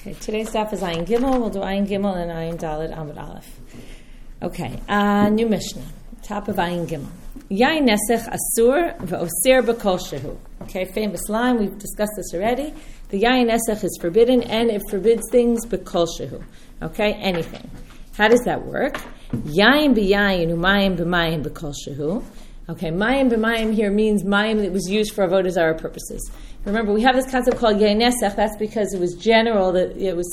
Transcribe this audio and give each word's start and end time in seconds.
Okay, 0.00 0.12
today's 0.20 0.50
daf 0.50 0.72
is 0.72 0.80
Ayin 0.80 1.04
Gimel. 1.04 1.40
We'll 1.40 1.50
do 1.50 1.58
Ayin 1.58 1.84
Gimel 1.84 2.16
and 2.16 2.30
Ayin 2.30 2.56
Dalit 2.56 2.96
Amud 2.96 3.20
Aleph. 3.20 3.58
Okay, 4.40 4.78
uh, 4.88 5.28
new 5.28 5.48
Mishnah, 5.48 5.82
top 6.22 6.46
of 6.46 6.54
Ayin 6.54 6.86
Gimel. 6.86 7.10
Yain 7.50 7.88
Nesech 7.88 8.28
Asur 8.28 8.96
v'Oser 8.98 9.60
B'Kol 9.60 9.98
Shehu. 9.98 10.38
Okay, 10.62 10.84
famous 10.84 11.28
line, 11.28 11.58
we've 11.58 11.76
discussed 11.78 12.12
this 12.16 12.32
already. 12.32 12.72
The 13.08 13.22
Yain 13.22 13.50
Nesech 13.50 13.82
is 13.82 13.98
forbidden 14.00 14.44
and 14.44 14.70
it 14.70 14.82
forbids 14.88 15.24
things 15.32 15.66
B'Kol 15.66 16.06
Shehu. 16.16 16.44
Okay, 16.80 17.14
anything. 17.14 17.68
How 18.16 18.28
does 18.28 18.44
that 18.44 18.64
work? 18.64 19.00
Yain 19.32 19.96
b'yayin 19.96 20.50
u'mayim 20.50 20.96
b'mayim 20.96 21.42
B'Kol 21.42 21.74
Shehu. 21.74 22.22
Okay, 22.70 22.90
mayim 22.90 23.30
b'mayim 23.30 23.72
here 23.72 23.90
means 23.90 24.24
mayim 24.24 24.60
that 24.60 24.72
was 24.72 24.90
used 24.90 25.14
for 25.14 25.26
avodah 25.26 25.50
zarah 25.50 25.74
purposes. 25.74 26.30
Remember, 26.66 26.92
we 26.92 27.00
have 27.00 27.14
this 27.14 27.30
concept 27.30 27.56
called 27.56 27.78
yainesech. 27.78 28.36
That's 28.36 28.58
because 28.58 28.92
it 28.92 29.00
was 29.00 29.14
general 29.14 29.72
that 29.72 29.96
it 29.96 30.14
was 30.14 30.28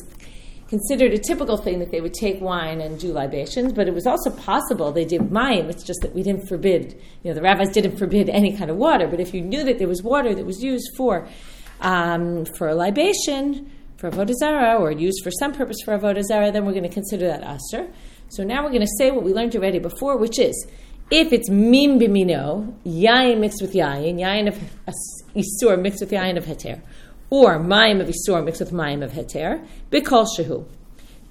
considered 0.67 1.13
a 1.13 1.17
typical 1.17 1.55
thing 1.55 1.79
that 1.79 1.91
they 1.91 2.01
would 2.01 2.13
take 2.13 2.41
wine 2.41 2.81
and 2.81 2.99
do 2.99 3.13
libations, 3.13 3.71
but 3.71 3.87
it 3.87 3.93
was 3.93 4.05
also 4.05 4.31
possible 4.31 4.91
they 4.91 5.05
did 5.05 5.21
mayim. 5.21 5.69
It's 5.69 5.85
just 5.85 6.01
that 6.01 6.13
we 6.13 6.23
didn't 6.23 6.45
forbid, 6.49 7.01
you 7.23 7.31
know, 7.31 7.35
the 7.35 7.41
rabbis 7.41 7.69
didn't 7.69 7.97
forbid 7.97 8.27
any 8.27 8.57
kind 8.57 8.69
of 8.69 8.75
water. 8.75 9.07
But 9.07 9.21
if 9.21 9.33
you 9.33 9.39
knew 9.39 9.63
that 9.63 9.79
there 9.79 9.87
was 9.87 10.03
water 10.03 10.35
that 10.35 10.45
was 10.45 10.61
used 10.61 10.89
for 10.97 11.29
um, 11.79 12.43
for 12.57 12.67
a 12.67 12.75
libation, 12.75 13.71
for 13.95 14.11
avodah 14.11 14.33
zarah, 14.33 14.75
or 14.75 14.91
used 14.91 15.23
for 15.23 15.31
some 15.31 15.53
purpose 15.53 15.77
for 15.85 15.97
avodah 15.97 16.23
zarah, 16.23 16.51
then 16.51 16.65
we're 16.65 16.73
going 16.73 16.83
to 16.83 16.89
consider 16.89 17.27
that 17.27 17.43
aser. 17.43 17.87
So 18.27 18.43
now 18.43 18.61
we're 18.61 18.71
going 18.71 18.81
to 18.81 18.95
say 18.97 19.11
what 19.11 19.23
we 19.23 19.33
learned 19.33 19.55
already 19.55 19.79
before, 19.79 20.17
which 20.17 20.37
is 20.37 20.67
if 21.11 21.31
it's 21.31 21.49
mim 21.49 21.99
bimino, 21.99 22.73
yayin 22.85 23.39
mixed 23.39 23.61
with 23.61 23.73
yayin, 23.73 24.19
yayin 24.19 24.47
of 24.47 24.55
isur 25.35 25.79
mixed 25.79 26.01
with 26.01 26.11
yayin 26.11 26.37
of 26.37 26.45
heter, 26.45 26.81
or 27.29 27.59
mayim 27.59 28.01
of 28.01 28.07
isur 28.07 28.43
mixed 28.43 28.59
with 28.59 28.71
mayim 28.71 29.03
of 29.03 29.11
heter, 29.11 29.65
bikol 29.91 30.27
shehu. 30.37 30.65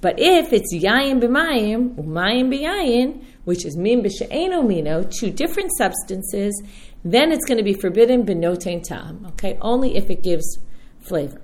But 0.00 0.16
if 0.18 0.52
it's 0.52 0.72
yayin 0.74 1.20
b'mayim, 1.20 1.96
mayim 1.96 2.52
b'yayin, 2.52 3.24
which 3.44 3.64
is 3.64 3.76
mim 3.76 4.02
b'she'eno 4.02 4.66
mino, 4.66 5.02
two 5.02 5.30
different 5.30 5.70
substances, 5.76 6.62
then 7.04 7.32
it's 7.32 7.44
going 7.44 7.58
to 7.58 7.64
be 7.64 7.74
forbidden 7.74 8.24
b'notein 8.24 8.82
tam. 8.82 9.26
Okay, 9.30 9.58
only 9.60 9.96
if 9.96 10.10
it 10.10 10.22
gives 10.22 10.58
flavor. 11.00 11.40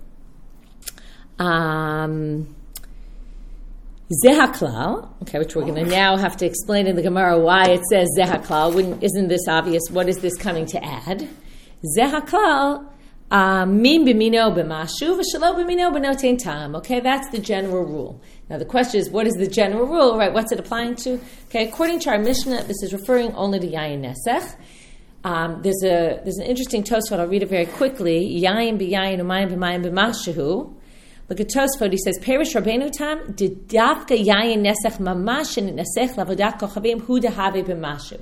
Um, 1.38 2.55
Zehaklal, 4.12 5.08
okay, 5.22 5.39
which 5.39 5.55
we're 5.55 5.62
going 5.62 5.77
to 5.77 5.89
now 5.89 6.16
have 6.16 6.36
to 6.39 6.44
explain 6.44 6.89
in 6.89 6.97
the 6.97 7.03
Gemara 7.03 7.39
why 7.39 7.66
it 7.66 7.84
says 7.84 8.08
Zehaklal. 8.19 9.00
Isn't 9.00 9.28
this 9.28 9.47
obvious? 9.47 9.83
What 9.89 10.08
is 10.08 10.17
this 10.17 10.36
coming 10.36 10.67
to 10.67 10.84
add? 10.84 11.28
Zehaklal, 11.97 12.89
uh, 13.30 13.67
min 13.67 14.05
b'mino 14.05 14.52
b'mashu 14.52 15.17
v'shalo 15.17 15.55
b'mino 15.55 15.94
b'notein 15.97 16.42
tam. 16.42 16.75
Okay, 16.75 16.98
that's 16.98 17.30
the 17.30 17.39
general 17.39 17.84
rule. 17.84 18.20
Now 18.48 18.58
the 18.58 18.64
question 18.64 19.00
is, 19.00 19.08
what 19.08 19.28
is 19.28 19.34
the 19.34 19.47
general 19.47 19.86
rule? 19.86 20.19
Right, 20.19 20.33
what's 20.33 20.50
it 20.50 20.58
applying 20.58 20.97
to? 20.97 21.20
Okay, 21.47 21.69
according 21.69 22.00
to 22.00 22.11
our 22.11 22.19
Mishnah, 22.19 22.64
this 22.64 22.83
is 22.83 22.92
referring 22.92 23.33
only 23.34 23.61
to 23.61 23.69
yayin 23.69 24.02
nesech. 24.02 24.56
Um, 25.22 25.62
there's 25.62 25.84
a 25.84 26.20
there's 26.24 26.39
an 26.39 26.47
interesting 26.47 26.83
Tosfot. 26.83 27.20
I'll 27.20 27.28
read 27.28 27.45
it 27.45 27.48
very 27.48 27.67
quickly. 27.67 28.42
Yayin 28.42 28.77
b'yayin 28.77 29.20
umayim 29.20 29.52
b'mayim 29.52 29.84
b'mashu. 29.84 30.74
Look 31.31 31.41
at 31.41 31.48
Tosfot. 31.48 31.92
He 31.92 31.98
says, 31.98 32.19
"Perish 32.19 32.55
Rabbeinu 32.55 32.91
Tam 32.91 33.33
didavka 33.34 34.19
yayin 34.19 34.67
nesech 34.67 34.98
mamash 34.98 35.56
and 35.56 35.78
nesech 35.78 36.17
lavodat 36.17 36.59
kochavim 36.59 37.00
hu 37.03 37.20
dehave 37.20 37.64
b'mashu." 37.64 38.20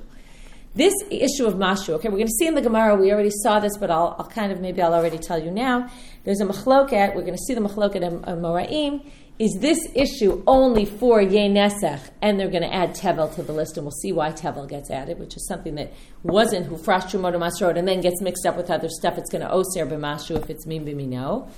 This 0.75 0.93
issue 1.09 1.47
of 1.47 1.55
mashu, 1.55 1.89
okay, 1.95 2.09
we're 2.09 2.17
going 2.17 2.27
to 2.27 2.33
see 2.33 2.45
in 2.45 2.53
the 2.53 2.61
Gemara. 2.61 2.95
We 2.95 3.11
already 3.11 3.31
saw 3.31 3.59
this, 3.59 3.75
but 3.77 3.89
I'll, 3.89 4.15
I'll 4.19 4.27
kind 4.27 4.51
of 4.51 4.61
maybe 4.61 4.83
I'll 4.83 4.93
already 4.93 5.17
tell 5.17 5.43
you 5.43 5.49
now. 5.49 5.89
There's 6.23 6.39
a 6.39 6.45
machloket. 6.45 7.15
We're 7.15 7.23
going 7.23 7.33
to 7.33 7.43
see 7.47 7.55
the 7.55 7.61
machloket 7.61 8.03
in 8.03 8.21
Moraim. 8.21 9.03
Is 9.39 9.57
this 9.59 9.79
issue 9.95 10.43
only 10.45 10.85
for 10.85 11.19
Yenesech, 11.21 12.11
and 12.21 12.39
they're 12.39 12.51
going 12.51 12.61
to 12.61 12.71
add 12.71 12.91
Tevel 12.91 13.33
to 13.35 13.41
the 13.41 13.53
list, 13.53 13.77
and 13.77 13.85
we'll 13.85 13.91
see 13.91 14.11
why 14.11 14.31
Tevel 14.31 14.69
gets 14.69 14.91
added, 14.91 15.17
which 15.17 15.35
is 15.35 15.47
something 15.47 15.73
that 15.75 15.91
wasn't 16.21 16.69
Hufrash 16.69 17.05
Chumoto 17.05 17.39
Masrot, 17.39 17.75
and 17.75 17.87
then 17.87 18.01
gets 18.01 18.21
mixed 18.21 18.45
up 18.45 18.55
with 18.55 18.69
other 18.69 18.89
stuff. 18.89 19.17
It's 19.17 19.31
going 19.31 19.41
to 19.41 19.51
Oser 19.51 19.87
b'mashu 19.87 20.35
if 20.35 20.51
it's 20.51 20.67
Mim 20.67 20.85
b'mino. 20.85 21.49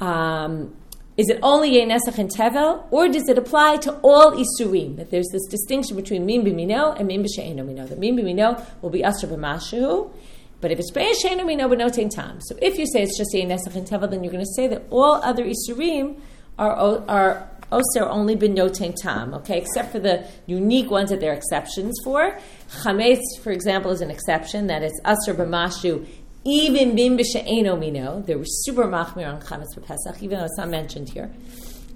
Um, 0.00 0.74
is 1.16 1.28
it 1.28 1.40
only 1.42 1.72
Yenesach 1.72 2.16
and 2.18 2.30
Tevel, 2.30 2.84
or 2.92 3.08
does 3.08 3.28
it 3.28 3.36
apply 3.36 3.78
to 3.78 3.94
all 4.04 4.32
Isurim? 4.32 4.96
That 4.96 5.10
there's 5.10 5.28
this 5.32 5.44
distinction 5.46 5.96
between 5.96 6.24
Mim 6.24 6.44
B'mino 6.44 6.96
and 6.96 7.08
Mim 7.08 7.24
B'She'eno 7.24 7.66
Mino. 7.66 7.86
That 7.86 7.98
Mim 7.98 8.16
B'mino 8.16 8.64
will 8.82 8.90
be 8.90 9.02
Asr 9.02 9.28
B'Mashu, 9.28 10.12
but 10.60 10.70
if 10.70 10.78
it's 10.78 10.92
B'She'eno 10.92 11.44
Mino, 11.44 11.68
but 11.68 11.78
no 11.78 11.88
Tam. 11.88 12.40
So 12.40 12.56
if 12.62 12.78
you 12.78 12.86
say 12.86 13.02
it's 13.02 13.18
just 13.18 13.32
Yenesach 13.34 13.74
and 13.74 13.86
Tevel, 13.86 14.08
then 14.08 14.22
you're 14.22 14.32
going 14.32 14.44
to 14.44 14.54
say 14.54 14.68
that 14.68 14.84
all 14.90 15.14
other 15.14 15.44
Isurim 15.44 16.20
are, 16.56 17.02
are 17.08 17.50
Oser 17.70 18.08
only 18.08 18.34
b'noten 18.34 18.94
tam, 18.96 19.34
okay, 19.34 19.58
except 19.58 19.92
for 19.92 19.98
the 19.98 20.26
unique 20.46 20.90
ones 20.90 21.10
that 21.10 21.20
there 21.20 21.32
are 21.32 21.36
exceptions 21.36 21.94
for. 22.02 22.38
Chametz, 22.82 23.20
for 23.42 23.52
example, 23.52 23.90
is 23.90 24.00
an 24.00 24.10
exception 24.10 24.68
that 24.68 24.82
it's 24.82 24.98
Asr 25.02 25.34
b'mashu 25.34 26.06
even 26.44 26.94
bim 26.94 27.18
b'she'eno 27.18 27.78
mino, 27.78 28.22
they 28.22 28.34
were 28.34 28.44
super 28.46 28.84
machmir 28.84 29.28
on 29.28 29.40
chametz 29.40 29.76
b'pesach, 29.76 30.22
even 30.22 30.38
though 30.38 30.44
it's 30.44 30.58
not 30.58 30.68
mentioned 30.68 31.10
here. 31.10 31.30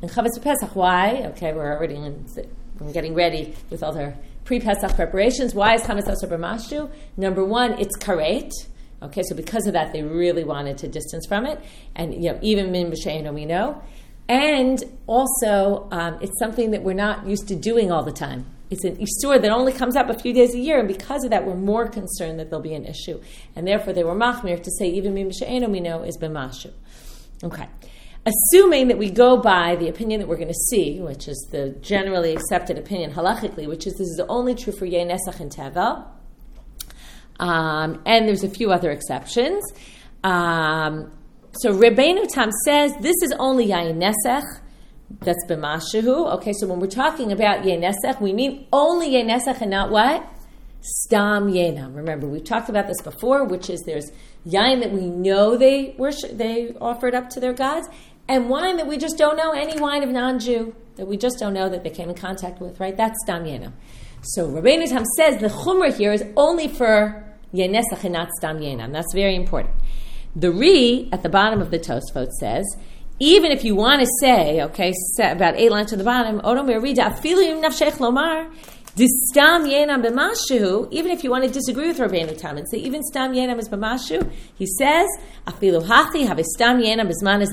And 0.00 0.10
chametz 0.10 0.38
b'pesach, 0.38 0.74
why? 0.74 1.24
Okay, 1.26 1.52
we're 1.52 1.72
already 1.76 1.94
in, 1.94 2.26
we're 2.78 2.92
getting 2.92 3.14
ready 3.14 3.54
with 3.70 3.82
all 3.82 3.92
their 3.92 4.16
pre-pesach 4.44 4.94
preparations. 4.96 5.54
Why 5.54 5.74
is 5.74 5.82
chametz 5.82 6.08
asur 6.08 6.28
b'mashu? 6.28 6.90
Number 7.16 7.44
one, 7.44 7.72
it's 7.78 7.96
karet. 7.98 8.50
Okay, 9.02 9.22
so 9.22 9.34
because 9.34 9.66
of 9.66 9.72
that, 9.72 9.92
they 9.92 10.02
really 10.02 10.44
wanted 10.44 10.78
to 10.78 10.88
distance 10.88 11.26
from 11.26 11.46
it, 11.46 11.60
and 11.96 12.14
you 12.14 12.32
know, 12.32 12.38
even 12.42 12.70
min 12.70 12.90
b'she'eno 12.90 13.32
mino. 13.32 13.82
And 14.28 14.82
also, 15.06 15.88
um, 15.90 16.18
it's 16.20 16.38
something 16.38 16.70
that 16.70 16.82
we're 16.82 16.92
not 16.94 17.26
used 17.26 17.48
to 17.48 17.56
doing 17.56 17.90
all 17.90 18.04
the 18.04 18.12
time. 18.12 18.46
It's 18.72 18.84
an 18.84 18.96
isur 18.96 19.40
that 19.42 19.50
only 19.50 19.72
comes 19.72 19.96
up 19.96 20.08
a 20.08 20.18
few 20.18 20.32
days 20.32 20.54
a 20.54 20.58
year, 20.58 20.78
and 20.78 20.88
because 20.88 21.24
of 21.24 21.30
that, 21.30 21.46
we're 21.46 21.54
more 21.54 21.86
concerned 21.88 22.40
that 22.40 22.48
there'll 22.48 22.62
be 22.62 22.74
an 22.74 22.86
issue. 22.86 23.20
And 23.54 23.68
therefore, 23.68 23.92
they 23.92 24.02
were 24.02 24.14
machmir 24.14 24.62
to 24.62 24.70
say 24.78 24.88
even 24.88 25.14
mimsha'enu 25.14 25.70
mino 25.70 26.02
is 26.02 26.16
b'mashu. 26.16 26.72
Okay. 27.44 27.68
Assuming 28.24 28.88
that 28.88 28.96
we 28.96 29.10
go 29.10 29.36
by 29.36 29.76
the 29.76 29.88
opinion 29.88 30.20
that 30.20 30.28
we're 30.28 30.36
going 30.36 30.48
to 30.48 30.64
see, 30.70 31.00
which 31.00 31.28
is 31.28 31.48
the 31.50 31.76
generally 31.82 32.32
accepted 32.34 32.78
opinion 32.78 33.12
halachically, 33.12 33.68
which 33.68 33.86
is 33.86 33.92
this 33.94 34.08
is 34.08 34.22
only 34.28 34.54
true 34.54 34.72
for 34.72 34.86
Yeh 34.86 35.02
and 35.02 35.10
Tevel, 35.10 36.06
um, 37.40 38.00
and 38.06 38.26
there's 38.26 38.44
a 38.44 38.48
few 38.48 38.72
other 38.72 38.90
exceptions. 38.90 39.62
Um, 40.24 41.12
so 41.52 41.74
Rebbeinu 41.74 42.26
Tam 42.32 42.50
says 42.64 42.94
this 43.00 43.16
is 43.22 43.34
only 43.38 43.66
Yain 43.66 43.96
Nesach, 43.96 44.60
that's 45.20 45.44
b'mashahu. 45.46 46.34
Okay, 46.34 46.52
so 46.52 46.66
when 46.66 46.80
we're 46.80 46.86
talking 46.86 47.32
about 47.32 47.64
yenesech, 47.64 48.20
we 48.20 48.32
mean 48.32 48.66
only 48.72 49.10
yenesech 49.10 49.60
and 49.60 49.70
not 49.70 49.90
what? 49.90 50.26
Stam 50.80 51.52
yenam. 51.52 51.94
Remember, 51.94 52.26
we've 52.26 52.44
talked 52.44 52.68
about 52.68 52.88
this 52.88 53.00
before, 53.02 53.44
which 53.44 53.70
is 53.70 53.82
there's 53.82 54.10
yain 54.46 54.80
that 54.80 54.90
we 54.90 55.06
know 55.06 55.56
they 55.56 55.94
worship, 55.96 56.36
they 56.36 56.74
offered 56.80 57.14
up 57.14 57.30
to 57.30 57.40
their 57.40 57.52
gods, 57.52 57.88
and 58.28 58.48
wine 58.48 58.76
that 58.76 58.86
we 58.86 58.96
just 58.98 59.16
don't 59.16 59.36
know, 59.36 59.52
any 59.52 59.80
wine 59.80 60.02
of 60.02 60.08
non-Jew 60.08 60.74
that 60.96 61.06
we 61.06 61.16
just 61.16 61.38
don't 61.38 61.54
know 61.54 61.68
that 61.68 61.84
they 61.84 61.90
came 61.90 62.08
in 62.08 62.14
contact 62.14 62.60
with, 62.60 62.80
right? 62.80 62.96
That's 62.96 63.16
stam 63.24 63.44
yenam. 63.44 63.72
So 64.22 64.48
Rabbeinu 64.48 64.88
Tam 64.88 65.04
says 65.16 65.40
the 65.40 65.48
chumrah 65.48 65.96
here 65.96 66.12
is 66.12 66.24
only 66.36 66.68
for 66.68 67.24
yenesech 67.52 68.04
and 68.04 68.12
not 68.12 68.30
stam 68.38 68.58
yenam. 68.58 68.92
That's 68.92 69.12
very 69.12 69.34
important. 69.34 69.74
The 70.34 70.50
re 70.50 71.08
at 71.12 71.22
the 71.22 71.28
bottom 71.28 71.60
of 71.60 71.70
the 71.70 71.78
Tosfot 71.78 72.30
says 72.40 72.64
even 73.22 73.52
if 73.52 73.62
you 73.62 73.76
want 73.76 74.00
to 74.00 74.08
say, 74.20 74.60
okay, 74.62 74.92
about 75.20 75.54
eight 75.56 75.70
lines 75.70 75.90
to 75.90 75.96
the 75.96 76.02
bottom, 76.02 76.40
even 80.90 81.10
if 81.12 81.22
you 81.22 81.30
want 81.30 81.44
to 81.44 81.50
disagree 81.50 81.86
with 81.86 81.98
Rabbeinu 81.98 82.36
Tam 82.36 82.58
and 82.58 82.68
say 82.68 82.78
even 82.78 83.00
stam 83.04 83.32
yenam 83.32 83.60
is 83.60 83.68
b'mashu, 83.68 84.28
he 84.56 84.66
says, 84.66 85.06
afilu 85.46 85.86
hachi 85.86 86.26
have 86.26 86.40
stam 86.44 86.80
yenam 86.80 87.08
bisman 87.08 87.42
is 87.42 87.52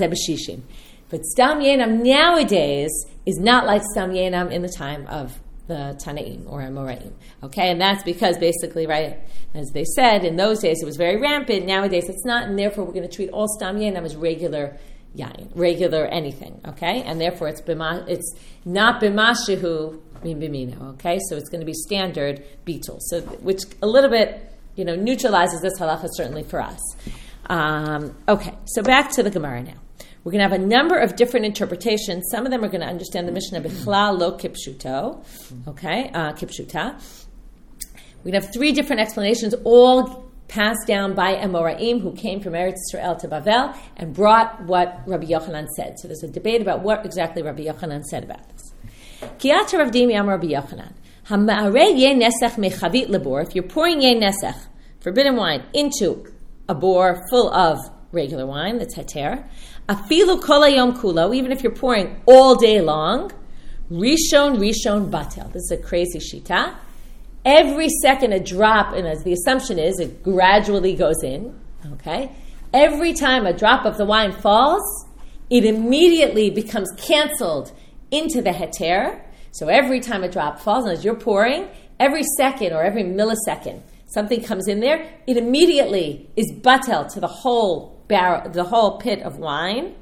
But 1.08 1.24
stam 1.24 1.60
yenam 1.60 2.02
nowadays 2.02 2.90
is 3.24 3.38
not 3.38 3.64
like 3.64 3.82
stam 3.92 4.10
yenam 4.10 4.50
in 4.50 4.62
the 4.62 4.68
time 4.68 5.06
of 5.06 5.38
the 5.68 5.96
Tanaim 6.04 6.50
or 6.50 6.62
Amoraim. 6.62 7.12
Okay, 7.44 7.70
and 7.70 7.80
that's 7.80 8.02
because 8.02 8.36
basically, 8.38 8.88
right, 8.88 9.20
as 9.54 9.70
they 9.70 9.84
said, 9.84 10.24
in 10.24 10.34
those 10.34 10.58
days 10.58 10.82
it 10.82 10.84
was 10.84 10.96
very 10.96 11.16
rampant. 11.16 11.64
Nowadays 11.64 12.08
it's 12.08 12.24
not, 12.24 12.48
and 12.48 12.58
therefore 12.58 12.84
we're 12.84 12.92
going 12.92 13.08
to 13.08 13.14
treat 13.14 13.30
all 13.30 13.46
stam 13.46 13.78
yenam 13.78 14.04
as 14.04 14.16
regular 14.16 14.76
yain, 15.16 15.50
regular 15.54 16.06
anything, 16.06 16.60
okay? 16.66 17.02
And 17.02 17.20
therefore 17.20 17.48
it's 17.48 17.60
bima, 17.60 18.06
it's 18.08 18.34
not 18.64 19.00
bimashihu 19.00 20.00
bimino, 20.22 20.94
okay? 20.94 21.18
So 21.28 21.36
it's 21.36 21.48
going 21.48 21.60
to 21.60 21.66
be 21.66 21.74
standard 21.74 22.44
beetle, 22.64 22.98
so 23.00 23.20
which 23.20 23.62
a 23.82 23.86
little 23.86 24.10
bit, 24.10 24.52
you 24.76 24.84
know, 24.84 24.94
neutralizes 24.94 25.60
this 25.62 25.78
halacha 25.78 26.08
certainly 26.12 26.42
for 26.42 26.60
us. 26.60 26.80
Um, 27.46 28.16
okay, 28.28 28.54
so 28.66 28.82
back 28.82 29.10
to 29.12 29.22
the 29.22 29.30
Gemara 29.30 29.62
now. 29.62 29.74
We're 30.22 30.32
going 30.32 30.44
to 30.44 30.48
have 30.50 30.60
a 30.60 30.64
number 30.64 30.98
of 30.98 31.16
different 31.16 31.46
interpretations. 31.46 32.28
Some 32.30 32.44
of 32.44 32.52
them 32.52 32.62
are 32.62 32.68
going 32.68 32.82
to 32.82 32.86
understand 32.86 33.26
the 33.26 33.32
Mishnah 33.32 33.62
Bichla 33.62 34.16
lo 34.16 34.36
kipshuto, 34.36 35.24
okay, 35.66 36.10
uh, 36.12 36.32
kipshuta. 36.34 37.00
We're 38.22 38.32
going 38.32 38.40
to 38.40 38.46
have 38.46 38.52
three 38.52 38.72
different 38.72 39.00
explanations, 39.00 39.54
all 39.64 40.29
passed 40.50 40.86
down 40.86 41.14
by 41.14 41.36
Amoraim 41.36 42.02
who 42.02 42.12
came 42.12 42.40
from 42.40 42.52
Eretz 42.54 42.78
Israel 42.88 43.14
to 43.16 43.28
Bavel 43.28 43.74
and 43.96 44.12
brought 44.12 44.64
what 44.64 45.00
Rabbi 45.06 45.26
Yochanan 45.26 45.68
said. 45.68 45.96
So 45.98 46.08
there's 46.08 46.24
a 46.24 46.28
debate 46.28 46.60
about 46.60 46.82
what 46.82 47.06
exactly 47.06 47.42
Rabbi 47.42 47.62
Yochanan 47.62 48.04
said 48.04 48.24
about 48.24 48.46
this. 48.50 48.74
Kiata 49.38 49.78
Rav 49.78 49.92
Dimi 49.92 50.20
Rabbi 50.26 50.48
Yochanan. 50.48 50.92
If 51.32 53.54
you're 53.54 53.62
pouring 53.62 54.02
ye 54.02 54.20
nesech, 54.20 54.58
forbidden 55.00 55.36
wine, 55.36 55.62
into 55.72 56.26
a 56.68 56.74
bore 56.74 57.22
full 57.30 57.54
of 57.54 57.78
regular 58.10 58.46
wine, 58.46 58.78
that's 58.78 58.96
heter, 58.96 59.48
afilu 59.88 60.40
kolayom 60.40 60.96
kulo, 60.96 61.32
even 61.36 61.52
if 61.52 61.62
you're 61.62 61.72
pouring 61.72 62.20
all 62.26 62.56
day 62.56 62.80
long, 62.80 63.30
rishon 63.88 64.58
rishon 64.58 65.08
batel. 65.10 65.52
This 65.52 65.62
is 65.62 65.70
a 65.70 65.76
crazy 65.76 66.18
shita. 66.18 66.74
Every 67.44 67.88
second 68.02 68.32
a 68.32 68.40
drop, 68.40 68.92
and 68.92 69.06
as 69.06 69.22
the 69.24 69.32
assumption 69.32 69.78
is, 69.78 69.98
it 69.98 70.22
gradually 70.22 70.94
goes 70.94 71.22
in. 71.22 71.58
Okay, 71.92 72.30
every 72.74 73.14
time 73.14 73.46
a 73.46 73.52
drop 73.52 73.86
of 73.86 73.96
the 73.96 74.04
wine 74.04 74.32
falls, 74.32 75.06
it 75.48 75.64
immediately 75.64 76.50
becomes 76.50 76.90
canceled 76.98 77.72
into 78.10 78.42
the 78.42 78.50
heter. 78.50 79.20
So 79.52 79.68
every 79.68 80.00
time 80.00 80.22
a 80.22 80.28
drop 80.28 80.60
falls, 80.60 80.84
and 80.84 80.92
as 80.92 81.04
you're 81.04 81.16
pouring, 81.16 81.68
every 81.98 82.22
second 82.36 82.72
or 82.72 82.82
every 82.82 83.02
millisecond, 83.02 83.82
something 84.06 84.42
comes 84.42 84.68
in 84.68 84.80
there, 84.80 85.10
it 85.26 85.36
immediately 85.36 86.28
is 86.36 86.52
batel 86.60 87.10
to 87.14 87.20
the 87.20 87.26
whole 87.26 88.04
barrel, 88.06 88.50
the 88.50 88.64
whole 88.64 88.98
pit 88.98 89.22
of 89.22 89.38
wine. 89.38 89.94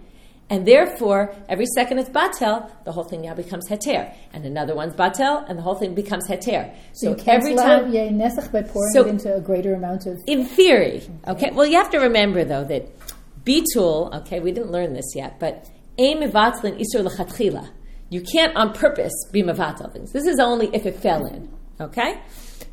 And 0.50 0.67
therefore, 0.67 1.35
every 1.49 1.67
second 1.67 1.99
it's 1.99 2.09
batel, 2.09 2.71
the 2.85 2.93
whole 2.93 3.05
thing 3.05 3.23
now 3.23 3.35
becomes 3.35 3.69
heter. 3.69 4.15
And 4.33 4.47
another 4.47 4.75
one's 4.75 4.95
batel, 4.95 5.49
and 5.49 5.59
the 5.59 5.62
whole 5.62 5.75
thing 5.75 5.95
becomes 5.95 6.27
heter. 6.27 6.75
So, 6.95 7.17
so 7.17 7.25
every 7.27 7.55
time. 7.55 7.93
Yay 7.93 8.09
nesach 8.09 8.50
by 8.50 8.62
pouring 8.62 8.93
so, 8.93 9.05
it 9.05 9.09
into 9.09 9.35
a 9.35 9.41
greater 9.41 9.75
amount 9.75 10.06
of. 10.06 10.19
In 10.27 10.47
theory. 10.47 11.03
Okay. 11.27 11.50
Well, 11.50 11.67
you 11.67 11.77
have 11.77 11.91
to 11.91 11.99
remember, 11.99 12.45
though, 12.45 12.65
that 12.65 12.89
bitul, 13.45 14.15
okay, 14.23 14.41
we 14.41 14.53
didn't 14.53 14.73
learn 14.73 14.95
this 14.95 15.15
yet, 15.15 15.39
but 15.39 15.69
aim 15.99 16.21
ivatlin 16.21 16.81
isur 16.81 17.06
lechatchila. 17.06 17.69
You 18.11 18.23
can't 18.23 18.56
on 18.56 18.73
purpose 18.73 19.12
be 19.31 19.43
mavatal 19.43 19.93
things. 19.93 20.12
This 20.12 20.27
is 20.27 20.39
only 20.39 20.71
if 20.73 20.87
it 20.87 20.97
fell 20.97 21.27
in. 21.27 21.50
Okay? 21.79 22.21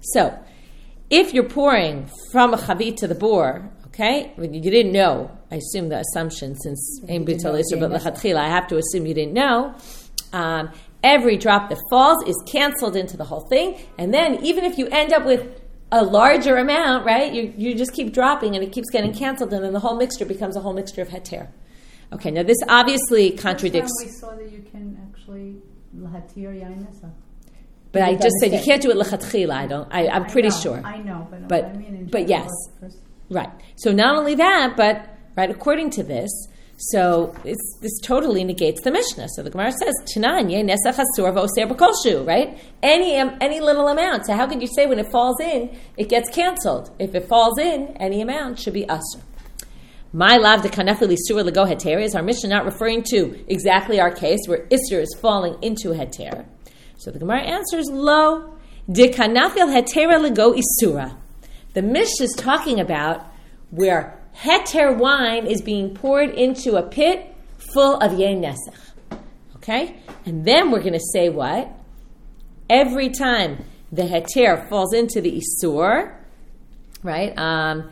So, 0.01 0.37
if 1.09 1.33
you're 1.33 1.49
pouring 1.49 2.09
from 2.31 2.53
a 2.53 2.57
chavit 2.57 2.97
to 2.97 3.07
the 3.07 3.15
bore, 3.15 3.69
okay, 3.95 4.33
when 4.35 4.53
you 4.53 4.61
didn't 4.61 4.91
know, 4.91 5.31
I 5.49 5.55
assume 5.55 5.89
the 5.89 5.99
assumption 5.99 6.55
since 6.55 7.01
aim 7.07 7.25
bitul 7.25 7.61
isur 7.61 7.79
but 7.79 7.91
lechatchila, 7.91 8.37
I 8.37 8.49
have 8.49 8.67
to 8.67 8.77
assume 8.77 9.05
you 9.05 9.13
didn't 9.13 9.33
know. 9.33 9.73
Um, 10.33 10.71
every 11.01 11.37
drop 11.37 11.69
that 11.69 11.79
falls 11.89 12.21
is 12.27 12.35
canceled 12.45 12.95
into 12.95 13.15
the 13.15 13.23
whole 13.23 13.47
thing, 13.47 13.79
and 13.97 14.13
then 14.13 14.43
even 14.43 14.65
if 14.65 14.77
you 14.77 14.87
end 14.87 15.13
up 15.13 15.25
with 15.25 15.61
a 15.91 16.03
larger 16.03 16.57
amount, 16.57 17.05
right? 17.05 17.31
You, 17.31 17.53
you 17.55 17.75
just 17.75 17.93
keep 17.93 18.13
dropping 18.13 18.55
and 18.55 18.63
it 18.63 18.73
keeps 18.73 18.89
getting 18.89 19.13
canceled, 19.13 19.53
and 19.53 19.63
then 19.63 19.71
the 19.71 19.79
whole 19.79 19.95
mixture 19.95 20.25
becomes 20.25 20.57
a 20.57 20.59
whole 20.59 20.73
mixture 20.73 21.01
of 21.01 21.09
heter. 21.09 21.47
Okay, 22.11 22.31
now 22.31 22.43
this 22.43 22.57
obviously 22.67 23.31
contradicts. 23.31 23.91
we 24.03 24.09
saw 24.11 24.35
that 24.35 24.51
you 24.51 24.61
can 24.71 24.99
actually 25.07 25.55
lahatir 25.97 26.53
yainasa. 26.61 27.11
But 27.93 28.01
I 28.01 28.15
just 28.15 28.35
said 28.41 28.51
you 28.51 28.59
can't 28.59 28.81
do 28.81 28.91
it 28.91 28.97
lechatchila. 28.97 29.53
I 29.53 29.67
don't. 29.67 29.87
I, 29.89 30.03
am 30.07 30.25
pretty 30.25 30.49
know, 30.49 30.59
sure. 30.59 30.81
I 30.83 30.97
know, 30.97 31.27
but 31.31 31.47
but, 31.47 31.63
I 31.63 31.73
mean 31.73 32.09
but 32.11 32.27
yes, 32.27 32.49
right. 33.29 33.49
So 33.75 33.91
not 33.91 34.15
only 34.15 34.35
that, 34.35 34.75
but 34.75 35.17
right 35.35 35.49
according 35.49 35.91
to 35.91 36.03
this, 36.03 36.31
so 36.77 37.33
this 37.43 37.99
totally 38.01 38.43
negates 38.43 38.81
the 38.81 38.91
Mishnah. 38.91 39.29
So 39.29 39.43
the 39.43 39.49
Gemara 39.49 39.71
says, 39.71 39.93
"Tanan 40.13 40.51
ye 40.51 40.61
nesach 40.61 40.99
hasur 40.99 41.33
v'oser 41.33 41.71
b'kolshu." 41.71 42.27
Right? 42.27 42.59
Any 42.83 43.17
um, 43.17 43.37
any 43.39 43.61
little 43.61 43.87
amount. 43.87 44.25
So 44.25 44.33
how 44.33 44.45
could 44.47 44.61
you 44.61 44.67
say 44.67 44.85
when 44.85 44.99
it 44.99 45.09
falls 45.09 45.39
in, 45.39 45.77
it 45.95 46.09
gets 46.09 46.29
canceled? 46.29 46.91
If 46.99 47.15
it 47.15 47.29
falls 47.29 47.57
in, 47.57 47.95
any 47.97 48.21
amount 48.21 48.59
should 48.59 48.73
be 48.73 48.85
asur. 48.85 49.21
My 50.11 50.35
love, 50.37 50.63
the 50.63 50.69
kanefili 50.69 51.17
sur 51.17 51.43
lego 51.43 51.65
heter 51.65 52.01
is 52.01 52.13
our 52.13 52.23
Mishnah 52.23 52.49
not 52.49 52.65
referring 52.65 53.03
to 53.11 53.43
exactly 53.47 53.99
our 53.99 54.11
case 54.11 54.39
where 54.47 54.67
isur 54.67 55.01
is 55.01 55.15
falling 55.21 55.57
into 55.61 55.89
heter. 55.89 56.45
So 56.97 57.11
the 57.11 57.19
Gemara 57.19 57.41
answers, 57.41 57.89
Lo, 57.89 58.57
de 58.89 59.09
kanafil 59.09 59.73
hetera 59.73 60.21
lego 60.21 60.53
isura. 60.53 61.17
The 61.75 61.81
Mish 61.81 62.21
is 62.21 62.33
talking 62.37 62.79
about 62.79 63.27
where 63.69 64.17
heter 64.33 64.97
wine 64.97 65.45
is 65.45 65.61
being 65.61 65.93
poured 65.93 66.29
into 66.29 66.77
a 66.77 66.83
pit 66.83 67.35
full 67.57 67.97
of 67.97 68.13
nesach. 68.13 68.57
Okay? 69.57 69.97
And 70.25 70.45
then 70.45 70.71
we're 70.71 70.79
going 70.79 70.93
to 70.93 71.05
say 71.11 71.27
what? 71.27 71.69
Every 72.69 73.09
time 73.09 73.65
the 73.91 74.03
heter 74.03 74.69
falls 74.69 74.93
into 74.93 75.19
the 75.19 75.41
isur, 75.41 76.15
right? 77.03 77.37
Um, 77.37 77.91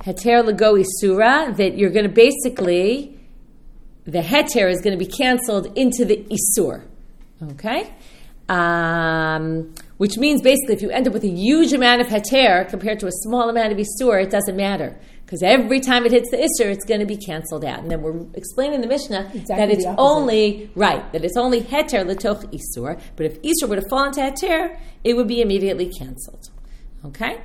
heter 0.00 0.42
lego 0.42 0.76
isura, 0.76 1.54
that 1.54 1.76
you're 1.76 1.90
going 1.90 2.08
to 2.08 2.12
basically, 2.12 3.20
the 4.04 4.20
heter 4.20 4.70
is 4.70 4.80
going 4.80 4.98
to 4.98 5.04
be 5.04 5.10
canceled 5.10 5.76
into 5.76 6.06
the 6.06 6.26
isur. 6.30 6.82
Okay? 7.42 7.92
Um, 8.48 9.74
which 9.98 10.16
means 10.16 10.40
basically 10.40 10.74
if 10.74 10.82
you 10.82 10.90
end 10.90 11.06
up 11.06 11.12
with 11.12 11.24
a 11.24 11.28
huge 11.28 11.72
amount 11.72 12.00
of 12.00 12.06
heter 12.06 12.68
compared 12.68 12.98
to 13.00 13.06
a 13.06 13.12
small 13.12 13.48
amount 13.50 13.72
of 13.72 13.78
isur, 13.78 14.22
it 14.22 14.30
doesn't 14.30 14.56
matter. 14.56 14.98
Because 15.24 15.42
every 15.42 15.80
time 15.80 16.06
it 16.06 16.12
hits 16.12 16.30
the 16.30 16.38
isur, 16.38 16.70
it's 16.70 16.86
going 16.86 17.00
to 17.00 17.06
be 17.06 17.16
canceled 17.16 17.64
out. 17.64 17.80
And 17.80 17.90
then 17.90 18.00
we're 18.00 18.24
explaining 18.32 18.80
the 18.80 18.86
Mishnah 18.86 19.30
exactly 19.34 19.56
that 19.56 19.70
it's 19.70 19.84
only, 19.98 20.70
right, 20.74 21.12
that 21.12 21.22
it's 21.22 21.36
only 21.36 21.60
heter 21.60 22.06
letoch 22.06 22.50
isur. 22.50 22.98
But 23.16 23.26
if 23.26 23.42
isur 23.42 23.68
were 23.68 23.76
to 23.76 23.88
fall 23.90 24.04
into 24.04 24.20
heter, 24.20 24.78
it 25.04 25.16
would 25.16 25.28
be 25.28 25.42
immediately 25.42 25.92
canceled. 25.92 26.48
Okay? 27.04 27.42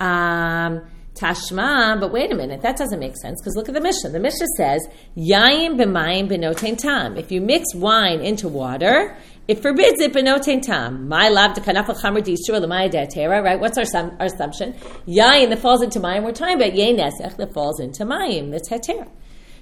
Um, 0.00 0.82
Tashma, 1.18 1.98
but 1.98 2.12
wait 2.12 2.30
a 2.30 2.34
minute, 2.34 2.62
that 2.62 2.76
doesn't 2.76 3.00
make 3.00 3.16
sense 3.16 3.40
because 3.40 3.56
look 3.56 3.68
at 3.68 3.74
the 3.74 3.80
Mishnah. 3.80 4.10
The 4.10 4.20
Mishnah 4.20 4.46
says, 4.56 4.86
Yayin 5.16 5.76
b'mayim 5.76 6.28
b'notein 6.28 6.78
tam. 6.78 7.16
If 7.16 7.32
you 7.32 7.40
mix 7.40 7.74
wine 7.74 8.20
into 8.20 8.48
water, 8.48 9.16
it 9.48 9.62
forbids 9.62 9.98
it 10.00 10.12
but 10.12 10.24
b'notein 10.24 10.60
tam. 10.60 11.08
My 11.08 11.30
lab 11.30 11.54
de 11.54 11.62
kanafal 11.62 11.98
chamer 11.98 12.22
d'isur 12.22 12.60
l'maya 12.60 12.90
de'atera, 12.90 13.42
right? 13.42 13.58
What's 13.58 13.78
our, 13.78 14.12
our 14.20 14.26
assumption? 14.26 14.74
Yayin 15.06 15.48
that 15.48 15.58
falls 15.58 15.82
into 15.82 15.98
mayim, 15.98 16.22
we're 16.22 16.32
talking 16.32 16.56
about 16.56 16.72
yayin 16.72 16.98
nesech 16.98 17.36
that 17.38 17.54
falls 17.54 17.80
into 17.80 18.04
mayim, 18.04 18.50
that's 18.50 18.68
hetera. 18.68 19.08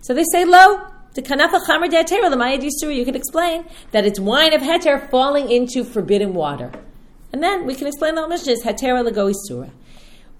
So 0.02 0.12
they 0.12 0.24
say, 0.32 0.44
lo, 0.44 0.84
the 1.14 1.22
kanafal 1.22 1.64
chamer 1.64 1.88
de'atera 1.88 2.28
l'maya 2.32 2.58
d'isur, 2.58 2.94
you 2.94 3.04
can 3.04 3.14
explain 3.14 3.64
that 3.92 4.04
it's 4.04 4.18
wine 4.18 4.52
of 4.52 4.60
heter 4.60 5.08
falling 5.08 5.52
into 5.52 5.84
forbidden 5.84 6.34
water. 6.34 6.72
And 7.32 7.40
then 7.40 7.64
we 7.64 7.76
can 7.76 7.86
explain 7.86 8.16
the 8.16 8.22
whole 8.22 8.28
Mishnah 8.28 8.54
is 8.54 8.64
hetera 8.64 9.04
l'go 9.04 9.30
isura. 9.32 9.70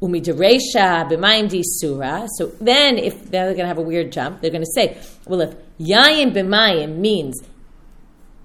Umideresha 0.02 1.08
b'mayim 1.08 1.49
disura. 1.49 2.26
So 2.37 2.46
then, 2.60 2.99
if 2.99 3.31
they're 3.31 3.46
going 3.54 3.58
to 3.58 3.66
have 3.66 3.78
a 3.78 3.82
weird 3.82 4.10
jump, 4.10 4.40
they're 4.40 4.50
going 4.50 4.64
to 4.64 4.72
say, 4.75 4.99
well, 5.26 5.40
if 5.40 5.54
yayin 5.78 6.32
b'mayim 6.34 6.96
means 6.96 7.40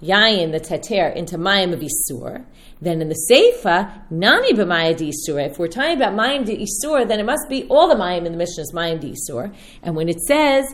yayin 0.02 0.52
the 0.52 0.60
teter 0.60 1.16
into 1.16 1.38
mayim 1.38 1.74
of 1.74 1.80
isur, 1.80 2.46
then 2.82 3.02
in 3.02 3.10
the 3.10 3.28
seifa 3.32 4.10
nami 4.10 4.54
b'mayim 4.54 4.98
disura. 4.98 5.50
If 5.50 5.60
we're 5.60 5.68
talking 5.68 5.98
about 5.98 6.14
mayim 6.14 6.46
de 6.46 6.58
isur, 6.58 7.08
then 7.08 7.20
it 7.20 7.26
must 7.26 7.48
be 7.50 7.66
all 7.70 7.88
the 7.88 7.96
mayim 7.96 8.26
in 8.26 8.32
the 8.32 8.38
Mishnah 8.38 8.64
is 8.64 8.74
mayim 8.74 9.00
disur. 9.00 9.54
And 9.84 9.96
when 9.96 10.10
it 10.10 10.20
says 10.22 10.66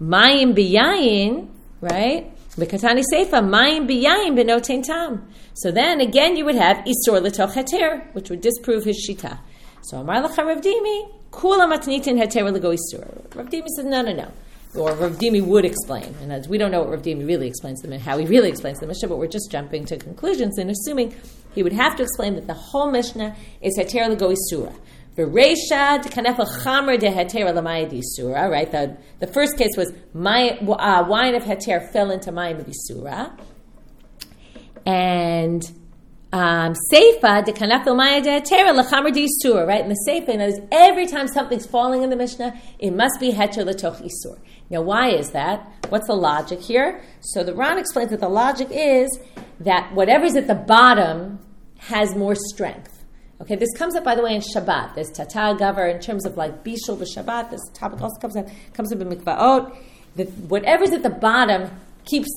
mayim 0.00 0.54
b'yayin, 0.54 1.48
right? 1.80 2.30
L'katani 2.56 3.02
seifa 3.12 3.42
mayim 3.42 3.88
b'yayin 3.88 4.38
b'notein 4.38 4.82
tam. 4.84 5.28
So 5.54 5.70
then 5.70 6.00
again, 6.00 6.36
you 6.36 6.44
would 6.44 6.56
have 6.56 6.84
isur 6.84 7.22
l'toch 7.22 7.52
heter, 7.54 8.12
which 8.14 8.28
would 8.30 8.40
disprove 8.40 8.84
his 8.84 9.06
shita. 9.08 9.38
So 9.82 9.98
Amar 9.98 10.22
Lacha 10.22 10.44
Rav 10.46 10.62
Dimi, 10.62 11.12
Kula 11.30 11.70
Matnitin 11.70 12.18
Heter 12.18 12.50
Lego 12.50 12.72
Isur. 12.72 13.34
Rav 13.34 13.50
Dimi 13.50 13.68
says, 13.76 13.84
no, 13.84 14.00
no, 14.00 14.14
no. 14.14 14.32
Or 14.76 14.92
Rav 14.94 15.12
Dimi 15.18 15.44
would 15.44 15.64
explain. 15.64 16.14
And 16.20 16.32
as 16.32 16.48
we 16.48 16.58
don't 16.58 16.70
know 16.70 16.80
what 16.80 16.90
Rav 16.90 17.02
Dimi 17.02 17.26
really 17.26 17.46
explains 17.46 17.80
them 17.80 17.92
and 17.92 18.02
how 18.02 18.18
he 18.18 18.26
really 18.26 18.48
explains 18.48 18.80
the 18.80 18.86
Mishnah, 18.86 19.08
but 19.08 19.18
we're 19.18 19.26
just 19.28 19.50
jumping 19.50 19.84
to 19.86 19.96
conclusions 19.96 20.58
and 20.58 20.70
assuming 20.70 21.14
he 21.54 21.62
would 21.62 21.72
have 21.72 21.96
to 21.96 22.02
explain 22.02 22.34
that 22.34 22.46
the 22.46 22.54
whole 22.54 22.90
Mishnah 22.90 23.36
is 23.60 23.78
Heter 23.78 24.08
Lego 24.08 24.32
Isura. 24.32 24.74
V'reisha 25.16 26.02
kanefa 26.02 26.44
chamer 26.62 26.98
de 26.98 27.06
heter 27.06 27.54
l'mayad 27.54 27.92
isura. 27.92 28.50
Right. 28.50 28.70
The 28.70 28.96
the 29.20 29.28
first 29.28 29.56
case 29.56 29.76
was 29.76 29.92
my 30.12 30.58
uh, 30.58 31.06
wine 31.06 31.36
of 31.36 31.44
heter 31.44 31.92
fell 31.92 32.10
into 32.10 32.32
mayim 32.32 32.66
and 34.86 35.62
um, 36.32 36.74
Seifa 36.92 37.44
de 37.44 37.52
kanafil 37.52 37.96
maya 37.96 38.20
de 38.20 38.40
tera 38.40 38.72
lechamer 38.72 39.12
de 39.12 39.28
isur, 39.28 39.64
right? 39.66 39.82
In 39.82 39.88
the 39.88 40.04
Seifa, 40.08 40.36
knows 40.36 40.58
every 40.72 41.06
time 41.06 41.28
something's 41.28 41.64
falling 41.64 42.02
in 42.02 42.10
the 42.10 42.16
Mishnah, 42.16 42.60
it 42.80 42.90
must 42.90 43.20
be 43.20 43.30
heter 43.30 43.64
letoch 43.64 44.02
isur. 44.02 44.38
Now, 44.70 44.82
why 44.82 45.10
is 45.10 45.30
that? 45.30 45.70
What's 45.88 46.06
the 46.06 46.14
logic 46.14 46.60
here? 46.60 47.02
So 47.20 47.44
the 47.44 47.54
Ran 47.54 47.78
explains 47.78 48.10
that 48.10 48.20
the 48.20 48.28
logic 48.28 48.68
is 48.70 49.08
that 49.60 49.94
whatever's 49.94 50.36
at 50.36 50.46
the 50.46 50.54
bottom 50.54 51.38
has 51.78 52.14
more 52.16 52.34
strength. 52.34 53.04
Okay, 53.40 53.56
this 53.56 53.72
comes 53.76 53.94
up, 53.94 54.04
by 54.04 54.14
the 54.14 54.22
way, 54.22 54.34
in 54.34 54.40
Shabbat. 54.40 54.94
There's 54.94 55.10
Tata 55.10 55.56
Gavar 55.58 55.92
in 55.92 56.00
terms 56.00 56.24
of 56.24 56.36
like 56.36 56.64
Bishul 56.64 56.96
Shabbat. 56.96 57.50
This 57.50 57.60
topic 57.74 58.00
also 58.00 58.18
comes 58.20 58.36
up, 58.36 58.46
comes 58.72 58.92
up 58.92 59.00
in 59.00 59.08
Mikvaot. 59.08 59.76
That 60.16 60.30
whatever's 60.48 60.92
at 60.92 61.02
the 61.02 61.10
bottom 61.10 61.70
keeps 62.04 62.28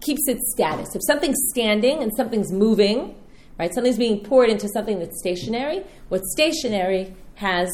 keeps 0.00 0.26
its 0.28 0.40
status. 0.52 0.94
If 0.94 1.02
something's 1.06 1.38
standing 1.50 2.02
and 2.02 2.10
something's 2.16 2.50
moving, 2.50 3.14
right? 3.58 3.72
Something's 3.74 3.98
being 3.98 4.24
poured 4.24 4.48
into 4.48 4.66
something 4.68 4.98
that's 4.98 5.18
stationary. 5.18 5.84
What's 6.08 6.32
stationary 6.32 7.14
has 7.34 7.70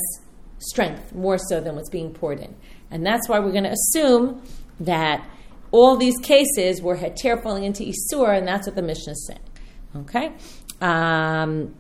strength 0.59 1.15
more 1.15 1.39
so 1.39 1.61
than 1.61 1.77
what's 1.77 1.91
being 1.91 2.13
poured 2.13 2.41
in. 2.41 2.57
And 2.91 3.05
that's 3.05 3.29
why 3.29 3.41
we're 3.41 3.53
going 3.53 3.65
to 3.65 3.73
assume 3.73 4.43
that 4.81 5.27
all 5.71 5.97
these 5.97 6.19
cases 6.19 6.81
were 6.81 6.97
heter 6.97 7.43
falling 7.43 7.65
into 7.65 7.85
isur, 7.85 8.37
and 8.37 8.47
that's 8.47 8.67
what 8.67 8.77
the 8.77 8.83
Mishnah 8.83 9.13
is 9.13 9.27
saying. 9.27 9.41
Okay. 9.97 10.33
Um, 10.81 11.75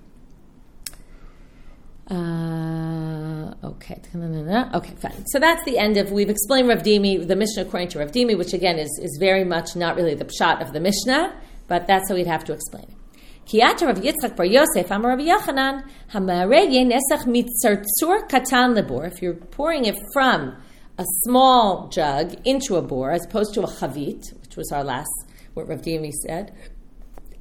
uh, 2.08 3.54
okay. 3.64 4.00
Okay, 4.14 4.94
fine. 4.94 5.26
So 5.26 5.38
that's 5.38 5.64
the 5.64 5.78
end 5.78 5.96
of. 5.96 6.12
We've 6.12 6.30
explained 6.30 6.68
Rav 6.68 6.82
Dimi, 6.82 7.26
the 7.26 7.36
Mishnah 7.36 7.62
according 7.62 7.88
to 7.88 7.98
Rav 7.98 8.12
Dimi, 8.12 8.36
which 8.36 8.52
again 8.52 8.78
is, 8.78 9.00
is 9.02 9.16
very 9.18 9.44
much 9.44 9.76
not 9.76 9.96
really 9.96 10.14
the 10.14 10.24
pshat 10.24 10.62
of 10.62 10.72
the 10.72 10.80
Mishnah, 10.80 11.34
but 11.68 11.86
that's 11.86 12.08
how 12.08 12.14
we'd 12.14 12.26
have 12.26 12.44
to 12.44 12.52
explain 12.52 12.84
it. 12.84 13.82
Rav 13.82 14.00
Yitzchak 14.00 14.36
Bar 14.36 14.46
Yosef 14.46 14.90
Amar 14.90 15.16
Rav 15.16 15.20
Yochanan 15.20 15.84
Mitzartzur 16.12 18.28
Katan 18.28 18.76
Lebor. 18.76 19.12
If 19.12 19.22
you're 19.22 19.34
pouring 19.34 19.84
it 19.84 19.96
from 20.12 20.56
a 20.98 21.04
small 21.24 21.88
jug 21.88 22.34
into 22.44 22.76
a 22.76 22.82
bor, 22.82 23.10
as 23.10 23.24
opposed 23.24 23.54
to 23.54 23.62
a 23.62 23.66
chavit, 23.66 24.32
which 24.42 24.56
was 24.56 24.70
our 24.72 24.84
last 24.84 25.10
what 25.54 25.68
Rav 25.68 25.82
Dimi 25.82 26.12
said, 26.12 26.54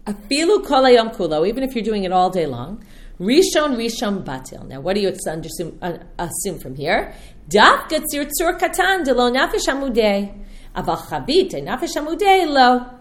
afilu 0.06 0.64
kolayom 0.66 1.16
kulo, 1.16 1.48
even 1.48 1.64
if 1.64 1.76
you're 1.76 1.84
doing 1.84 2.04
it 2.04 2.12
all 2.12 2.30
day 2.30 2.46
long. 2.46 2.84
Rishon 3.20 3.78
Rishon 3.78 4.26
Batil. 4.26 4.68
Now, 4.68 4.82
what 4.82 4.96
do 4.96 5.02
you 5.02 5.08
assume, 5.08 5.80
assume 6.20 6.60
from 6.60 6.76
here? 6.76 7.14
Daf 7.50 7.90
gatzir 7.90 8.30
tzur 8.30 8.60
katan 8.60 9.06
de 9.06 9.14
lo 9.14 9.32
nafesh 9.32 9.68
amudei. 9.68 10.44
Aval 10.76 10.98
chavit 10.98 11.52
nafesh 11.54 11.96
amudei 11.96 12.46
lo 12.46 12.96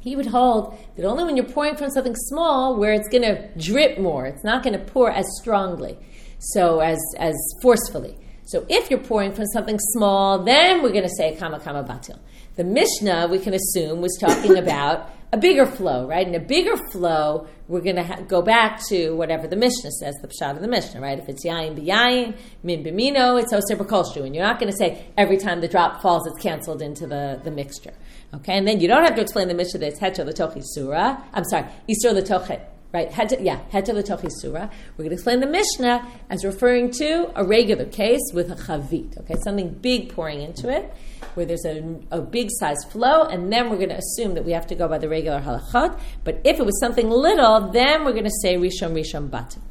he 0.00 0.16
would 0.16 0.26
hold 0.26 0.76
that 0.96 1.04
only 1.04 1.24
when 1.24 1.36
you're 1.36 1.46
pouring 1.46 1.76
from 1.76 1.90
something 1.90 2.16
small 2.16 2.76
where 2.76 2.92
it's 2.92 3.08
going 3.08 3.22
to 3.22 3.48
drip 3.58 3.98
more, 3.98 4.26
it's 4.26 4.42
not 4.42 4.62
going 4.62 4.72
to 4.72 4.84
pour 4.84 5.10
as 5.10 5.26
strongly, 5.40 5.96
so 6.38 6.80
as 6.80 6.98
as 7.18 7.36
forcefully. 7.62 8.16
So 8.50 8.66
if 8.68 8.90
you're 8.90 8.98
pouring 8.98 9.32
from 9.32 9.46
something 9.46 9.78
small, 9.92 10.42
then 10.42 10.82
we're 10.82 10.90
going 10.90 11.04
to 11.04 11.14
say 11.16 11.36
kama 11.36 11.60
kama 11.60 11.84
batil. 11.84 12.18
The 12.56 12.64
Mishnah 12.64 13.28
we 13.30 13.38
can 13.38 13.54
assume 13.54 14.00
was 14.00 14.18
talking 14.20 14.58
about 14.64 15.08
a 15.32 15.38
bigger 15.38 15.66
flow, 15.66 16.08
right? 16.08 16.26
In 16.26 16.34
a 16.34 16.40
bigger 16.40 16.76
flow, 16.90 17.46
we're 17.68 17.80
going 17.80 17.94
to 17.94 18.02
ha- 18.02 18.22
go 18.22 18.42
back 18.42 18.80
to 18.88 19.10
whatever 19.14 19.46
the 19.46 19.54
Mishnah 19.54 19.92
says, 19.92 20.16
the 20.20 20.26
pshat 20.26 20.56
of 20.56 20.62
the 20.62 20.66
Mishnah, 20.66 21.00
right? 21.00 21.16
If 21.16 21.28
it's 21.28 21.46
yayin 21.46 21.78
b'yayin, 21.78 22.36
min 22.64 22.82
b'mino, 22.82 23.40
it's 23.40 23.52
oser 23.52 23.76
b'kolshu. 23.76 24.24
And 24.24 24.34
you're 24.34 24.44
not 24.44 24.58
going 24.58 24.72
to 24.72 24.76
say 24.76 25.06
every 25.16 25.36
time 25.36 25.60
the 25.60 25.68
drop 25.68 26.02
falls, 26.02 26.26
it's 26.26 26.42
canceled 26.42 26.82
into 26.82 27.06
the, 27.06 27.40
the 27.44 27.52
mixture. 27.52 27.94
Okay? 28.34 28.58
And 28.58 28.66
then 28.66 28.80
you 28.80 28.88
don't 28.88 29.04
have 29.04 29.14
to 29.14 29.22
explain 29.22 29.46
the 29.46 29.54
Mishnah 29.54 29.78
that 29.78 29.92
it's 29.92 30.00
heter 30.00 30.26
l'tochi 30.26 30.62
surah. 30.64 31.22
I'm 31.32 31.44
sorry, 31.44 31.66
isur 31.88 32.12
l'tochet. 32.12 32.69
Right, 32.92 33.08
yeah, 33.40 33.60
heter 33.72 33.94
l'tochi 33.94 34.28
surah. 34.28 34.68
We're 34.96 35.04
going 35.04 35.10
to 35.10 35.14
explain 35.14 35.38
the 35.38 35.46
Mishnah 35.46 36.04
as 36.28 36.44
referring 36.44 36.90
to 36.98 37.30
a 37.36 37.44
regular 37.44 37.84
case 37.84 38.32
with 38.34 38.50
a 38.50 38.56
chavit, 38.56 39.16
okay? 39.20 39.36
Something 39.44 39.70
big 39.74 40.12
pouring 40.12 40.40
into 40.42 40.68
it 40.68 40.92
where 41.34 41.46
there's 41.46 41.64
a, 41.64 42.00
a 42.10 42.20
big 42.20 42.48
size 42.50 42.82
flow, 42.90 43.22
and 43.22 43.52
then 43.52 43.70
we're 43.70 43.76
going 43.76 43.90
to 43.90 43.98
assume 43.98 44.34
that 44.34 44.44
we 44.44 44.52
have 44.52 44.66
to 44.66 44.74
go 44.74 44.88
by 44.88 44.98
the 44.98 45.08
regular 45.08 45.40
halachot. 45.40 46.00
But 46.24 46.40
if 46.44 46.58
it 46.58 46.66
was 46.66 46.80
something 46.80 47.08
little, 47.08 47.70
then 47.70 48.04
we're 48.04 48.12
going 48.12 48.24
to 48.24 48.38
say 48.42 48.56
rishon 48.56 48.92
rishon 48.92 49.30
batim. 49.30 49.62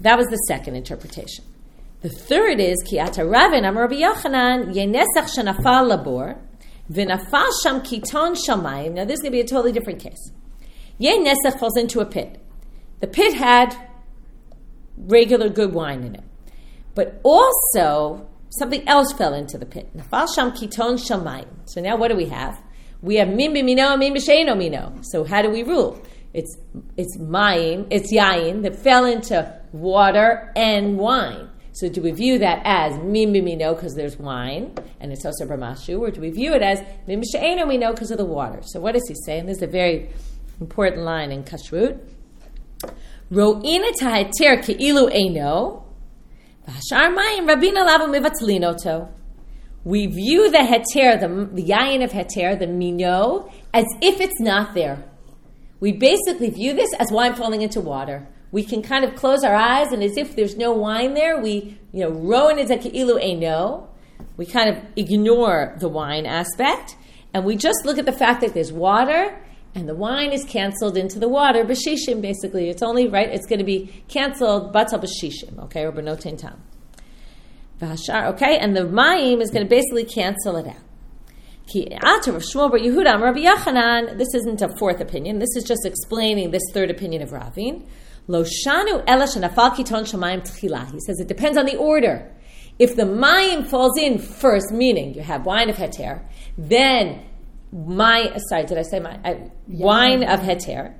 That 0.00 0.18
was 0.18 0.26
the 0.26 0.36
second 0.48 0.74
interpretation. 0.74 1.44
The 2.02 2.10
third 2.10 2.60
is 2.60 2.76
kiata 2.86 3.30
ravin 3.30 3.64
amar 3.64 3.88
Rabbi 3.88 4.00
Yochanan 4.00 4.74
yenesach 4.74 5.34
shenafal 5.36 5.88
labor 5.88 6.38
v'nafal 6.90 7.50
sham 7.62 7.80
kiton 7.80 8.36
shamayim. 8.36 8.92
Now 8.92 9.04
this 9.04 9.14
is 9.14 9.22
going 9.22 9.32
to 9.32 9.36
be 9.36 9.40
a 9.40 9.46
totally 9.46 9.72
different 9.72 10.00
case. 10.00 10.30
Yenesach 11.00 11.58
falls 11.58 11.76
into 11.76 12.00
a 12.00 12.06
pit. 12.06 12.40
The 13.00 13.06
pit 13.06 13.34
had 13.34 13.76
regular 14.96 15.48
good 15.48 15.72
wine 15.72 16.02
in 16.02 16.14
it, 16.14 16.24
but 16.94 17.20
also 17.22 18.26
something 18.50 18.86
else 18.88 19.12
fell 19.12 19.34
into 19.34 19.58
the 19.58 19.66
pit. 19.66 19.94
Nafal 19.96 20.34
sham 20.34 20.52
kiton 20.52 20.94
shamayim. 20.94 21.46
So 21.66 21.80
now 21.80 21.96
what 21.96 22.08
do 22.08 22.16
we 22.16 22.26
have? 22.26 22.62
We 23.02 23.16
have 23.16 23.28
min 23.28 23.52
b'mino 23.52 23.92
and 23.92 24.00
min 24.00 24.14
b'sheino 24.14 24.56
mino. 24.56 24.94
So 25.02 25.24
how 25.24 25.42
do 25.42 25.50
we 25.50 25.62
rule? 25.62 26.00
It's 26.32 26.56
it's 26.96 27.16
mayim, 27.18 27.86
it's 27.90 28.12
yain 28.12 28.62
that 28.62 28.76
fell 28.76 29.04
into 29.04 29.60
water 29.72 30.52
and 30.56 30.98
wine. 30.98 31.50
So 31.72 31.90
do 31.90 32.00
we 32.00 32.12
view 32.12 32.38
that 32.38 32.62
as 32.64 32.98
min 32.98 33.34
b'mino 33.34 33.74
because 33.74 33.94
there's 33.94 34.18
wine 34.18 34.74
and 34.98 35.12
it's 35.12 35.26
also 35.26 35.44
bramashu, 35.46 36.00
or 36.00 36.10
do 36.10 36.22
we 36.22 36.30
view 36.30 36.54
it 36.54 36.62
as 36.62 36.80
min 37.06 37.20
b'sheino 37.20 37.68
mino 37.68 37.92
because 37.92 38.10
of 38.10 38.18
the 38.18 38.24
water? 38.24 38.60
So 38.62 38.80
what 38.80 38.96
is 38.96 39.02
he 39.08 39.14
saying? 39.26 39.46
This 39.46 39.58
is 39.58 39.62
a 39.62 39.66
very 39.66 40.10
important 40.60 41.02
line 41.02 41.32
in 41.32 41.44
kashrut. 41.44 42.00
Ro'ina 43.30 43.92
taheter 43.92 44.64
ke'ilu 44.64 45.10
eino 45.12 45.86
we 49.84 50.06
view 50.06 50.50
the 50.50 50.58
heter, 50.58 51.20
the, 51.20 51.48
the 51.52 51.62
yayin 51.62 52.02
of 52.02 52.10
heter, 52.10 52.58
the 52.58 52.66
mino, 52.66 53.50
as 53.72 53.84
if 54.00 54.20
it's 54.20 54.40
not 54.40 54.74
there. 54.74 55.04
We 55.78 55.92
basically 55.92 56.50
view 56.50 56.74
this 56.74 56.92
as 56.94 57.12
wine 57.12 57.34
falling 57.34 57.62
into 57.62 57.80
water. 57.80 58.26
We 58.50 58.64
can 58.64 58.82
kind 58.82 59.04
of 59.04 59.14
close 59.14 59.44
our 59.44 59.54
eyes, 59.54 59.92
and 59.92 60.02
as 60.02 60.16
if 60.16 60.34
there's 60.34 60.56
no 60.56 60.72
wine 60.72 61.14
there, 61.14 61.40
we, 61.40 61.78
you 61.92 62.00
know, 62.00 62.10
rowan 62.10 62.58
is 62.58 62.70
a 62.70 62.76
ke'ilu 62.76 63.38
no. 63.38 63.88
We 64.36 64.44
kind 64.44 64.68
of 64.68 64.82
ignore 64.96 65.76
the 65.78 65.88
wine 65.88 66.26
aspect, 66.26 66.96
and 67.32 67.44
we 67.44 67.54
just 67.54 67.84
look 67.84 67.98
at 67.98 68.06
the 68.06 68.12
fact 68.12 68.40
that 68.40 68.54
there's 68.54 68.72
water, 68.72 69.38
and 69.76 69.86
the 69.86 69.94
wine 69.94 70.32
is 70.32 70.42
canceled 70.44 70.96
into 70.96 71.18
the 71.18 71.28
water, 71.28 71.62
b'shishim, 71.62 72.22
basically. 72.22 72.70
It's 72.70 72.82
only, 72.82 73.08
right, 73.08 73.28
it's 73.28 73.46
going 73.46 73.58
to 73.58 73.64
be 73.64 74.02
canceled, 74.08 74.72
batal 74.72 75.04
b'shishim, 75.04 75.62
okay, 75.64 75.84
or 75.84 75.92
b'noten 75.92 76.38
tam. 76.38 76.62
V'hashar, 77.80 78.28
Okay, 78.32 78.56
and 78.56 78.74
the 78.74 78.80
mayim 78.80 79.42
is 79.42 79.50
going 79.50 79.66
to 79.66 79.68
basically 79.68 80.06
cancel 80.06 80.56
it 80.56 80.66
out. 80.66 80.76
Rav 81.74 82.22
Shmuel 82.22 82.70
bar 82.70 82.78
Yehuda, 82.78 83.20
Rabbi 83.20 83.40
Yehudan. 83.40 84.16
This 84.16 84.32
isn't 84.34 84.62
a 84.62 84.74
fourth 84.78 85.00
opinion. 85.00 85.40
This 85.40 85.54
is 85.56 85.64
just 85.64 85.84
explaining 85.84 86.52
this 86.52 86.62
third 86.72 86.90
opinion 86.90 87.20
of 87.20 87.32
Ravin. 87.32 87.86
He 88.28 88.44
says 88.44 88.70
it 91.20 91.28
depends 91.28 91.58
on 91.58 91.66
the 91.66 91.76
order. 91.76 92.32
If 92.78 92.96
the 92.96 93.02
mayim 93.02 93.66
falls 93.66 93.98
in 93.98 94.18
first, 94.18 94.72
meaning 94.72 95.14
you 95.14 95.22
have 95.22 95.44
wine 95.44 95.68
of 95.68 95.76
heter, 95.76 96.22
then 96.56 97.26
my 97.72 98.36
sorry, 98.48 98.64
did 98.64 98.78
I 98.78 98.82
say 98.82 99.00
my 99.00 99.18
uh, 99.24 99.34
wine 99.68 100.24
of 100.24 100.40
heter? 100.40 100.94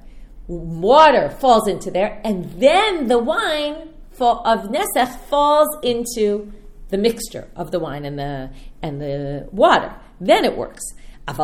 Water 0.49 1.29
falls 1.29 1.69
into 1.69 1.91
there, 1.91 2.21
and 2.25 2.45
then 2.61 3.09
the 3.09 3.19
wine 3.19 3.89
of 4.21 4.71
nesach 4.71 5.19
falls 5.29 5.69
into 5.83 6.53
the 6.89 6.99
mixture 6.99 7.49
of 7.57 7.71
the 7.71 7.79
wine 7.79 8.05
and 8.05 8.19
the 8.19 8.51
and 8.83 9.01
the 9.01 9.49
water. 9.51 9.95
Then 10.21 10.45
it 10.45 10.57
works. 10.57 10.83
Which 11.29 11.37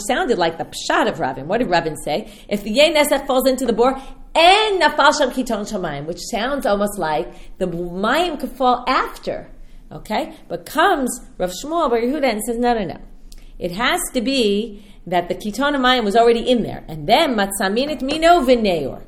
sounded 0.00 0.38
like 0.38 0.58
the 0.58 0.64
pshat 0.64 1.08
of 1.08 1.20
Rabin. 1.20 1.46
What 1.46 1.58
did 1.58 1.70
Rabin 1.70 1.96
say? 1.96 2.32
If 2.48 2.64
the 2.64 2.72
yen 2.72 2.94
nesach 2.94 3.26
falls 3.26 3.48
into 3.48 3.66
the 3.66 3.72
bor, 3.72 3.96
and 4.34 4.82
nafasham 4.82 5.30
kiton 5.30 5.70
shamayim, 5.70 6.06
which 6.06 6.20
sounds 6.30 6.66
almost 6.66 6.98
like 6.98 7.58
the 7.58 7.66
mayim 7.66 8.40
could 8.40 8.50
fall 8.50 8.84
after. 8.88 9.48
Okay, 9.92 10.34
but 10.48 10.66
comes 10.66 11.20
Rav 11.38 11.52
Shmuel 11.52 11.88
Bar 11.88 12.00
Yehuda 12.00 12.24
and 12.24 12.42
says, 12.42 12.58
no, 12.58 12.74
no, 12.74 12.84
no. 12.84 12.98
It 13.58 13.72
has 13.72 14.00
to 14.12 14.20
be 14.20 14.84
that 15.06 15.28
the 15.28 15.34
Kiton 15.34 15.74
Mayim 15.76 16.04
was 16.04 16.16
already 16.16 16.48
in 16.48 16.62
there. 16.62 16.84
And 16.88 17.06
then 17.06 17.36
Matzaminit 17.36 18.02
Mino 18.02 18.40
V'neor. 18.40 19.02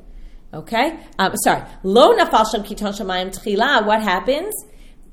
Okay? 0.52 0.98
Um, 1.18 1.36
sorry. 1.36 1.62
Lo 1.82 2.16
Nafal 2.16 2.50
Shem 2.50 2.62
Kiton 2.62 2.98
Shemayim 2.98 3.34
Tchila. 3.34 3.86
What 3.86 4.02
happens? 4.02 4.54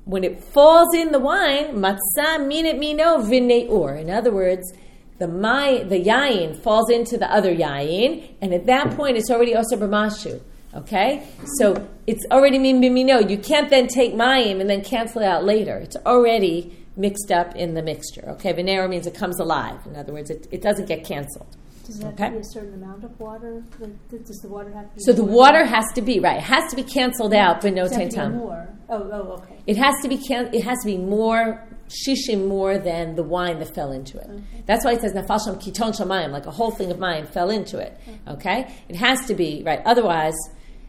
When 0.05 0.23
it 0.23 0.43
falls 0.43 0.93
in 0.93 1.11
the 1.11 1.19
wine, 1.19 1.75
Matzah 1.75 2.45
Minit 2.45 2.77
Mino 2.77 3.19
V'neor. 3.19 3.99
In 3.99 4.09
other 4.09 4.31
words, 4.31 4.73
the 5.19 5.27
my, 5.27 5.83
the 5.87 6.03
yayin 6.03 6.59
falls 6.59 6.89
into 6.89 7.17
the 7.17 7.31
other 7.31 7.55
yayin, 7.55 8.29
and 8.41 8.53
at 8.53 8.65
that 8.65 8.95
point 8.97 9.15
it's 9.15 9.29
already 9.29 9.55
osa 9.55 9.77
b'mashu. 9.77 10.41
Okay, 10.75 11.23
so 11.59 11.87
it's 12.07 12.25
already 12.31 12.57
min 12.57 12.81
b'mino. 12.81 13.29
You 13.29 13.37
can't 13.37 13.69
then 13.69 13.87
take 13.87 14.13
mayim 14.15 14.59
and 14.59 14.67
then 14.69 14.83
cancel 14.83 15.21
it 15.21 15.25
out 15.25 15.45
later. 15.45 15.77
It's 15.77 15.95
already 15.97 16.75
mixed 16.95 17.31
up 17.31 17.55
in 17.55 17.73
the 17.73 17.81
mixture. 17.81 18.23
Okay, 18.29 18.53
venera 18.53 18.89
means 18.89 19.07
it 19.07 19.15
comes 19.15 19.39
alive. 19.39 19.79
In 19.85 19.95
other 19.95 20.13
words, 20.13 20.29
it, 20.29 20.47
it 20.51 20.61
doesn't 20.61 20.87
get 20.87 21.03
canceled. 21.05 21.55
Does 21.85 21.99
it 21.99 22.03
have 22.03 22.13
okay? 22.13 22.25
to 22.27 22.31
be 22.31 22.37
a 22.37 22.43
certain 22.43 22.73
amount 22.75 23.03
of 23.03 23.19
water? 23.19 23.61
Like, 23.79 24.25
does 24.25 24.37
the 24.37 24.47
water 24.47 24.71
have 24.71 24.89
to 24.89 24.95
be? 24.95 25.01
So 25.03 25.11
the 25.11 25.23
water 25.23 25.65
has 25.65 25.83
to 25.95 26.01
be 26.01 26.19
right. 26.19 26.37
It 26.37 26.43
has 26.43 26.69
to 26.69 26.77
be 26.77 26.83
canceled 26.83 27.33
out, 27.33 27.61
but 27.61 27.73
no 27.73 27.89
time. 27.89 28.37
More. 28.37 28.69
Oh, 28.87 29.09
oh, 29.11 29.43
okay. 29.43 29.57
It 29.67 29.75
has 29.77 29.93
to 30.01 30.07
be 30.07 30.17
can- 30.17 30.53
It 30.53 30.63
has 30.63 30.79
to 30.79 30.85
be 30.85 30.97
more 30.97 31.67
shishim 31.89 32.47
more 32.47 32.77
than 32.77 33.15
the 33.15 33.23
wine 33.23 33.59
that 33.59 33.75
fell 33.75 33.91
into 33.91 34.17
it. 34.17 34.29
Okay. 34.29 34.63
That's 34.65 34.85
why 34.85 34.93
it 34.93 35.01
says 35.01 35.11
nafasham 35.11 35.61
kiton 35.61 35.93
shamayim, 35.93 36.31
like 36.31 36.45
a 36.45 36.51
whole 36.51 36.71
thing 36.71 36.89
of 36.89 36.99
wine 36.99 37.27
fell 37.27 37.49
into 37.49 37.79
it. 37.79 37.99
Okay. 38.27 38.61
okay, 38.61 38.75
it 38.87 38.95
has 38.95 39.25
to 39.27 39.33
be 39.33 39.61
right. 39.65 39.81
Otherwise, 39.85 40.35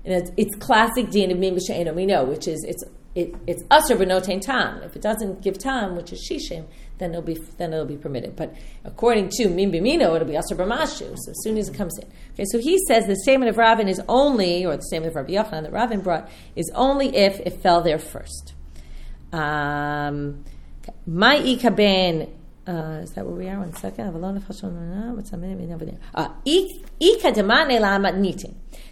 it's, 0.04 0.30
it's 0.36 0.54
classic 0.56 1.10
din 1.10 1.32
of 1.32 1.38
mim 1.38 1.58
we 1.96 2.06
know, 2.06 2.24
which 2.24 2.46
is 2.46 2.64
it's 2.64 2.84
it, 3.14 3.34
it's 3.46 3.62
usher 3.70 3.96
but 3.96 4.08
no 4.08 4.20
tam. 4.20 4.82
If 4.82 4.96
it 4.96 5.02
doesn't 5.02 5.40
give 5.42 5.58
tam, 5.58 5.96
which 5.96 6.12
is 6.12 6.26
shishim, 6.28 6.64
then 6.98 7.10
it'll 7.10 7.22
be 7.22 7.34
then 7.58 7.72
it'll 7.72 7.86
be 7.86 7.96
permitted. 7.96 8.34
But 8.34 8.54
according 8.84 9.30
to 9.36 9.48
Min 9.48 9.70
Bimino, 9.70 10.14
it'll 10.16 10.26
be 10.26 10.34
Asr 10.34 10.56
B'mashu. 10.56 11.16
So 11.16 11.30
as 11.30 11.42
soon 11.42 11.56
as 11.56 11.68
it 11.68 11.74
comes 11.74 11.96
in. 11.98 12.08
Okay, 12.34 12.44
so 12.50 12.58
he 12.58 12.78
says 12.88 13.06
the 13.06 13.16
statement 13.16 13.50
of 13.50 13.56
Ravin 13.56 13.88
is 13.88 14.00
only, 14.08 14.66
or 14.66 14.76
the 14.76 14.82
statement 14.82 15.12
of 15.12 15.16
Rabbi 15.16 15.32
Yochanan 15.32 15.62
that 15.62 15.72
Ravin 15.72 16.00
brought, 16.00 16.28
is 16.56 16.70
only 16.74 17.14
if 17.16 17.38
it 17.40 17.60
fell 17.62 17.82
there 17.82 17.98
first. 17.98 18.54
Um, 19.32 20.44
my 21.06 21.36
ikaben 21.36 22.30
uh, 22.66 23.00
is 23.02 23.10
that 23.12 23.26
where 23.26 23.34
we 23.34 23.48
are? 23.48 23.58
One 23.58 23.74
second. 23.74 24.08
Uh, 26.14 26.28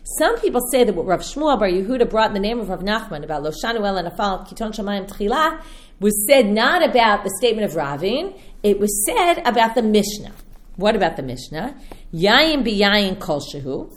Some 0.04 0.38
people 0.40 0.60
say 0.70 0.84
that 0.84 0.94
what 0.94 1.06
Rav 1.06 1.20
Shmuel 1.20 1.58
Bar 1.58 1.68
Yehuda 1.68 2.10
brought 2.10 2.28
in 2.28 2.34
the 2.34 2.40
name 2.40 2.60
of 2.60 2.68
Rav 2.68 2.80
Nachman 2.80 3.24
about 3.24 3.42
Loshanu 3.42 3.86
El 3.86 4.10
Nafal 4.10 4.46
Kiton 4.46 4.72
Shamayim 4.74 5.08
Tchila 5.08 5.62
was 6.00 6.26
said 6.28 6.46
not 6.48 6.84
about 6.86 7.24
the 7.24 7.30
statement 7.38 7.64
of 7.64 7.76
Ravin. 7.76 8.34
It 8.62 8.78
was 8.78 9.06
said 9.06 9.38
about 9.46 9.74
the 9.74 9.82
Mishnah. 9.82 10.32
What 10.76 10.94
about 10.94 11.16
the 11.16 11.22
Mishnah? 11.22 11.74
Yayin 12.12 12.64
biyayin 12.66 13.18
kol 13.20 13.40
shehu. 13.40 13.90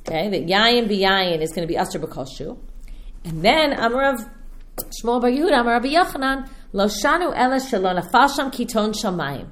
Okay, 0.00 0.28
that 0.28 0.46
yayin 0.46 0.88
biyayin 0.88 1.40
is 1.40 1.52
going 1.52 1.66
to 1.66 1.72
be 1.72 1.78
asr 1.78 2.02
b'kol 2.02 2.58
And 3.24 3.42
then 3.42 3.72
Amarav 3.72 4.28
Shmuel 5.02 5.20
Bar 5.20 5.30
Yehuda, 5.30 5.62
Amarav 5.62 5.84
Yochanan, 5.84 6.48
לא 6.73 6.87
שנו 6.87 7.33
אלא 7.35 7.59
שלא 7.59 7.93
נפל 7.93 8.27
שם 8.27 8.47
קיטון 8.51 8.93
שמיים. 8.93 9.45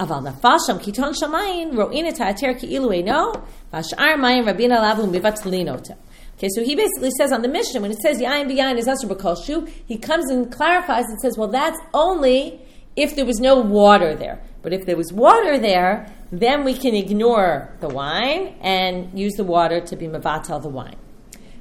אבל 0.00 0.16
נפל 0.16 0.56
שם 0.66 0.78
קיטון 0.78 1.14
שמיים, 1.14 1.80
רואים 1.80 2.08
את 2.08 2.20
ההיתר 2.20 2.50
כאילו 2.58 2.92
אינו, 2.92 3.32
והשאר 3.72 4.16
מים 4.22 4.48
רבים 4.48 4.72
עליו 4.72 4.96
ומבטלין 5.02 5.68
אותו. 5.68 5.94
Okay, 6.36 6.48
so 6.48 6.64
he 6.64 6.74
basically 6.74 7.12
says 7.16 7.30
on 7.30 7.42
the 7.42 7.48
Mishnah, 7.48 7.80
when 7.80 7.92
it 7.92 7.98
says 8.00 8.18
Yain 8.18 8.50
B'Yain 8.50 8.76
is 8.76 8.88
Asr 8.88 9.08
B'Kol 9.08 9.68
he 9.86 9.96
comes 9.96 10.28
and 10.32 10.50
clarifies 10.50 11.04
and 11.08 11.20
says, 11.20 11.38
well, 11.38 11.46
that's 11.46 11.78
only 11.92 12.60
if 12.96 13.14
there 13.14 13.24
was 13.24 13.38
no 13.38 13.60
water 13.60 14.16
there. 14.16 14.42
But 14.62 14.72
if 14.72 14.84
there 14.84 14.96
was 14.96 15.12
water 15.12 15.58
there, 15.58 16.12
then 16.32 16.64
we 16.64 16.74
can 16.74 16.94
ignore 16.94 17.72
the 17.80 17.88
wine 17.88 18.56
and 18.60 19.16
use 19.16 19.34
the 19.34 19.44
water 19.44 19.80
to 19.80 19.94
be 19.94 20.06
Mavatal 20.06 20.60
the 20.60 20.68
wine. 20.68 20.96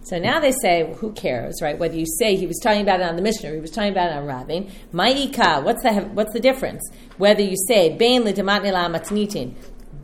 So 0.09 0.19
now 0.19 0.41
they 0.41 0.53
say, 0.63 0.85
well, 0.85 0.95
who 0.95 1.13
cares, 1.13 1.61
right? 1.61 1.79
Whether 1.79 1.97
you 1.97 2.07
say 2.19 2.35
he 2.35 2.47
was 2.47 2.59
talking 2.63 2.81
about 2.81 3.01
it 3.01 3.03
on 3.03 3.17
the 3.17 3.23
Mishnah, 3.23 3.51
he 3.51 3.59
was 3.59 3.71
talking 3.71 3.93
about 3.93 4.11
it 4.11 4.17
on 4.17 4.25
Ravin. 4.25 4.71
Ma'ika, 4.95 5.63
what's 5.63 5.83
the 5.83 5.93
what's 6.15 6.33
the 6.33 6.41
difference? 6.41 6.81
Whether 7.19 7.43
you 7.43 7.57
say 7.67 7.95
bein 7.95 8.23
ledemat 8.23 8.63
nela 8.63 8.89
matnitin, 8.89 9.55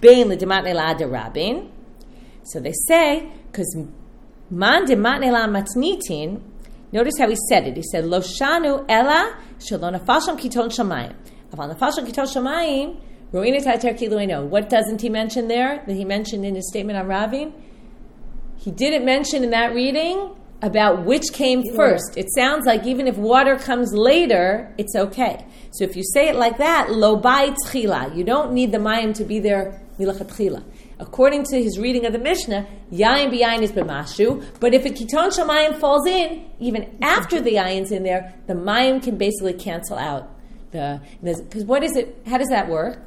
bein 0.00 0.28
ledemat 0.28 0.64
nela 0.64 0.94
derabin. 0.99 1.70
So 2.42 2.61
they 2.61 2.75
say 2.87 3.30
because 3.50 3.75
man 4.50 4.84
demat 4.87 5.20
nela 5.20 5.49
matnitin. 5.49 6.42
Notice 6.92 7.14
how 7.18 7.30
he 7.30 7.37
said 7.49 7.66
it. 7.66 7.76
He 7.76 7.82
said 7.82 8.04
lo 8.04 8.20
shanu 8.20 8.84
ella 8.88 9.38
shalon 9.58 9.99
afasham 9.99 10.38
kiton 10.38 10.68
shamayim. 10.68 11.14
Aval 11.50 11.75
nafasham 11.75 12.06
kiton 12.06 12.26
shamayim. 12.26 13.00
What 14.50 14.70
doesn't 14.70 15.00
he 15.00 15.08
mention 15.08 15.49
there 15.49 15.82
that 15.88 15.92
he 15.92 16.04
mentioned 16.04 16.44
in 16.44 16.54
his 16.54 16.68
statement 16.68 16.96
on 16.96 17.08
Ravin? 17.08 17.52
He 18.64 18.71
didn't 18.71 19.04
mention 19.04 19.44
in 19.44 19.50
that 19.50 19.75
reading 19.75 20.35
about 20.62 21.04
which 21.04 21.35
came 21.35 21.62
first. 21.75 22.16
It 22.16 22.28
sounds 22.35 22.64
like 22.64 22.87
even 22.87 23.06
if 23.06 23.18
water 23.18 23.56
comes 23.56 23.92
later, 23.92 24.73
it's 24.78 24.97
okay. 24.97 25.44
So 25.73 25.85
if 25.85 25.94
you 25.97 26.02
say 26.02 26.30
it 26.30 26.37
like 26.37 26.56
that, 26.56 26.90
lo 26.90 27.21
tchila, 27.21 28.16
you 28.16 28.25
don't 28.25 28.54
need 28.54 28.73
the 28.73 28.78
mayim 28.78 29.14
to 29.16 29.25
be 29.25 29.38
there 29.38 29.83
milachatchila. 29.99 30.64
According 30.99 31.44
to 31.50 31.62
his 31.62 31.78
reading 31.78 32.06
of 32.06 32.14
the 32.14 32.18
Mishnah, 32.18 32.66
yayin 32.90 33.30
b'yayin 33.30 33.61
is 33.61 33.73
b'mashu, 33.73 34.42
but 34.61 34.73
if 34.73 34.87
a 34.87 34.88
kiton 34.88 35.28
shamayim 35.28 35.78
falls 35.78 36.06
in, 36.06 36.47
even 36.59 36.97
after 37.02 37.42
the 37.42 37.56
yayin's 37.56 37.92
in 37.92 38.02
there, 38.02 38.33
the 38.47 38.54
mayim 38.54 39.02
can 39.02 39.18
basically 39.18 39.52
cancel 39.52 39.99
out 39.99 40.30
the 40.71 41.02
because 41.21 41.66
what 41.66 41.85
is 41.85 41.97
it? 41.97 42.16
How 42.26 42.38
does 42.38 42.49
that 42.49 42.71
work? 42.71 42.99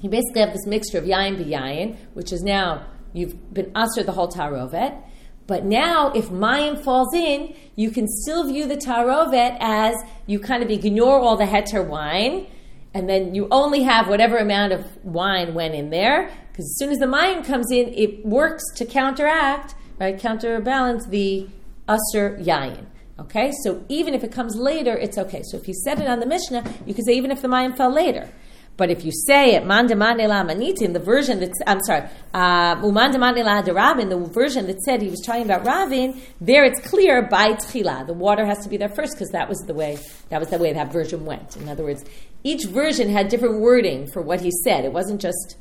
You 0.00 0.08
basically 0.08 0.40
have 0.40 0.54
this 0.54 0.66
mixture 0.66 0.96
of 0.96 1.04
yayin 1.04 1.36
b'yayin, 1.36 1.98
which 2.14 2.32
is 2.32 2.42
now 2.42 2.86
You've 3.12 3.52
been 3.52 3.70
usher 3.74 4.02
the 4.02 4.12
whole 4.12 4.28
tarovet. 4.28 5.02
But 5.46 5.64
now, 5.64 6.12
if 6.12 6.28
mayim 6.28 6.82
falls 6.82 7.12
in, 7.14 7.54
you 7.74 7.90
can 7.90 8.06
still 8.06 8.48
view 8.48 8.66
the 8.66 8.76
tarovet 8.76 9.56
as 9.60 9.96
you 10.26 10.38
kind 10.38 10.62
of 10.62 10.70
ignore 10.70 11.18
all 11.18 11.36
the 11.36 11.44
heter 11.44 11.86
wine, 11.86 12.46
and 12.94 13.08
then 13.08 13.34
you 13.34 13.48
only 13.50 13.82
have 13.82 14.08
whatever 14.08 14.38
amount 14.38 14.72
of 14.72 15.04
wine 15.04 15.54
went 15.54 15.74
in 15.74 15.90
there. 15.90 16.30
Because 16.50 16.66
as 16.66 16.76
soon 16.78 16.90
as 16.90 16.98
the 16.98 17.06
mayim 17.06 17.44
comes 17.44 17.70
in, 17.70 17.88
it 17.94 18.24
works 18.24 18.62
to 18.76 18.84
counteract, 18.84 19.74
right, 19.98 20.18
counterbalance 20.18 21.06
the 21.06 21.48
usher 21.88 22.38
yayin. 22.40 22.86
Okay, 23.18 23.52
so 23.62 23.84
even 23.88 24.14
if 24.14 24.24
it 24.24 24.32
comes 24.32 24.56
later, 24.56 24.96
it's 24.96 25.18
okay. 25.18 25.42
So 25.44 25.56
if 25.56 25.68
you 25.68 25.74
said 25.74 26.00
it 26.00 26.06
on 26.06 26.20
the 26.20 26.26
Mishnah, 26.26 26.64
you 26.86 26.94
could 26.94 27.04
say 27.04 27.12
even 27.12 27.30
if 27.30 27.42
the 27.42 27.48
mayim 27.48 27.76
fell 27.76 27.92
later. 27.92 28.28
But 28.76 28.90
if 28.90 29.04
you 29.04 29.12
say 29.12 29.54
it, 29.54 29.66
man 29.66 29.86
la 29.86 29.94
manitin, 29.94 30.94
the 30.94 30.98
version 30.98 31.40
that 31.40 31.52
I'm 31.66 31.80
sorry, 31.82 32.08
uh, 32.32 32.76
la 32.82 33.62
derabin, 33.62 34.08
the 34.08 34.18
version 34.32 34.66
that 34.66 34.80
said 34.80 35.02
he 35.02 35.08
was 35.08 35.20
talking 35.20 35.44
about 35.44 35.66
Ravin, 35.66 36.20
there 36.40 36.64
it's 36.64 36.80
clear 36.80 37.22
by 37.22 37.52
tchila. 37.52 38.06
The 38.06 38.14
water 38.14 38.46
has 38.46 38.62
to 38.64 38.70
be 38.70 38.78
there 38.78 38.88
first 38.88 39.12
because 39.12 39.28
that 39.30 39.48
was 39.48 39.58
the 39.66 39.74
way, 39.74 39.98
that 40.30 40.40
was 40.40 40.48
the 40.48 40.58
way 40.58 40.72
that 40.72 40.90
version 40.90 41.26
went. 41.26 41.56
In 41.56 41.68
other 41.68 41.84
words, 41.84 42.04
each 42.44 42.64
version 42.64 43.10
had 43.10 43.28
different 43.28 43.60
wording 43.60 44.06
for 44.10 44.22
what 44.22 44.40
he 44.40 44.50
said. 44.64 44.86
It 44.86 44.92
wasn't 44.92 45.20
just, 45.20 45.56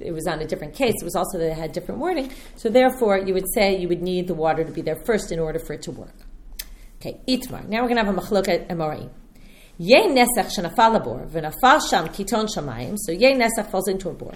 it 0.00 0.12
was 0.12 0.26
on 0.26 0.40
a 0.40 0.46
different 0.46 0.74
case. 0.74 0.94
It 1.00 1.04
was 1.04 1.14
also 1.14 1.38
that 1.38 1.50
it 1.50 1.58
had 1.58 1.72
different 1.72 2.00
wording. 2.00 2.32
So 2.56 2.70
therefore, 2.70 3.18
you 3.18 3.34
would 3.34 3.52
say 3.52 3.76
you 3.76 3.88
would 3.88 4.02
need 4.02 4.26
the 4.26 4.34
water 4.34 4.64
to 4.64 4.72
be 4.72 4.80
there 4.80 4.96
first 5.04 5.30
in 5.32 5.38
order 5.38 5.58
for 5.58 5.74
it 5.74 5.82
to 5.82 5.90
work. 5.90 6.14
Okay, 7.00 7.20
itmar. 7.28 7.68
Now 7.68 7.82
we're 7.82 7.88
going 7.88 7.98
to 7.98 8.04
have 8.04 8.16
a 8.16 8.18
machloket 8.18 8.68
emorim. 8.68 9.10
Yeh 9.78 10.06
nesach 10.06 10.56
shenafal 10.56 10.92
labor 10.92 11.26
v'nafal 11.26 11.80
sham 11.90 12.08
kiton 12.08 12.46
shamayim. 12.46 12.96
So 12.96 13.10
yeh 13.10 13.34
nesach 13.34 13.70
falls 13.70 13.88
into 13.88 14.08
a 14.08 14.12
bor. 14.12 14.34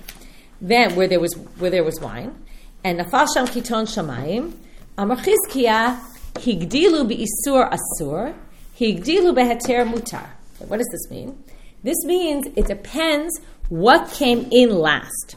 Then 0.60 0.96
where 0.96 1.06
there 1.06 1.20
was 1.20 1.34
where 1.58 1.70
there 1.70 1.84
was 1.84 2.00
wine, 2.00 2.34
and 2.82 2.98
nafal 2.98 3.28
sham 3.32 3.46
kiton 3.46 3.86
shamayim. 3.86 4.52
Amar 4.96 5.16
chizkiya 5.18 6.00
higdilu 6.34 7.06
beisur 7.08 7.70
asur 7.70 8.34
higdilu 8.80 9.32
beheter 9.32 9.88
mutar. 9.88 10.26
What 10.66 10.78
does 10.78 10.88
this 10.90 11.08
mean? 11.08 11.40
This 11.84 12.04
means 12.04 12.48
it 12.56 12.66
depends 12.66 13.40
what 13.68 14.10
came 14.10 14.48
in 14.50 14.70
last. 14.70 15.36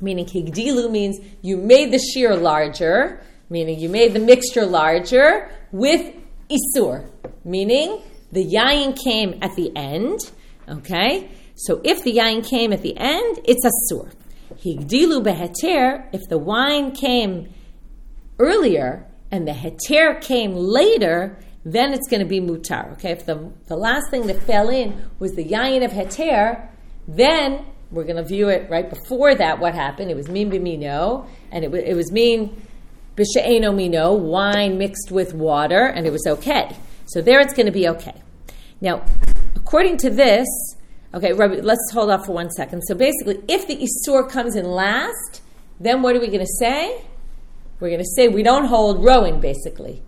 Meaning 0.00 0.26
higdilu 0.26 0.90
means 0.90 1.20
you 1.42 1.56
made 1.56 1.92
the 1.92 2.00
shear 2.00 2.34
larger, 2.34 3.22
meaning 3.48 3.78
you 3.78 3.88
made 3.88 4.14
the 4.14 4.18
mixture 4.18 4.66
larger 4.66 5.48
with 5.70 6.12
isur, 6.50 7.08
meaning 7.44 8.02
the 8.36 8.44
yayin 8.44 8.94
came 9.02 9.38
at 9.40 9.56
the 9.56 9.74
end, 9.74 10.20
okay? 10.68 11.30
So 11.54 11.80
if 11.82 12.04
the 12.04 12.12
yayin 12.12 12.46
came 12.46 12.70
at 12.70 12.82
the 12.82 12.94
end, 12.98 13.40
it's 13.44 13.64
a 13.64 13.70
sur. 13.88 14.10
Higdilu 14.62 15.24
beheter, 15.24 16.06
if 16.12 16.20
the 16.28 16.36
wine 16.36 16.92
came 16.92 17.48
earlier 18.38 19.06
and 19.30 19.48
the 19.48 19.52
heter 19.52 20.20
came 20.20 20.52
later, 20.54 21.38
then 21.64 21.94
it's 21.94 22.06
going 22.10 22.20
to 22.20 22.28
be 22.28 22.38
mutar. 22.38 22.92
Okay, 22.92 23.10
if 23.10 23.24
the, 23.24 23.50
the 23.68 23.76
last 23.76 24.10
thing 24.10 24.26
that 24.26 24.42
fell 24.42 24.68
in 24.68 25.02
was 25.18 25.32
the 25.32 25.44
yayin 25.44 25.82
of 25.82 25.92
heter, 25.92 26.68
then 27.08 27.64
we're 27.90 28.04
going 28.04 28.16
to 28.16 28.24
view 28.24 28.50
it 28.50 28.68
right 28.68 28.90
before 28.90 29.34
that. 29.34 29.60
What 29.60 29.74
happened? 29.74 30.10
It 30.10 30.16
was 30.16 30.28
min 30.28 30.50
b'mino, 30.50 31.26
and 31.50 31.64
it, 31.64 31.72
it 31.72 31.96
was 31.96 32.12
min 32.12 32.54
b'she'eno 33.16 33.74
mino, 33.74 34.12
wine 34.12 34.76
mixed 34.76 35.10
with 35.10 35.32
water, 35.32 35.86
and 35.86 36.06
it 36.06 36.10
was 36.10 36.26
okay. 36.26 36.76
So 37.06 37.22
there, 37.22 37.40
it's 37.40 37.54
going 37.54 37.66
to 37.66 37.72
be 37.72 37.88
okay. 37.88 38.20
Now, 38.80 39.04
according 39.54 39.96
to 39.98 40.10
this, 40.10 40.46
okay, 41.14 41.32
Rabbi, 41.32 41.60
let's 41.62 41.90
hold 41.92 42.10
off 42.10 42.26
for 42.26 42.32
one 42.32 42.50
second. 42.50 42.82
So 42.82 42.94
basically, 42.94 43.40
if 43.48 43.66
the 43.66 43.76
Isur 43.76 44.28
comes 44.28 44.54
in 44.54 44.66
last, 44.66 45.42
then 45.80 46.02
what 46.02 46.14
are 46.14 46.20
we 46.20 46.28
going 46.28 46.40
to 46.40 46.56
say? 46.58 47.02
We're 47.80 47.88
going 47.88 48.00
to 48.00 48.10
say 48.16 48.28
we 48.28 48.42
don't 48.42 48.66
hold 48.66 49.04
rowing, 49.04 49.40
basically. 49.40 50.02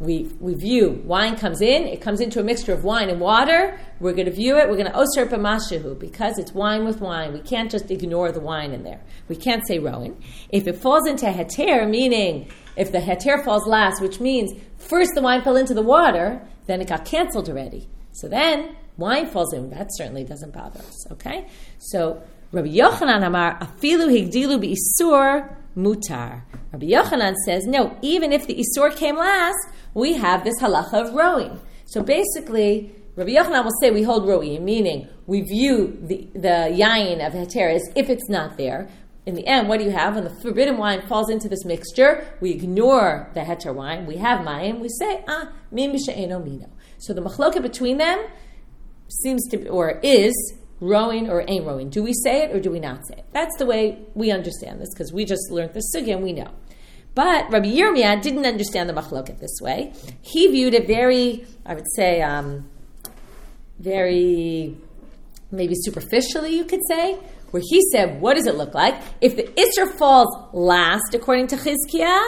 We, 0.00 0.30
we 0.38 0.54
view 0.54 1.02
wine 1.04 1.36
comes 1.36 1.60
in, 1.60 1.82
it 1.82 2.00
comes 2.00 2.20
into 2.20 2.38
a 2.38 2.44
mixture 2.44 2.72
of 2.72 2.84
wine 2.84 3.10
and 3.10 3.20
water. 3.20 3.80
We're 3.98 4.12
going 4.12 4.26
to 4.26 4.32
view 4.32 4.56
it, 4.56 4.68
we're 4.68 4.76
going 4.76 4.86
to 4.86 4.92
osir 4.92 5.28
mashahu 5.28 5.98
because 5.98 6.38
it's 6.38 6.52
wine 6.52 6.84
with 6.84 7.00
wine. 7.00 7.32
We 7.32 7.40
can't 7.40 7.68
just 7.68 7.90
ignore 7.90 8.30
the 8.30 8.38
wine 8.38 8.72
in 8.72 8.84
there. 8.84 9.00
We 9.28 9.34
can't 9.34 9.66
say 9.66 9.80
rowing. 9.80 10.22
If 10.50 10.68
it 10.68 10.76
falls 10.76 11.08
into 11.08 11.26
heter, 11.26 11.90
meaning 11.90 12.48
if 12.76 12.92
the 12.92 12.98
heter 12.98 13.44
falls 13.44 13.66
last, 13.66 14.00
which 14.00 14.20
means 14.20 14.52
first 14.76 15.16
the 15.16 15.22
wine 15.22 15.42
fell 15.42 15.56
into 15.56 15.74
the 15.74 15.82
water, 15.82 16.46
then 16.66 16.80
it 16.80 16.86
got 16.86 17.04
canceled 17.04 17.48
already. 17.48 17.88
So 18.18 18.26
then 18.28 18.76
wine 18.96 19.26
falls 19.26 19.52
in. 19.54 19.70
That 19.70 19.88
certainly 19.92 20.24
doesn't 20.24 20.52
bother 20.52 20.80
us. 20.80 21.12
Okay? 21.12 21.46
So 21.78 22.20
Rabbi 22.50 22.68
Yochanan 22.68 23.24
Amar, 23.24 23.58
afilu 23.60 24.08
higdilu 24.10 24.74
isur 24.74 25.54
mutar. 25.76 26.42
Rabbi 26.72 26.86
Yochanan 26.86 27.34
says, 27.44 27.66
no, 27.66 27.96
even 28.02 28.32
if 28.32 28.46
the 28.46 28.56
isur 28.56 28.94
came 28.96 29.16
last, 29.16 29.68
we 29.94 30.14
have 30.14 30.42
this 30.42 30.58
halacha 30.60 30.94
of 30.94 31.14
rowing. 31.14 31.60
So 31.86 32.02
basically, 32.02 32.92
Rabbi 33.14 33.30
Yochanan 33.30 33.64
will 33.64 33.78
say 33.80 33.92
we 33.92 34.02
hold 34.02 34.26
roi, 34.26 34.58
meaning 34.58 35.06
we 35.26 35.42
view 35.42 35.96
the, 36.02 36.28
the 36.34 36.74
yayin 36.76 37.24
of 37.24 37.34
heter 37.34 37.72
as 37.72 37.88
if 37.94 38.10
it's 38.10 38.28
not 38.28 38.56
there. 38.56 38.88
In 39.26 39.34
the 39.34 39.46
end, 39.46 39.68
what 39.68 39.78
do 39.78 39.84
you 39.84 39.90
have? 39.90 40.14
When 40.14 40.24
the 40.24 40.30
forbidden 40.30 40.78
wine 40.78 41.02
falls 41.06 41.28
into 41.28 41.48
this 41.48 41.64
mixture, 41.64 42.26
we 42.40 42.50
ignore 42.50 43.30
the 43.34 43.40
heter 43.40 43.74
wine. 43.74 44.06
We 44.06 44.16
have 44.16 44.40
mayim. 44.40 44.80
We 44.80 44.88
say, 44.88 45.22
ah, 45.28 45.52
min 45.70 45.92
mino. 45.92 46.70
So 46.98 47.12
the 47.14 47.20
machloket 47.20 47.62
between 47.62 47.98
them 47.98 48.24
seems 49.08 49.46
to 49.48 49.56
be, 49.56 49.68
or 49.68 50.00
is 50.02 50.34
rowing 50.80 51.28
or 51.28 51.44
ain't 51.48 51.66
rowing? 51.66 51.90
Do 51.90 52.02
we 52.02 52.12
say 52.12 52.42
it 52.42 52.54
or 52.54 52.60
do 52.60 52.70
we 52.70 52.80
not 52.80 53.06
say 53.06 53.14
it? 53.18 53.26
That's 53.32 53.56
the 53.58 53.66
way 53.66 53.98
we 54.14 54.30
understand 54.30 54.80
this 54.80 54.90
because 54.92 55.12
we 55.12 55.24
just 55.24 55.50
learned 55.50 55.74
the 55.74 55.82
sugya 55.94 56.14
and 56.14 56.22
we 56.22 56.32
know. 56.32 56.50
But 57.14 57.50
Rabbi 57.50 57.66
Yirmiyah 57.66 58.22
didn't 58.22 58.46
understand 58.46 58.88
the 58.88 58.92
machloket 58.92 59.40
this 59.40 59.58
way. 59.60 59.92
He 60.22 60.46
viewed 60.48 60.74
it 60.74 60.86
very, 60.86 61.46
I 61.66 61.74
would 61.74 61.90
say, 61.96 62.22
um, 62.22 62.68
very 63.78 64.76
maybe 65.50 65.74
superficially, 65.76 66.54
you 66.54 66.64
could 66.64 66.82
say, 66.88 67.14
where 67.50 67.62
he 67.66 67.82
said, 67.90 68.20
what 68.20 68.34
does 68.34 68.46
it 68.46 68.56
look 68.56 68.74
like? 68.74 69.00
If 69.20 69.36
the 69.36 69.44
Isser 69.44 69.90
falls 69.98 70.28
last, 70.52 71.14
according 71.14 71.46
to 71.48 71.56
Chizkiah, 71.56 72.22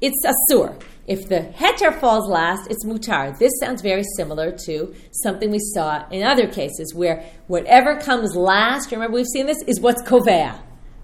it's 0.00 0.24
Asur. 0.24 0.80
If 1.06 1.28
the 1.28 1.52
heter 1.56 1.98
falls 1.98 2.28
last, 2.28 2.70
it's 2.70 2.84
mutar. 2.84 3.36
This 3.36 3.50
sounds 3.58 3.82
very 3.82 4.04
similar 4.16 4.56
to 4.66 4.94
something 5.10 5.50
we 5.50 5.58
saw 5.58 6.08
in 6.10 6.22
other 6.22 6.46
cases 6.46 6.94
where 6.94 7.24
whatever 7.48 7.98
comes 7.98 8.36
last, 8.36 8.92
remember 8.92 9.16
we've 9.16 9.26
seen 9.26 9.46
this, 9.46 9.60
is 9.66 9.80
what's 9.80 10.00
kovea. 10.02 10.60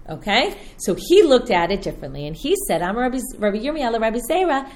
Okay? 0.09 0.55
So 0.77 0.95
he 0.97 1.21
looked 1.21 1.51
at 1.51 1.69
it 1.71 1.81
differently 1.81 2.25
and 2.25 2.35
he 2.35 2.55
said, 2.67 2.81
I'm 2.81 2.97
Rabbi, 2.97 3.19
Rabbi 3.37 3.59
Rabbi 3.59 4.19
Zera, 4.29 4.71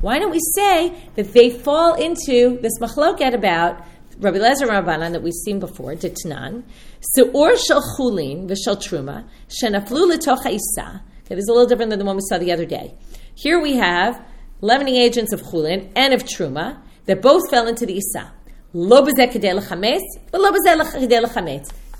why 0.00 0.18
don't 0.18 0.30
we 0.30 0.40
say 0.54 1.08
that 1.14 1.32
they 1.32 1.50
fall 1.50 1.94
into 1.94 2.58
this 2.60 2.78
machloket 2.80 3.32
about 3.32 3.84
Rabbi 4.18 4.38
Lezer 4.38 4.68
Rabbanan 4.68 5.12
that 5.12 5.22
we've 5.22 5.32
seen 5.32 5.58
before, 5.58 5.94
Ditnan, 5.94 6.64
Se'or 7.00 7.56
shel 7.56 7.82
chulin 7.96 8.46
v'shel 8.48 8.76
truma, 8.76 9.24
shenaflu 9.48 10.06
l'toch 10.06 10.42
ha'isa, 10.44 11.02
This 11.36 11.44
is 11.44 11.48
a 11.48 11.52
little 11.52 11.68
different 11.68 11.90
than 11.90 11.98
the 11.98 12.04
one 12.04 12.16
we 12.16 12.22
saw 12.28 12.38
the 12.38 12.52
other 12.52 12.66
day. 12.66 12.94
Here 13.34 13.60
we 13.60 13.76
have 13.76 14.24
leavening 14.60 14.96
agents 14.96 15.32
of 15.32 15.42
chulin 15.42 15.90
and 15.96 16.12
of 16.12 16.24
truma 16.24 16.80
that 17.06 17.22
both 17.22 17.50
fell 17.50 17.66
into 17.66 17.86
the 17.86 17.94
isa. 17.94 18.32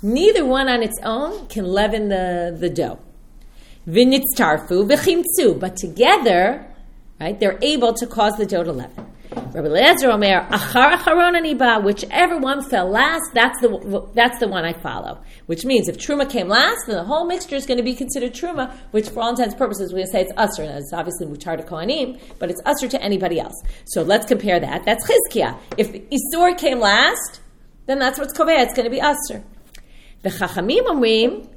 Neither 0.05 0.45
one 0.45 0.67
on 0.69 0.83
its 0.83 0.99
own 1.03 1.47
can 1.47 1.65
leaven 1.65 2.09
the, 2.09 2.55
the 2.59 2.69
dough. 2.69 2.99
But 3.85 5.75
together, 5.77 6.65
right, 7.19 7.39
they're 7.39 7.59
able 7.61 7.93
to 7.93 8.07
cause 8.07 8.33
the 8.37 8.45
dough 8.45 8.63
to 8.63 8.71
leaven. 8.71 9.12
Rabbi 9.35 9.67
Lezer 9.67 10.13
Omer, 10.13 10.47
Achar 10.49 10.95
Acharon 10.95 11.39
Aniba, 11.39 11.83
whichever 11.83 12.37
one 12.37 12.67
fell 12.69 12.89
last, 12.89 13.23
that's 13.33 13.59
the, 13.61 14.09
that's 14.13 14.39
the 14.39 14.47
one 14.47 14.65
I 14.65 14.73
follow. 14.73 15.21
Which 15.47 15.65
means 15.65 15.87
if 15.87 15.97
Truma 15.97 16.29
came 16.29 16.47
last, 16.47 16.87
then 16.87 16.95
the 16.95 17.03
whole 17.03 17.25
mixture 17.25 17.55
is 17.55 17.65
going 17.65 17.77
to 17.77 17.83
be 17.83 17.95
considered 17.95 18.33
Truma, 18.33 18.75
which 18.91 19.09
for 19.09 19.21
all 19.21 19.29
intents 19.29 19.53
and 19.53 19.59
purposes, 19.59 19.91
we're 19.91 19.99
going 19.99 20.07
to 20.07 20.11
say 20.11 20.21
it's 20.21 20.33
Usr. 20.33 20.65
Now, 20.65 20.77
it's 20.77 20.93
obviously 20.93 21.27
Mutar 21.27 21.57
to 21.57 21.63
Kohanim, 21.63 22.19
but 22.39 22.49
it's 22.49 22.61
Usr 22.61 22.89
to 22.91 23.01
anybody 23.01 23.39
else. 23.39 23.59
So 23.85 24.03
let's 24.03 24.25
compare 24.25 24.59
that. 24.59 24.85
That's 24.85 25.09
Chizkiah. 25.09 25.57
If 25.77 25.91
Isur 25.91 26.57
came 26.57 26.79
last, 26.79 27.41
then 27.85 27.99
that's 27.99 28.19
what's 28.19 28.37
Koveh. 28.37 28.63
It's 28.63 28.73
going 28.73 28.85
to 28.85 28.91
be 28.91 29.01
Usr. 29.01 29.43
The 30.21 30.29
Chachamim 30.29 30.85
Omrim, 30.85 31.49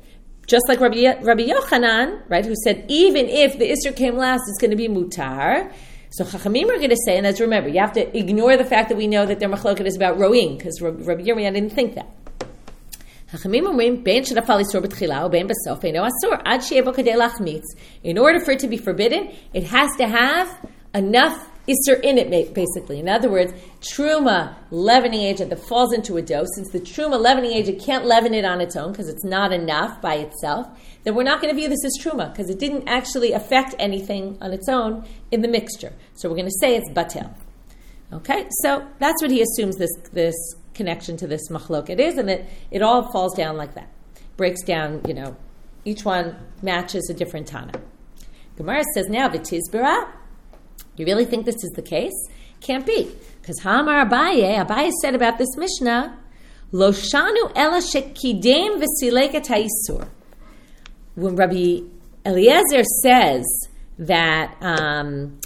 just 0.46 0.68
like 0.68 0.80
Rabbi, 0.80 1.20
Rabbi 1.22 1.48
Yochanan, 1.48 2.22
right, 2.28 2.44
who 2.44 2.54
said 2.64 2.84
even 2.88 3.26
if 3.28 3.58
the 3.58 3.70
Isser 3.70 3.94
came 3.94 4.16
last, 4.16 4.42
it's 4.48 4.60
going 4.60 4.70
to 4.70 4.76
be 4.76 4.88
Mutar. 4.88 5.72
So 6.16 6.24
Chachamim 6.24 6.70
are 6.70 6.78
going 6.78 6.88
to 6.88 6.96
say, 7.04 7.18
and 7.18 7.26
as 7.26 7.42
remember, 7.42 7.68
you 7.68 7.78
have 7.78 7.92
to 7.92 8.18
ignore 8.18 8.56
the 8.56 8.64
fact 8.64 8.88
that 8.88 8.96
we 8.96 9.06
know 9.06 9.26
that 9.26 9.38
their 9.38 9.50
machloket 9.50 9.84
is 9.84 9.96
about 9.96 10.18
rowing, 10.18 10.56
because 10.56 10.80
Rabbi 10.80 11.20
Yirmiyah 11.20 11.52
didn't 11.52 11.74
think 11.74 11.94
that. 11.94 12.08
In 18.02 18.18
order 18.18 18.40
for 18.40 18.50
it 18.52 18.58
to 18.60 18.66
be 18.66 18.76
forbidden, 18.78 19.34
it 19.52 19.64
has 19.64 19.96
to 19.98 20.08
have 20.08 20.68
enough 20.94 21.50
Isser 21.68 22.00
in 22.00 22.18
it, 22.18 22.54
basically. 22.54 23.00
In 23.00 23.08
other 23.08 23.28
words, 23.28 23.52
truma 23.80 24.54
leavening 24.70 25.22
agent 25.22 25.50
that 25.50 25.58
falls 25.58 25.92
into 25.92 26.16
a 26.16 26.22
dough, 26.22 26.44
since 26.54 26.70
the 26.70 26.78
truma 26.78 27.20
leavening 27.20 27.52
agent 27.52 27.80
can't 27.80 28.04
leaven 28.04 28.34
it 28.34 28.44
on 28.44 28.60
its 28.60 28.76
own 28.76 28.92
because 28.92 29.08
it's 29.08 29.24
not 29.24 29.52
enough 29.52 30.00
by 30.00 30.14
itself, 30.14 30.68
then 31.02 31.14
we're 31.14 31.24
not 31.24 31.40
going 31.40 31.52
to 31.52 31.60
view 31.60 31.68
this 31.68 31.84
as 31.84 31.98
truma 32.00 32.30
because 32.30 32.48
it 32.50 32.60
didn't 32.60 32.86
actually 32.86 33.32
affect 33.32 33.74
anything 33.78 34.38
on 34.40 34.52
its 34.52 34.68
own 34.68 35.04
in 35.32 35.42
the 35.42 35.48
mixture. 35.48 35.92
So 36.14 36.28
we're 36.28 36.36
going 36.36 36.46
to 36.46 36.58
say 36.60 36.76
it's 36.76 36.90
batel. 36.90 37.34
Okay, 38.12 38.46
so 38.62 38.86
that's 39.00 39.20
what 39.20 39.32
he 39.32 39.42
assumes 39.42 39.76
this 39.76 39.90
this 40.12 40.36
connection 40.74 41.16
to 41.16 41.26
this 41.26 41.48
machlok 41.50 41.90
it 41.90 41.98
is, 41.98 42.16
and 42.16 42.28
that 42.28 42.44
it 42.70 42.80
all 42.80 43.10
falls 43.10 43.34
down 43.34 43.56
like 43.56 43.74
that, 43.74 43.88
breaks 44.36 44.62
down. 44.62 45.02
You 45.08 45.14
know, 45.14 45.36
each 45.84 46.04
one 46.04 46.36
matches 46.62 47.10
a 47.10 47.14
different 47.14 47.48
tana. 47.48 47.72
Gemara 48.56 48.84
says 48.94 49.08
now 49.08 49.28
v'tizbera 49.28 50.08
you 51.02 51.06
really 51.06 51.24
think 51.24 51.46
this 51.46 51.62
is 51.62 51.70
the 51.74 51.82
case? 51.82 52.14
Can't 52.60 52.86
be. 52.86 53.14
Because 53.40 53.60
Hamar 53.60 54.06
Abaye, 54.06 54.64
Abaye 54.64 54.90
said 55.02 55.14
about 55.14 55.38
this 55.38 55.56
Mishnah, 55.56 56.18
Lo 56.72 56.90
shanu 56.90 57.52
ela 57.54 57.80
v'sileket 57.80 59.46
ha'isur. 59.46 60.08
When 61.14 61.36
Rabbi 61.36 61.80
Eliezer 62.24 62.82
says 63.02 63.44
that 63.98 64.56
um, 64.60 65.38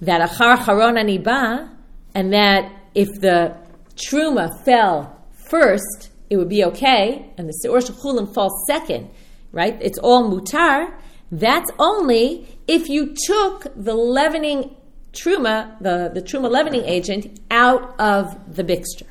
that 0.00 0.28
achar 0.28 0.64
charon 0.64 0.96
aniba, 0.96 1.70
and 2.14 2.32
that 2.32 2.72
if 2.94 3.08
the 3.20 3.56
truma 3.94 4.64
fell 4.64 5.24
first, 5.48 6.10
it 6.28 6.36
would 6.36 6.48
be 6.48 6.64
okay, 6.64 7.30
and 7.38 7.48
the 7.48 7.54
seor 7.64 7.80
shechulim 7.80 8.34
falls 8.34 8.52
second, 8.66 9.08
right? 9.52 9.78
It's 9.80 9.98
all 9.98 10.28
mutar. 10.28 10.92
That's 11.30 11.70
only 11.78 12.48
if 12.66 12.88
you 12.88 13.14
took 13.26 13.66
the 13.76 13.94
leavening 13.94 14.74
truma, 15.22 15.78
the, 15.80 16.10
the 16.12 16.22
truma 16.22 16.50
leavening 16.50 16.84
agent, 16.84 17.40
out 17.50 17.98
of 17.98 18.54
the 18.54 18.64
mixture. 18.64 19.06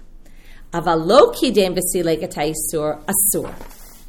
Avalokidem 0.73 1.77
asur 1.77 3.03
asur. 3.05 3.53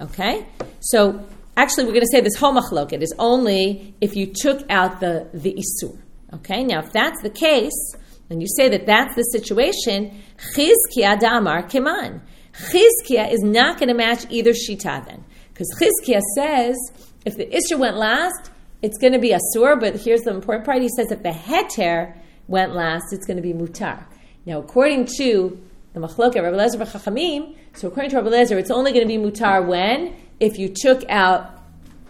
Okay? 0.00 0.46
So 0.80 1.24
actually 1.56 1.84
we're 1.84 1.92
going 1.92 2.02
to 2.02 2.08
say 2.12 2.20
this 2.20 2.36
whole 2.36 2.54
machloket 2.54 3.02
is 3.02 3.14
only 3.18 3.94
if 4.00 4.16
you 4.16 4.26
took 4.26 4.68
out 4.70 5.00
the, 5.00 5.28
the 5.32 5.54
isur. 5.54 5.98
Okay? 6.34 6.64
Now 6.64 6.80
if 6.80 6.92
that's 6.92 7.20
the 7.22 7.30
case, 7.30 7.94
and 8.30 8.42
you 8.42 8.48
say 8.56 8.68
that 8.68 8.86
that's 8.86 9.14
the 9.14 9.22
situation, 9.22 10.22
chizkia 10.54 11.18
damar 11.18 11.62
keman. 11.62 12.20
Chizkia 12.52 13.32
is 13.32 13.40
not 13.42 13.78
going 13.78 13.88
to 13.88 13.94
match 13.94 14.26
either 14.30 14.50
shita 14.50 15.06
then. 15.06 15.24
Because 15.52 15.68
Chizkia 15.80 16.20
says 16.36 16.76
if 17.24 17.36
the 17.36 17.46
Isra 17.46 17.78
went 17.78 17.96
last, 17.96 18.50
it's 18.82 18.98
going 18.98 19.12
to 19.12 19.18
be 19.18 19.30
asur, 19.30 19.78
but 19.78 19.96
here's 19.96 20.22
the 20.22 20.30
important 20.30 20.64
part. 20.64 20.82
He 20.82 20.88
says 20.88 21.10
if 21.10 21.22
the 21.22 21.30
heter 21.30 22.14
went 22.46 22.74
last, 22.74 23.12
it's 23.12 23.26
going 23.26 23.36
to 23.36 23.42
be 23.42 23.52
mutar. 23.52 24.04
Now, 24.46 24.58
according 24.60 25.08
to 25.18 25.60
the 25.92 26.00
machloket, 26.00 26.42
Rabbi 26.42 26.56
Lezer 26.56 26.86
Chachamim, 26.86 27.56
so 27.74 27.88
according 27.88 28.10
to 28.10 28.16
Rabbi 28.16 28.30
Lezer, 28.30 28.58
it's 28.58 28.70
only 28.70 28.92
going 28.92 29.06
to 29.06 29.08
be 29.08 29.18
mutar 29.18 29.66
when? 29.66 30.14
If 30.40 30.58
you 30.58 30.72
took 30.74 31.08
out 31.08 31.58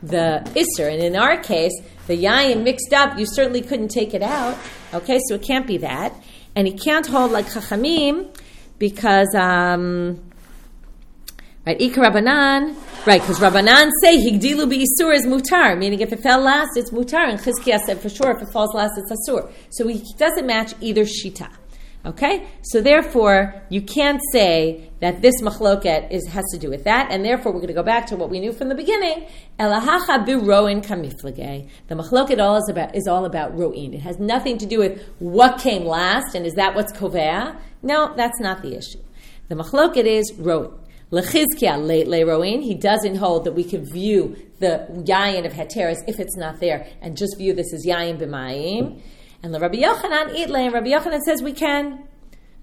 the 0.02 0.42
isser. 0.54 0.92
And 0.92 1.02
in 1.02 1.16
our 1.16 1.36
case, 1.38 1.72
the 2.06 2.16
yayin 2.16 2.62
mixed 2.62 2.92
up, 2.92 3.18
you 3.18 3.26
certainly 3.26 3.62
couldn't 3.62 3.88
take 3.88 4.14
it 4.14 4.22
out. 4.22 4.56
Okay, 4.94 5.18
so 5.28 5.34
it 5.34 5.42
can't 5.42 5.66
be 5.66 5.78
that. 5.78 6.14
And 6.54 6.66
he 6.66 6.74
can't 6.74 7.06
hold 7.06 7.30
like 7.30 7.46
Chachamim 7.46 8.34
because, 8.78 9.34
um, 9.34 10.22
right, 11.68 11.78
Rabbanan, 11.78 12.76
Right, 13.06 13.20
because 13.20 13.38
Rabbanan 13.38 13.90
say 14.02 14.18
Higdilu 14.18 14.66
Isur 14.66 15.14
is 15.14 15.24
mutar, 15.24 15.78
meaning 15.78 16.00
if 16.00 16.12
it 16.12 16.20
fell 16.20 16.40
last, 16.40 16.76
it's 16.76 16.90
mutar, 16.90 17.28
and 17.28 17.38
Chizkiah 17.38 17.80
said 17.80 18.00
for 18.00 18.08
sure 18.08 18.30
if 18.32 18.42
it 18.42 18.52
falls 18.52 18.74
last, 18.74 18.98
it's 18.98 19.10
asur. 19.10 19.50
So 19.70 19.86
he 19.86 20.04
doesn't 20.18 20.46
match 20.46 20.74
either 20.80 21.04
shita. 21.04 21.50
Okay, 22.04 22.46
so 22.62 22.80
therefore 22.80 23.62
you 23.70 23.82
can't 23.82 24.20
say 24.32 24.90
that 25.00 25.20
this 25.20 25.40
machloket 25.42 26.10
is 26.10 26.26
has 26.28 26.44
to 26.52 26.58
do 26.58 26.70
with 26.70 26.84
that, 26.84 27.10
and 27.10 27.24
therefore 27.24 27.52
we're 27.52 27.60
going 27.60 27.68
to 27.68 27.74
go 27.74 27.82
back 27.82 28.06
to 28.06 28.16
what 28.16 28.30
we 28.30 28.40
knew 28.40 28.52
from 28.52 28.68
the 28.68 28.74
beginning. 28.74 29.26
Elahacha 29.58 30.26
biroin 30.26 30.84
kamiflage. 30.84 31.68
The 31.88 31.94
machloket 31.94 32.40
all 32.40 32.56
is 32.56 32.68
about 32.68 32.94
is 32.94 33.06
all 33.06 33.24
about 33.24 33.56
roin. 33.56 33.94
It 33.94 34.00
has 34.00 34.18
nothing 34.18 34.58
to 34.58 34.66
do 34.66 34.78
with 34.78 35.02
what 35.18 35.60
came 35.60 35.84
last, 35.84 36.34
and 36.34 36.46
is 36.46 36.54
that 36.54 36.74
what's 36.74 36.92
kovea? 36.92 37.58
No, 37.82 38.14
that's 38.16 38.40
not 38.40 38.62
the 38.62 38.76
issue. 38.76 39.00
The 39.48 39.54
machloket 39.54 40.04
is 40.04 40.32
roin. 40.38 40.72
Lechizkia 41.10 41.78
leroin, 42.06 42.62
he 42.62 42.74
doesn't 42.74 43.16
hold 43.16 43.44
that 43.44 43.52
we 43.52 43.64
can 43.64 43.84
view 43.84 44.36
the 44.58 44.86
yayin 45.06 45.46
of 45.46 45.52
heteris 45.52 45.96
if 46.06 46.20
it's 46.20 46.36
not 46.36 46.60
there 46.60 46.86
and 47.00 47.16
just 47.16 47.38
view 47.38 47.54
this 47.54 47.72
as 47.72 47.86
yayin 47.86 48.18
b'mayim. 48.18 49.00
And 49.42 49.54
the 49.54 49.60
Rabbi 49.60 49.76
Yochanan 49.76 50.36
and 50.36 50.74
Rabbi 50.74 50.88
Yochanan 50.88 51.20
says 51.20 51.42
we 51.42 51.52
can. 51.52 52.06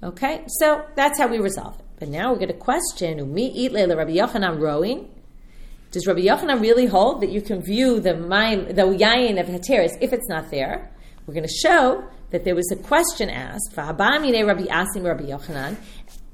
Okay, 0.03 0.43
so 0.59 0.85
that's 0.95 1.17
how 1.17 1.27
we 1.27 1.39
resolve 1.39 1.79
it. 1.79 1.85
But 1.99 2.09
now 2.09 2.31
we're 2.31 2.39
going 2.39 2.49
to 2.49 2.53
question 2.53 3.17
umi 3.17 3.51
eat 3.51 3.71
le 3.71 3.95
Rabbi 3.95 4.11
Yochanan 4.11 4.59
rowing. 4.59 5.09
Does 5.91 6.05
Rabbi 6.05 6.21
Yochanan 6.21 6.61
really 6.61 6.85
hold 6.85 7.21
that 7.21 7.31
you 7.31 7.41
can 7.41 7.63
view 7.63 7.99
the 7.99 8.11
mayim, 8.11 8.67
the 8.75 8.83
yayin 8.83 9.39
of 9.39 9.47
heteris 9.47 9.97
if 10.01 10.13
it's 10.13 10.27
not 10.27 10.51
there? 10.51 10.91
We're 11.25 11.33
going 11.33 11.47
to 11.47 11.53
show 11.53 12.03
that 12.29 12.43
there 12.43 12.53
was 12.53 12.69
a 12.71 12.75
question 12.75 13.29
asked 13.29 13.73
Rabbi 13.75 13.93
Asim 13.93 15.03
Rabbi 15.03 15.23
Yochanan, 15.23 15.77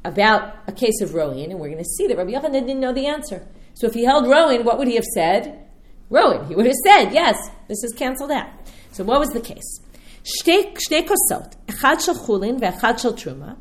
about 0.04 0.54
a 0.66 0.72
case 0.72 1.00
of 1.00 1.14
rowing, 1.14 1.50
and 1.50 1.58
we're 1.58 1.68
going 1.68 1.78
to 1.78 1.84
see 1.84 2.06
that 2.06 2.16
Rabbi 2.16 2.32
Yochanan 2.32 2.66
didn't 2.66 2.80
know 2.80 2.92
the 2.92 3.06
answer. 3.06 3.46
So 3.74 3.86
if 3.86 3.94
he 3.94 4.04
held 4.04 4.28
rowing, 4.28 4.64
what 4.64 4.78
would 4.78 4.88
he 4.88 4.94
have 4.94 5.04
said? 5.04 5.66
Rowing. 6.08 6.46
He 6.46 6.54
would 6.54 6.66
have 6.66 6.74
said, 6.84 7.10
yes, 7.10 7.36
this 7.68 7.82
is 7.82 7.92
canceled 7.92 8.30
out. 8.30 8.48
So 8.92 9.04
what 9.04 9.20
was 9.20 9.30
the 9.30 9.40
case? 9.40 9.80
שתי 10.24 11.06
כוסות, 11.06 11.54
אחד 11.70 11.96
של 11.98 12.14
חולין 12.14 12.56
ואחד 12.60 12.98
של 12.98 13.12
תרומה, 13.12 13.54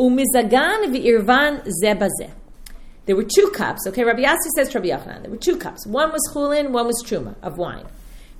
Umizagan 0.00 0.94
v'irvan 0.94 1.62
zebazeh. 1.84 2.30
There 3.04 3.16
were 3.16 3.24
two 3.24 3.50
cups. 3.54 3.86
Okay, 3.88 4.02
Rabbi 4.02 4.22
Yassi 4.22 4.48
says 4.56 4.70
to 4.70 4.80
Rabbi 4.80 4.88
Yochanan, 4.88 5.22
there 5.22 5.30
were 5.30 5.36
two 5.36 5.56
cups. 5.56 5.86
One 5.86 6.10
was 6.10 6.22
chulin, 6.32 6.70
one 6.70 6.86
was 6.86 7.02
truma 7.06 7.34
of 7.42 7.58
wine. 7.58 7.86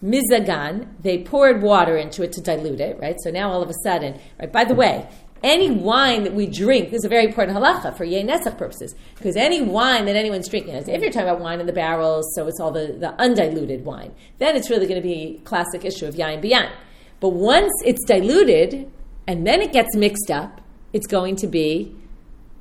Mizagan, 0.02 0.86
they 1.02 1.22
poured 1.22 1.60
water 1.60 1.96
into 1.96 2.22
it 2.22 2.32
to 2.32 2.40
dilute 2.40 2.80
it, 2.80 2.98
right? 2.98 3.16
So 3.22 3.30
now 3.30 3.50
all 3.50 3.62
of 3.62 3.68
a 3.68 3.74
sudden, 3.84 4.18
right? 4.38 4.50
By 4.50 4.64
the 4.64 4.74
way, 4.74 5.06
any 5.43 5.69
wine 5.69 6.23
that 6.23 6.33
we 6.33 6.47
drink, 6.47 6.89
this 6.89 6.99
is 6.99 7.05
a 7.05 7.09
very 7.09 7.25
important 7.25 7.57
halacha 7.57 7.95
for 7.95 8.03
yei 8.03 8.23
nesach 8.23 8.57
purposes, 8.57 8.95
because 9.15 9.35
any 9.35 9.61
wine 9.61 10.05
that 10.05 10.15
anyone's 10.15 10.47
drinking, 10.47 10.73
if 10.73 10.87
you're 10.87 11.11
talking 11.11 11.29
about 11.29 11.39
wine 11.39 11.59
in 11.59 11.65
the 11.65 11.73
barrels, 11.73 12.25
so 12.35 12.47
it's 12.47 12.59
all 12.59 12.71
the, 12.71 12.95
the 12.99 13.13
undiluted 13.21 13.85
wine, 13.85 14.13
then 14.39 14.55
it's 14.55 14.69
really 14.69 14.87
going 14.87 15.01
to 15.01 15.07
be 15.07 15.41
classic 15.43 15.85
issue 15.85 16.05
of 16.05 16.15
yain 16.15 16.41
biyan. 16.43 16.71
But 17.19 17.29
once 17.29 17.71
it's 17.85 18.03
diluted 18.05 18.91
and 19.27 19.45
then 19.45 19.61
it 19.61 19.71
gets 19.71 19.95
mixed 19.95 20.31
up, 20.31 20.61
it's 20.93 21.07
going 21.07 21.35
to 21.37 21.47
be 21.47 21.95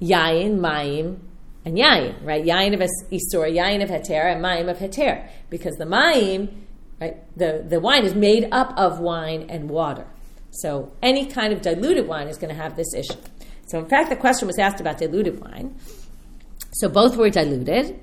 yain, 0.00 0.58
mayim, 0.58 1.18
and 1.64 1.78
yain, 1.78 2.22
right? 2.22 2.44
Yain 2.44 2.74
of 2.74 2.80
isur, 2.80 3.50
yain 3.50 3.82
of 3.82 3.88
heter, 3.88 4.32
and 4.32 4.44
mayim 4.44 4.68
of 4.68 4.78
heter, 4.78 5.26
because 5.48 5.76
the 5.76 5.84
mayim, 5.84 6.48
right, 7.00 7.16
the, 7.38 7.64
the 7.66 7.80
wine 7.80 8.04
is 8.04 8.14
made 8.14 8.48
up 8.52 8.76
of 8.76 9.00
wine 9.00 9.46
and 9.48 9.70
water. 9.70 10.06
So 10.60 10.92
any 11.02 11.26
kind 11.26 11.52
of 11.52 11.62
diluted 11.62 12.06
wine 12.06 12.28
is 12.28 12.38
going 12.38 12.54
to 12.54 12.60
have 12.60 12.76
this 12.76 12.94
issue. 12.94 13.18
So 13.66 13.78
in 13.78 13.86
fact, 13.86 14.10
the 14.10 14.16
question 14.16 14.46
was 14.46 14.58
asked 14.58 14.80
about 14.80 14.98
diluted 14.98 15.40
wine. 15.40 15.76
So 16.72 16.88
both 16.88 17.16
were 17.16 17.30
diluted. 17.30 18.00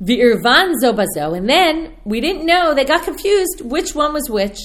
The 0.00 0.20
irvan 0.20 0.74
zobazo, 0.80 1.34
and 1.34 1.48
then 1.48 1.94
we 2.04 2.20
didn't 2.20 2.44
know. 2.44 2.74
They 2.74 2.84
got 2.84 3.04
confused 3.04 3.62
which 3.62 3.94
one 3.94 4.12
was 4.12 4.28
which. 4.28 4.58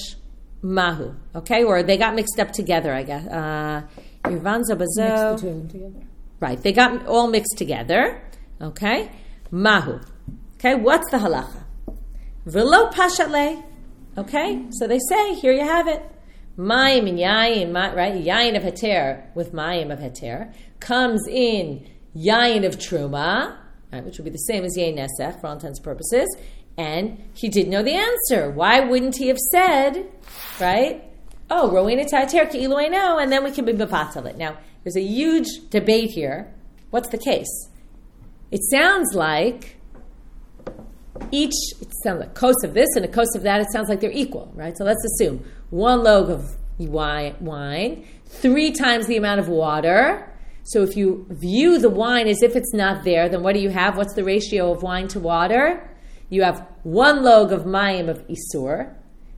Mahu, 0.64 1.14
okay, 1.34 1.64
or 1.64 1.82
they 1.82 1.96
got 1.96 2.14
mixed 2.14 2.38
up 2.38 2.52
together. 2.52 2.92
I 2.92 3.02
guess. 3.02 3.26
Uh, 3.26 3.82
irvan 4.24 4.62
zobazo. 4.64 5.30
Mixed 5.32 5.44
the 5.44 5.50
two 5.50 5.68
together. 5.68 6.06
Right, 6.38 6.62
they 6.62 6.72
got 6.72 7.06
all 7.06 7.28
mixed 7.28 7.56
together. 7.56 8.22
Okay, 8.60 9.10
mahu. 9.50 10.00
Okay, 10.56 10.74
what's 10.74 11.10
the 11.10 11.16
halacha? 11.16 11.64
Velo 12.44 12.90
pashale. 12.90 13.64
Okay, 14.18 14.66
so 14.70 14.86
they 14.86 14.98
say 15.08 15.34
here 15.34 15.52
you 15.52 15.64
have 15.64 15.88
it. 15.88 16.02
Mayim 16.58 17.08
and 17.08 17.18
yayin, 17.18 17.74
right? 17.96 18.14
Yayin 18.14 18.56
of 18.56 18.62
heter 18.62 19.34
with 19.34 19.52
mayim 19.52 19.92
of 19.92 19.98
heter 20.00 20.54
comes 20.80 21.26
in 21.26 21.88
yayin 22.16 22.66
of 22.66 22.76
truma, 22.76 23.56
right, 23.92 24.04
which 24.04 24.18
would 24.18 24.24
be 24.24 24.30
the 24.30 24.36
same 24.36 24.64
as 24.64 24.76
yayin 24.76 24.96
nesech 24.96 25.40
for 25.40 25.46
all 25.46 25.54
intents 25.54 25.78
and 25.78 25.84
purposes. 25.84 26.28
And 26.76 27.22
he 27.34 27.48
did 27.48 27.68
know 27.68 27.82
the 27.82 27.94
answer. 27.94 28.50
Why 28.50 28.80
wouldn't 28.80 29.16
he 29.16 29.28
have 29.28 29.38
said, 29.38 30.10
right? 30.60 31.04
Oh, 31.50 31.70
rowena 31.70 32.08
tater 32.08 32.46
ki 32.46 32.66
know, 32.66 33.18
and 33.18 33.30
then 33.30 33.44
we 33.44 33.50
can 33.50 33.64
be 33.64 33.72
it. 34.26 34.36
Now, 34.36 34.56
there's 34.84 34.96
a 34.96 35.02
huge 35.02 35.46
debate 35.70 36.10
here. 36.10 36.52
What's 36.90 37.08
the 37.10 37.18
case? 37.18 37.68
It 38.50 38.60
sounds 38.70 39.14
like 39.14 39.76
each, 41.30 41.54
it 41.80 41.88
sounds 42.02 42.20
like 42.20 42.34
coast 42.34 42.64
of 42.64 42.74
this 42.74 42.88
and 42.96 43.04
a 43.04 43.08
coast 43.08 43.36
of 43.36 43.42
that, 43.42 43.60
it 43.60 43.68
sounds 43.72 43.88
like 43.88 44.00
they're 44.00 44.10
equal, 44.10 44.52
right? 44.54 44.76
So 44.76 44.84
let's 44.84 45.04
assume 45.04 45.44
one 45.70 46.02
log 46.02 46.30
of 46.30 46.56
wine, 46.78 48.06
three 48.26 48.72
times 48.72 49.06
the 49.06 49.16
amount 49.16 49.40
of 49.40 49.48
water. 49.48 50.28
So 50.64 50.82
if 50.82 50.96
you 50.96 51.26
view 51.28 51.78
the 51.78 51.90
wine 51.90 52.28
as 52.28 52.42
if 52.42 52.56
it's 52.56 52.72
not 52.72 53.04
there, 53.04 53.28
then 53.28 53.42
what 53.42 53.54
do 53.54 53.60
you 53.60 53.70
have? 53.70 53.96
What's 53.96 54.14
the 54.14 54.24
ratio 54.24 54.72
of 54.72 54.82
wine 54.82 55.08
to 55.08 55.20
water? 55.20 55.88
You 56.28 56.42
have 56.42 56.66
one 56.82 57.22
log 57.22 57.52
of 57.52 57.64
mayim 57.64 58.08
of 58.08 58.26
isur 58.28 58.94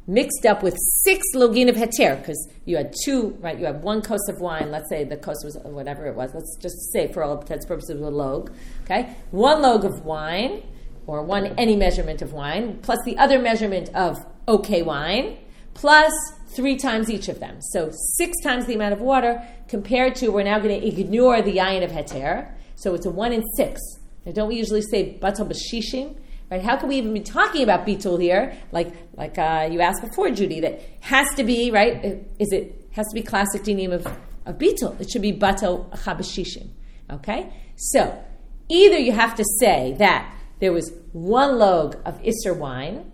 mixed 0.06 0.44
up 0.44 0.62
with 0.62 0.76
six 1.02 1.22
login 1.34 1.68
of 1.68 1.76
heter, 1.76 2.18
because 2.18 2.48
you 2.66 2.76
had 2.76 2.94
two, 3.04 3.30
right? 3.40 3.58
You 3.58 3.64
have 3.64 3.82
one 3.82 4.02
kos 4.02 4.28
of 4.28 4.38
wine. 4.38 4.70
Let's 4.70 4.88
say 4.90 5.02
the 5.04 5.16
kos 5.16 5.42
was 5.44 5.58
whatever 5.64 6.06
it 6.06 6.14
was. 6.14 6.32
Let's 6.34 6.56
just 6.60 6.92
say 6.92 7.10
for 7.10 7.22
all 7.22 7.40
intents 7.40 7.64
purposes 7.64 8.00
a 8.00 8.10
log. 8.10 8.52
Okay, 8.84 9.16
one 9.30 9.62
log 9.62 9.84
of 9.84 10.04
wine 10.04 10.62
or 11.06 11.22
one 11.22 11.46
any 11.58 11.76
measurement 11.76 12.22
of 12.22 12.32
wine, 12.32 12.78
plus 12.82 12.98
the 13.04 13.16
other 13.18 13.38
measurement 13.38 13.90
of 13.94 14.24
okay 14.48 14.82
wine, 14.82 15.38
plus 15.74 16.12
three 16.54 16.76
times 16.76 17.10
each 17.10 17.28
of 17.28 17.40
them. 17.40 17.60
So 17.60 17.90
six 18.16 18.40
times 18.42 18.66
the 18.66 18.74
amount 18.74 18.94
of 18.94 19.00
water 19.00 19.42
compared 19.68 20.14
to, 20.16 20.28
we're 20.28 20.44
now 20.44 20.58
going 20.58 20.80
to 20.80 20.86
ignore 20.86 21.42
the 21.42 21.56
yayin 21.56 21.84
of 21.84 21.90
heter. 21.90 22.50
So 22.76 22.94
it's 22.94 23.06
a 23.06 23.10
one 23.10 23.32
in 23.32 23.42
six. 23.56 23.80
Now, 24.24 24.32
don't 24.32 24.48
we 24.48 24.56
usually 24.56 24.82
say 24.82 25.18
batal 25.20 25.50
bashishim? 25.50 26.16
Right? 26.50 26.62
How 26.62 26.76
can 26.76 26.88
we 26.88 26.96
even 26.96 27.12
be 27.12 27.20
talking 27.20 27.62
about 27.62 27.86
bitul 27.86 28.20
here? 28.20 28.56
Like, 28.70 28.94
like 29.14 29.38
uh, 29.38 29.68
you 29.70 29.80
asked 29.80 30.02
before, 30.02 30.30
Judy, 30.30 30.60
that 30.60 30.80
has 31.00 31.26
to 31.36 31.44
be 31.44 31.70
right. 31.70 32.26
Is 32.38 32.52
it 32.52 32.88
has 32.92 33.06
to 33.08 33.14
be 33.14 33.22
classic 33.22 33.62
dinim 33.62 33.92
of 33.92 34.06
of 34.46 34.58
bitul? 34.58 35.00
It 35.00 35.10
should 35.10 35.22
be 35.22 35.32
bato 35.32 35.90
chabashishim. 35.90 36.68
Okay, 37.10 37.52
so 37.76 38.22
either 38.68 38.98
you 38.98 39.12
have 39.12 39.34
to 39.36 39.44
say 39.58 39.94
that 39.98 40.33
there 40.60 40.72
was 40.72 40.92
one 41.12 41.58
log 41.58 41.96
of 42.04 42.20
Isser 42.22 42.56
wine 42.56 43.10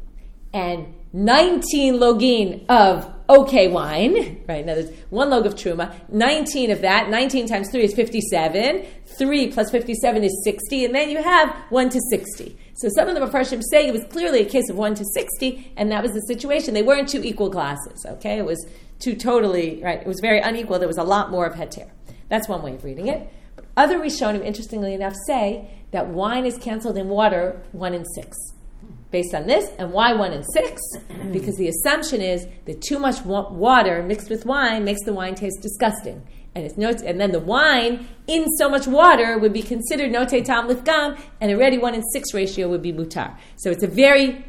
and 0.52 0.94
19 1.12 1.94
login 1.94 2.64
of 2.68 3.12
okay 3.28 3.68
wine, 3.68 4.42
right? 4.48 4.64
Now 4.64 4.74
there's 4.74 4.90
one 5.10 5.30
log 5.30 5.46
of 5.46 5.54
truma, 5.54 5.92
19 6.10 6.70
of 6.70 6.80
that, 6.82 7.08
19 7.08 7.46
times 7.46 7.70
3 7.70 7.84
is 7.84 7.94
57, 7.94 8.86
3 9.18 9.52
plus 9.52 9.70
57 9.70 10.24
is 10.24 10.40
60, 10.44 10.84
and 10.84 10.94
then 10.94 11.10
you 11.10 11.22
have 11.22 11.54
1 11.70 11.88
to 11.90 12.00
60. 12.10 12.56
So 12.74 12.88
some 12.94 13.08
of 13.08 13.14
the 13.14 13.20
Mepharshim 13.20 13.62
say 13.70 13.86
it 13.86 13.92
was 13.92 14.04
clearly 14.10 14.40
a 14.40 14.48
case 14.48 14.68
of 14.70 14.76
1 14.76 14.94
to 14.96 15.04
60, 15.04 15.72
and 15.76 15.90
that 15.90 16.02
was 16.02 16.12
the 16.12 16.22
situation. 16.22 16.74
They 16.74 16.82
weren't 16.82 17.08
two 17.08 17.22
equal 17.22 17.50
classes, 17.50 18.04
okay? 18.06 18.38
It 18.38 18.44
was 18.44 18.66
two 19.00 19.14
totally, 19.14 19.80
right? 19.82 20.00
It 20.00 20.06
was 20.06 20.20
very 20.20 20.40
unequal. 20.40 20.78
There 20.78 20.88
was 20.88 20.98
a 20.98 21.04
lot 21.04 21.30
more 21.30 21.46
of 21.46 21.54
heter. 21.54 21.90
That's 22.28 22.48
one 22.48 22.62
way 22.62 22.74
of 22.74 22.84
reading 22.84 23.08
it. 23.08 23.32
Other 23.76 23.98
Rishonim, 23.98 24.44
interestingly 24.44 24.94
enough, 24.94 25.14
say 25.26 25.68
that 25.92 26.08
wine 26.08 26.46
is 26.46 26.56
canceled 26.58 26.96
in 26.96 27.08
water 27.08 27.60
one 27.72 27.94
in 27.94 28.04
six. 28.14 28.36
Based 29.10 29.34
on 29.34 29.46
this, 29.48 29.68
and 29.78 29.92
why 29.92 30.12
one 30.12 30.32
in 30.32 30.44
six? 30.44 30.80
Because 31.32 31.56
the 31.56 31.68
assumption 31.68 32.20
is 32.20 32.46
that 32.66 32.80
too 32.80 32.98
much 32.98 33.24
water 33.24 34.02
mixed 34.02 34.30
with 34.30 34.46
wine 34.46 34.84
makes 34.84 35.04
the 35.04 35.12
wine 35.12 35.34
taste 35.34 35.60
disgusting. 35.62 36.22
And 36.54 36.64
it's 36.64 36.76
no, 36.76 36.90
and 36.90 37.20
then 37.20 37.30
the 37.30 37.40
wine 37.40 38.08
in 38.26 38.46
so 38.58 38.68
much 38.68 38.86
water 38.86 39.38
would 39.38 39.52
be 39.52 39.62
considered 39.62 40.10
note 40.10 40.30
tam 40.44 40.68
lifgam, 40.68 41.18
and 41.40 41.52
already 41.52 41.78
one 41.78 41.94
in 41.94 42.02
six 42.12 42.34
ratio 42.34 42.68
would 42.68 42.82
be 42.82 42.92
mutar. 42.92 43.36
So 43.56 43.70
it's 43.70 43.84
a 43.84 43.86
very 43.86 44.44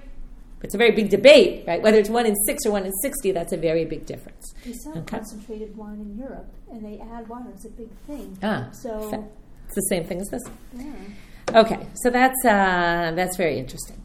it's 0.64 0.76
a 0.76 0.78
very 0.78 0.92
big 0.92 1.10
debate, 1.10 1.64
right? 1.68 1.82
Whether 1.82 1.98
it's 1.98 2.10
one 2.10 2.26
in 2.26 2.36
six 2.46 2.66
or 2.66 2.72
one 2.72 2.86
in 2.86 2.92
sixty, 3.02 3.32
that's 3.32 3.52
a 3.52 3.58
very 3.58 3.86
big 3.86 4.06
difference. 4.06 4.54
Sell 4.64 4.98
okay. 4.98 5.18
concentrated 5.18 5.76
wine 5.76 6.00
in 6.00 6.18
Europe, 6.18 6.52
and 6.72 6.86
they 6.86 7.00
add 7.00 7.28
water. 7.28 7.50
It's 7.54 7.66
a 7.66 7.70
big 7.70 7.90
thing. 8.08 8.38
Ah, 8.44 8.70
so 8.72 9.28
it's 9.66 9.76
the 9.76 9.82
same 9.90 10.04
thing 10.04 10.22
as 10.22 10.30
this. 10.30 10.44
Yeah. 10.76 10.94
Okay, 11.50 11.88
so 11.96 12.10
that's 12.10 12.46
uh, 12.46 13.12
that's 13.16 13.36
very 13.38 13.58
interesting. 13.58 14.02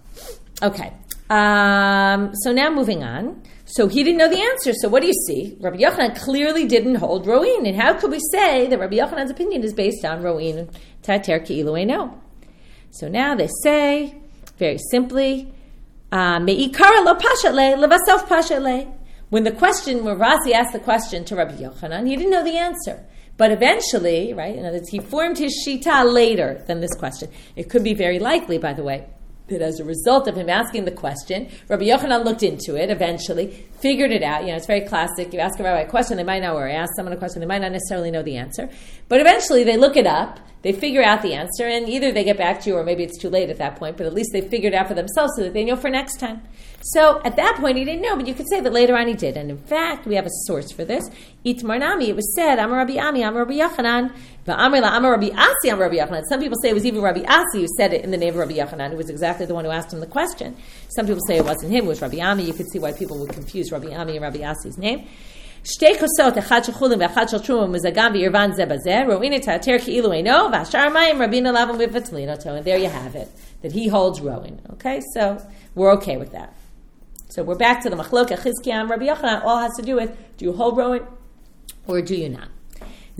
Okay, 0.62 0.92
um, 1.30 2.32
so 2.34 2.52
now 2.52 2.70
moving 2.70 3.04
on. 3.04 3.42
So 3.68 3.88
he 3.88 4.04
didn't 4.04 4.18
know 4.18 4.28
the 4.28 4.40
answer. 4.40 4.72
So 4.74 4.88
what 4.88 5.00
do 5.02 5.08
you 5.08 5.14
see? 5.26 5.56
Rabbi 5.60 5.78
Yochanan 5.78 6.16
clearly 6.16 6.66
didn't 6.66 6.94
hold 6.96 7.26
Roin. 7.26 7.66
And 7.66 7.76
how 7.76 7.94
could 7.94 8.12
we 8.12 8.20
say 8.30 8.68
that 8.68 8.78
Rabbi 8.78 8.96
Yochanan's 8.96 9.32
opinion 9.32 9.64
is 9.64 9.72
based 9.74 10.04
on 10.04 10.22
Roin 10.22 10.68
Tater 11.02 11.40
Ki'ilu 11.40 11.84
no? 11.84 12.20
So 12.90 13.08
now 13.08 13.34
they 13.34 13.48
say, 13.64 14.14
very 14.56 14.78
simply, 14.92 15.52
uh, 16.12 16.38
lo 16.40 16.46
levasof. 17.16 18.92
When 19.28 19.42
the 19.42 19.50
question, 19.50 20.04
when 20.04 20.16
Rashi 20.16 20.52
asked 20.52 20.72
the 20.72 20.78
question 20.78 21.24
to 21.24 21.34
Rabbi 21.34 21.56
Yochanan, 21.56 22.06
he 22.06 22.14
didn't 22.14 22.30
know 22.30 22.44
the 22.44 22.56
answer. 22.56 23.04
But 23.36 23.50
eventually, 23.50 24.32
right, 24.32 24.56
in 24.56 24.64
other 24.64 24.78
words, 24.78 24.88
he 24.88 24.98
formed 24.98 25.38
his 25.38 25.64
shita 25.66 26.10
later 26.10 26.62
than 26.66 26.80
this 26.80 26.94
question. 26.94 27.30
It 27.54 27.68
could 27.68 27.84
be 27.84 27.94
very 27.94 28.18
likely, 28.18 28.56
by 28.58 28.72
the 28.72 28.82
way, 28.82 29.06
that 29.48 29.62
as 29.62 29.78
a 29.78 29.84
result 29.84 30.26
of 30.26 30.36
him 30.36 30.48
asking 30.48 30.86
the 30.86 30.90
question, 30.90 31.48
Rabbi 31.68 31.84
Yochanan 31.84 32.24
looked 32.24 32.42
into 32.42 32.76
it 32.76 32.90
eventually, 32.90 33.68
figured 33.80 34.10
it 34.10 34.22
out. 34.22 34.42
You 34.42 34.48
know, 34.48 34.56
it's 34.56 34.66
very 34.66 34.82
classic. 34.82 35.32
You 35.32 35.40
ask 35.40 35.58
a 35.60 35.62
rabbi 35.62 35.82
a 35.82 35.88
question, 35.88 36.16
they 36.16 36.24
might 36.24 36.40
know, 36.40 36.56
or 36.56 36.66
ask 36.68 36.90
someone 36.96 37.12
a 37.12 37.16
question, 37.16 37.40
they 37.40 37.46
might 37.46 37.60
not 37.60 37.72
necessarily 37.72 38.10
know 38.10 38.22
the 38.22 38.36
answer. 38.36 38.70
But 39.08 39.20
eventually 39.20 39.64
they 39.64 39.76
look 39.76 39.96
it 39.96 40.06
up, 40.06 40.40
they 40.66 40.72
figure 40.72 41.00
out 41.00 41.22
the 41.22 41.32
answer, 41.32 41.64
and 41.64 41.88
either 41.88 42.10
they 42.10 42.24
get 42.24 42.36
back 42.36 42.60
to 42.62 42.70
you 42.70 42.76
or 42.76 42.82
maybe 42.82 43.04
it's 43.04 43.16
too 43.16 43.30
late 43.30 43.50
at 43.50 43.58
that 43.58 43.76
point, 43.76 43.96
but 43.96 44.04
at 44.04 44.12
least 44.12 44.30
they 44.32 44.40
figured 44.40 44.74
out 44.74 44.88
for 44.88 44.94
themselves 44.94 45.34
so 45.36 45.44
that 45.44 45.52
they 45.52 45.62
know 45.62 45.76
for 45.76 45.88
next 45.88 46.18
time. 46.18 46.42
So 46.82 47.22
at 47.24 47.36
that 47.36 47.58
point 47.60 47.78
he 47.78 47.84
didn't 47.84 48.02
know, 48.02 48.16
but 48.16 48.26
you 48.26 48.34
could 48.34 48.48
say 48.48 48.60
that 48.60 48.72
later 48.72 48.96
on 48.96 49.06
he 49.06 49.14
did. 49.14 49.36
And 49.36 49.48
in 49.48 49.58
fact, 49.58 50.06
we 50.06 50.16
have 50.16 50.26
a 50.26 50.30
source 50.44 50.72
for 50.72 50.84
this. 50.84 51.08
Itmar 51.44 51.78
Nami, 51.78 52.08
it 52.08 52.16
was 52.16 52.34
said, 52.34 52.58
Amar 52.58 52.78
Rabbi 52.78 52.98
Ami, 52.98 53.22
Amar 53.22 53.44
Rabbi 53.44 53.60
Amar 53.60 55.10
Rabbi 55.12 55.30
Asi, 55.36 55.68
Amar 55.68 55.88
Rabbi. 55.88 56.22
Some 56.28 56.40
people 56.40 56.58
say 56.60 56.70
it 56.70 56.74
was 56.74 56.84
even 56.84 57.00
Rabbi 57.00 57.22
Asi 57.28 57.60
who 57.60 57.68
said 57.76 57.92
it 57.92 58.02
in 58.02 58.10
the 58.10 58.16
name 58.16 58.30
of 58.30 58.36
Rabbi 58.36 58.54
Yochanan, 58.54 58.90
who 58.90 58.96
was 58.96 59.08
exactly 59.08 59.46
the 59.46 59.54
one 59.54 59.64
who 59.64 59.70
asked 59.70 59.92
him 59.92 60.00
the 60.00 60.06
question. 60.08 60.56
Some 60.88 61.06
people 61.06 61.22
say 61.28 61.36
it 61.36 61.44
wasn't 61.44 61.70
him, 61.70 61.84
it 61.84 61.88
was 61.88 62.02
Rabbi 62.02 62.18
Ami. 62.18 62.42
You 62.42 62.54
could 62.54 62.68
see 62.72 62.80
why 62.80 62.90
people 62.90 63.20
would 63.20 63.30
confuse 63.30 63.70
Rabbi 63.70 63.94
Ami 63.94 64.16
and 64.16 64.22
Rabbi 64.22 64.38
Asi's 64.38 64.78
name. 64.78 65.06
שתי 65.65 65.93
כוסות, 65.99 66.37
אחד 66.37 66.63
של 66.63 66.71
חולין 66.71 67.01
ואחד 67.01 67.29
של 67.29 67.39
תרומה 67.39 67.67
מזגם 67.67 68.11
וירוון 68.13 68.53
זה 68.53 68.65
בזה, 68.65 68.99
רואים 69.13 69.33
את 69.33 69.47
היתר 69.47 69.79
כאילו 69.83 70.11
אינו, 70.11 70.31
והשאר 70.51 70.79
המים 70.79 71.21
רבין 71.21 71.47
עליו 71.47 71.67
ומבטלין 71.73 72.29
אותו, 72.29 72.49
and 72.49 72.63
there 72.63 72.77
you 72.77 72.89
have 72.89 73.15
it, 73.15 73.29
that 73.63 73.71
he 73.71 73.87
holds 73.87 74.21
rowing. 74.21 74.59
Okay, 74.73 74.99
so 75.13 75.37
we're 75.75 75.91
okay 75.93 76.17
with 76.17 76.31
that. 76.31 76.53
So 77.31 77.43
we're 77.43 77.55
back 77.55 77.81
to 77.83 77.89
the 77.89 77.95
machlok 77.95 78.27
Chizkiah 78.27 78.81
and 78.81 78.89
Rabbi 78.89 79.05
Yochanan. 79.05 79.45
All 79.45 79.59
has 79.59 79.71
to 79.77 79.81
do 79.81 79.95
with 79.95 80.11
do 80.37 80.43
you 80.43 80.51
hold 80.51 80.75
rowing 80.75 81.07
or 81.87 82.01
do 82.01 82.13
you 82.13 82.27
not? 82.27 82.49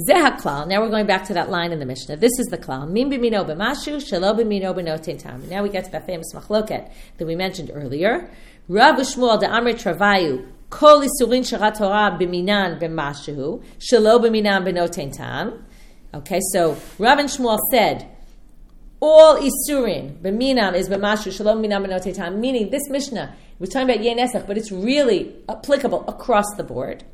Zehaklal. 0.09 0.67
Now 0.67 0.81
we're 0.81 0.89
going 0.89 1.05
back 1.05 1.23
to 1.27 1.33
that 1.35 1.49
line 1.49 1.71
in 1.71 1.79
the 1.79 1.85
Mishnah. 1.85 2.17
This 2.17 2.37
is 2.37 2.47
the 2.47 2.57
klal. 2.57 2.89
Min 2.89 3.09
b'mino 3.09 3.45
b'mashu, 3.45 4.01
shelo 4.01 4.37
b'mino 4.37 4.75
b'noten 4.75 5.17
tam. 5.17 5.47
Now 5.47 5.63
we 5.63 5.69
get 5.69 5.85
to 5.85 5.91
that 5.91 6.05
famous 6.05 6.33
machloket 6.33 6.91
that 7.17 7.25
we 7.25 7.35
mentioned 7.35 7.71
earlier. 7.73 8.29
Rav 8.67 8.95
Shmuel 8.95 9.39
de 9.39 9.47
Amrit 9.47 9.81
Travayu, 9.81 10.45
kol 10.70 11.00
isurin 11.00 11.42
sharat 11.42 11.78
Torah 11.78 12.16
b'minan 12.18 12.80
b'mashu, 12.80 13.62
shelo 13.78 14.20
b'minan 14.20 14.64
b'noten 14.66 15.16
tam. 15.16 15.64
Okay, 16.14 16.40
so 16.52 16.76
Rav 16.98 17.18
and 17.18 17.28
Shmuel 17.28 17.58
said, 17.70 18.08
all 19.00 19.36
isurin 19.36 20.18
b'minan 20.22 20.74
is 20.74 20.88
b'mashu, 20.88 21.28
shelo 21.28 21.56
b'minan 21.56 21.86
b'noten 21.86 22.14
tam, 22.14 22.40
meaning 22.40 22.70
this 22.70 22.88
Mishnah, 22.88 23.34
we're 23.58 23.66
talking 23.66 23.88
about 23.88 24.04
Yenesach, 24.04 24.46
but 24.46 24.58
it's 24.58 24.70
really 24.70 25.34
applicable 25.48 26.04
across 26.08 26.44
the 26.56 26.64
board. 26.64 27.04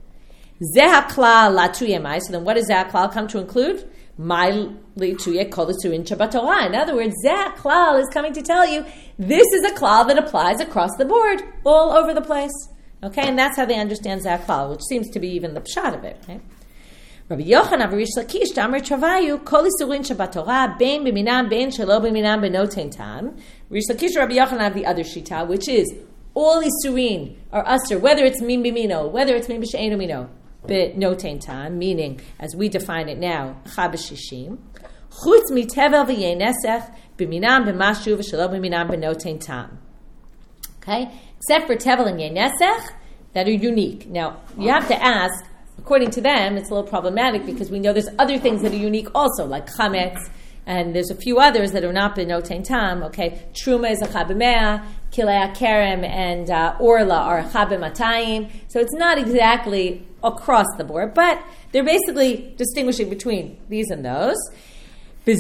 Zehaklal 0.77 1.57
latuyemai. 1.57 2.21
So 2.21 2.33
then, 2.33 2.45
what 2.45 2.55
does 2.55 2.69
zehaklal 2.69 3.13
come 3.13 3.29
to 3.29 3.39
include? 3.39 3.89
My 4.19 4.69
lituye 4.97 5.49
kolasuin 5.49 6.07
Torah. 6.07 6.67
In 6.67 6.75
other 6.75 6.95
words, 6.95 7.15
zehaklal 7.25 8.01
is 8.01 8.09
coming 8.13 8.33
to 8.33 8.43
tell 8.43 8.67
you 8.69 8.85
this 9.19 9.47
is 9.55 9.65
a 9.65 9.75
klal 9.75 10.07
that 10.09 10.19
applies 10.19 10.61
across 10.61 10.91
the 10.99 11.05
board, 11.05 11.43
all 11.65 11.93
over 11.93 12.15
the 12.15 12.21
place. 12.21 12.53
Okay, 13.03 13.27
and 13.29 13.39
that's 13.39 13.57
how 13.57 13.65
they 13.65 13.79
understand 13.79 14.23
zehaklal, 14.23 14.71
which 14.71 14.83
seems 14.83 15.11
to 15.11 15.21
be 15.21 15.29
even 15.29 15.55
the 15.55 15.61
pshat 15.61 15.97
of 15.97 16.05
it. 16.05 16.19
Okay? 16.23 16.41
Rabbi 17.29 17.43
Yochanan 17.43 17.91
v'Rish 17.91 18.17
Lakish 18.17 18.55
Damar 18.55 18.81
Travayu 18.81 19.45
Kol 19.45 19.65
Isurin 19.65 20.01
Shabbat 20.01 20.33
Torah 20.33 20.77
Bein 20.79 21.05
B'Minam 21.05 21.49
Bein 21.49 21.71
Shelo 21.71 22.01
B'Minam 22.01 22.41
B'Noten 22.41 22.91
Tam. 22.95 23.37
Rish 23.71 23.89
Lakish 23.89 24.17
Rabbi 24.17 24.35
Yochanan 24.35 24.61
have 24.61 24.75
the 24.75 24.87
other 24.87 25.03
shita, 25.03 25.47
which 25.47 25.69
is 25.69 25.93
all 26.35 26.63
Isurin 26.63 27.37
are 27.53 27.67
usher, 27.67 27.99
whether 27.99 28.25
it's 28.25 28.41
Min 28.41 28.63
B'Mino, 28.63 29.11
whether 29.11 29.35
it's 29.35 29.49
Min 29.49 29.61
B'She'enu 29.63 29.99
Mino 29.99 30.31
b'notein 30.67 31.41
tan, 31.41 31.79
meaning, 31.79 32.21
as 32.39 32.55
we 32.55 32.69
define 32.69 33.09
it 33.09 33.19
now, 33.19 33.57
chabashishim. 33.67 34.59
Chutz 35.11 35.51
mitevel 35.51 36.07
v'yenesech 36.07 36.95
b'minam 37.19 37.67
b'mashu 37.67 38.17
v'shalom 38.17 38.51
b'minam 38.51 38.91
b'notein 38.91 39.41
tan. 39.41 39.79
Okay? 40.79 41.11
Except 41.43 41.67
for 41.67 41.77
tevel 41.77 42.07
and 42.07 42.21
yenesech, 42.21 42.89
that 43.33 43.49
are 43.49 43.53
unique. 43.53 44.09
Now, 44.09 44.41
you 44.59 44.69
have 44.69 44.87
to 44.89 45.03
ask, 45.03 45.45
according 45.79 46.11
to 46.13 46.21
them, 46.21 46.57
it's 46.57 46.71
a 46.71 46.75
little 46.75 46.89
problematic 46.89 47.45
because 47.47 47.71
we 47.71 47.81
know 47.81 47.93
there's 47.93 48.09
other 48.19 48.39
things 48.39 48.63
that 48.63 48.73
are 48.73 48.77
unique 48.77 49.09
also, 49.15 49.45
like 49.47 49.67
chametz, 49.67 50.31
and 50.67 50.95
there's 50.95 51.11
a 51.11 51.17
few 51.17 51.39
others 51.41 51.73
that 51.73 51.83
are 51.83 51.93
not 51.93 52.15
b'notein 52.15 52.63
tam. 52.63 53.03
Okay, 53.03 53.43
truma 53.55 53.91
is 53.91 54.01
a 54.03 54.07
chabimea, 54.07 54.85
kilei 55.11 55.53
kerem 55.57 56.05
and 56.05 56.51
uh, 56.51 56.77
orla 56.79 57.17
are 57.17 57.43
chabimatayim. 57.43 58.49
So 58.69 58.79
it's 58.79 58.95
not 58.95 59.19
exactly 59.19 60.07
across 60.23 60.67
the 60.79 60.85
board, 60.85 61.15
but 61.15 61.43
they're 61.73 61.83
basically 61.83 62.55
distinguishing 62.57 63.09
between 63.09 63.59
these 63.69 63.91
and 63.91 64.05
those. 64.05 64.39
So 65.25 65.33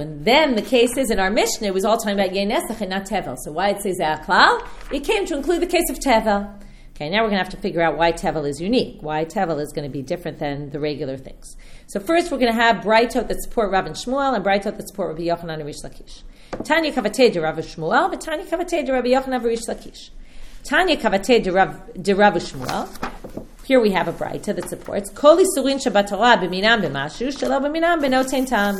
and 0.00 0.24
then 0.24 0.54
the 0.54 0.62
cases 0.64 1.10
in 1.10 1.18
our 1.18 1.28
Mishnah 1.28 1.66
it 1.66 1.74
was 1.74 1.84
all 1.84 1.96
talking 1.96 2.12
about 2.12 2.30
Yenesach 2.30 2.80
and 2.80 2.90
not 2.90 3.04
Tevel. 3.04 3.36
So 3.36 3.50
why 3.50 3.70
it 3.70 3.82
says 3.82 3.98
Zehaklal? 3.98 4.64
It 4.92 5.02
came 5.02 5.26
to 5.26 5.36
include 5.36 5.62
the 5.62 5.66
case 5.66 5.90
of 5.90 5.98
Tevel. 5.98 6.56
Okay, 6.94 7.10
now 7.10 7.22
we're 7.22 7.30
going 7.30 7.38
to 7.38 7.44
have 7.44 7.48
to 7.48 7.56
figure 7.56 7.82
out 7.82 7.96
why 7.98 8.12
Tevel 8.12 8.48
is 8.48 8.60
unique, 8.60 8.98
why 9.00 9.24
Tevel 9.24 9.60
is 9.60 9.72
going 9.72 9.90
to 9.90 9.92
be 9.92 10.02
different 10.02 10.38
than 10.38 10.70
the 10.70 10.78
regular 10.78 11.16
things. 11.16 11.56
So 11.88 11.98
first 11.98 12.30
we're 12.30 12.38
going 12.38 12.52
to 12.52 12.60
have 12.60 12.84
Braytot 12.84 13.26
that 13.26 13.42
support 13.42 13.72
Rav 13.72 13.86
and 13.86 13.96
Shmuel 13.96 14.36
and 14.36 14.44
Braytot 14.44 14.76
that 14.76 14.86
support 14.86 15.08
Rabbi 15.08 15.22
Yochanan 15.22 15.54
and 15.54 15.66
Rish 15.66 15.82
Lakish. 15.82 16.22
Tanya 16.62 16.92
Kavatei 16.92 17.32
de 17.32 17.40
Rav 17.40 17.56
Shmuel, 17.56 18.08
but 18.08 18.20
Tanya 18.20 18.44
Kavatei 18.46 18.86
de 18.86 18.92
Rabbi 18.92 19.08
Yochanan 19.08 19.34
and 19.34 19.44
Rish 19.44 19.66
Lakish. 19.66 20.10
Tanya 20.62 20.96
Kavate 20.96 21.42
de 21.42 21.50
Rav 21.50 22.34
Shmuel. 22.34 23.17
Here 23.68 23.80
we 23.80 23.90
have 23.90 24.08
a 24.08 24.14
brayta 24.14 24.56
that 24.56 24.66
supports 24.66 25.10
Kol 25.10 25.36
Isurin 25.36 25.76
Shabbat 25.76 26.08
Torah 26.08 26.38
b'minam. 26.38 26.80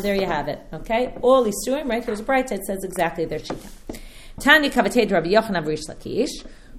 There 0.00 0.14
you 0.14 0.24
have 0.24 0.48
it. 0.48 0.60
Okay, 0.72 1.14
all 1.20 1.44
Isurim. 1.44 1.90
Right 1.90 2.02
here's 2.02 2.20
a 2.20 2.24
brayta. 2.24 2.52
It 2.52 2.64
says 2.64 2.84
exactly 2.84 3.26
their 3.26 3.38
shita. 3.38 3.68
Tanya 4.40 4.70
Kavate 4.70 5.06
de 5.06 5.12
Rabbi 5.12 5.28
Yochanan 5.28 5.66
Rish 5.66 5.84
Lakish. 5.88 6.30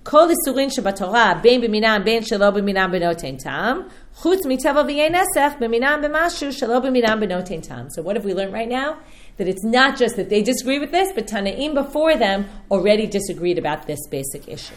Isurin 0.04 0.72
Shabbat 0.76 0.96
Torah 0.96 1.40
ben 1.44 1.62
b'minam 1.62 2.04
ben 2.04 2.24
shelo 2.24 2.52
b'minam 2.52 2.90
b'notein 2.90 3.38
tam. 3.38 3.92
Chutz 4.18 4.44
mitava 4.44 4.84
v'yenesech 4.84 5.60
b'minam 5.60 6.04
b'mashu 6.04 6.48
shelo 6.48 6.84
b'minam 6.84 7.24
b'notein 7.24 7.62
tam. 7.62 7.92
So 7.92 8.02
what 8.02 8.16
have 8.16 8.26
we 8.26 8.34
learned 8.34 8.54
right 8.54 8.68
now? 8.68 8.98
that 9.40 9.48
it's 9.48 9.64
not 9.64 9.98
just 9.98 10.18
that 10.18 10.30
they 10.30 10.42
disagree 10.44 10.80
with 10.80 10.92
this, 10.92 11.14
but 11.14 11.26
Tanaim 11.26 11.74
before 11.74 12.18
them 12.18 12.46
already 12.70 13.08
disagreed 13.08 13.58
about 13.58 13.88
this 13.88 14.00
basic 14.10 14.50
issue. 14.50 14.76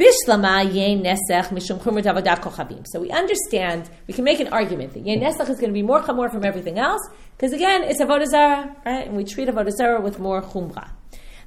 So 0.00 0.06
we 3.00 3.10
understand, 3.10 3.90
we 4.06 4.14
can 4.14 4.24
make 4.24 4.40
an 4.40 4.48
argument 4.48 4.94
that 4.94 5.04
Yen 5.04 5.18
hmm. 5.18 5.24
Nesach 5.26 5.50
is 5.50 5.58
going 5.58 5.68
to 5.68 5.74
be 5.74 5.82
more 5.82 6.00
chamor 6.00 6.30
from 6.30 6.42
everything 6.42 6.78
else, 6.78 7.06
because 7.36 7.52
again, 7.52 7.82
it's 7.84 8.00
Avodah 8.00 8.24
Zarah, 8.24 8.74
right? 8.86 9.06
And 9.06 9.14
we 9.14 9.24
treat 9.24 9.48
Avodah 9.48 9.72
Zarah 9.72 10.00
with 10.00 10.18
more 10.18 10.40
chumra. 10.40 10.88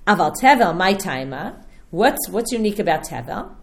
Aval 0.06 0.36
Tevel, 0.40 0.78
my 0.78 0.94
taima, 0.94 1.64
what's, 1.90 2.30
what's 2.30 2.52
unique 2.52 2.78
about 2.78 3.04
Tevel? 3.04 3.56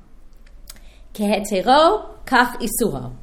Kehetero 1.14 2.18
kach 2.24 2.60
isuho. 2.60 3.14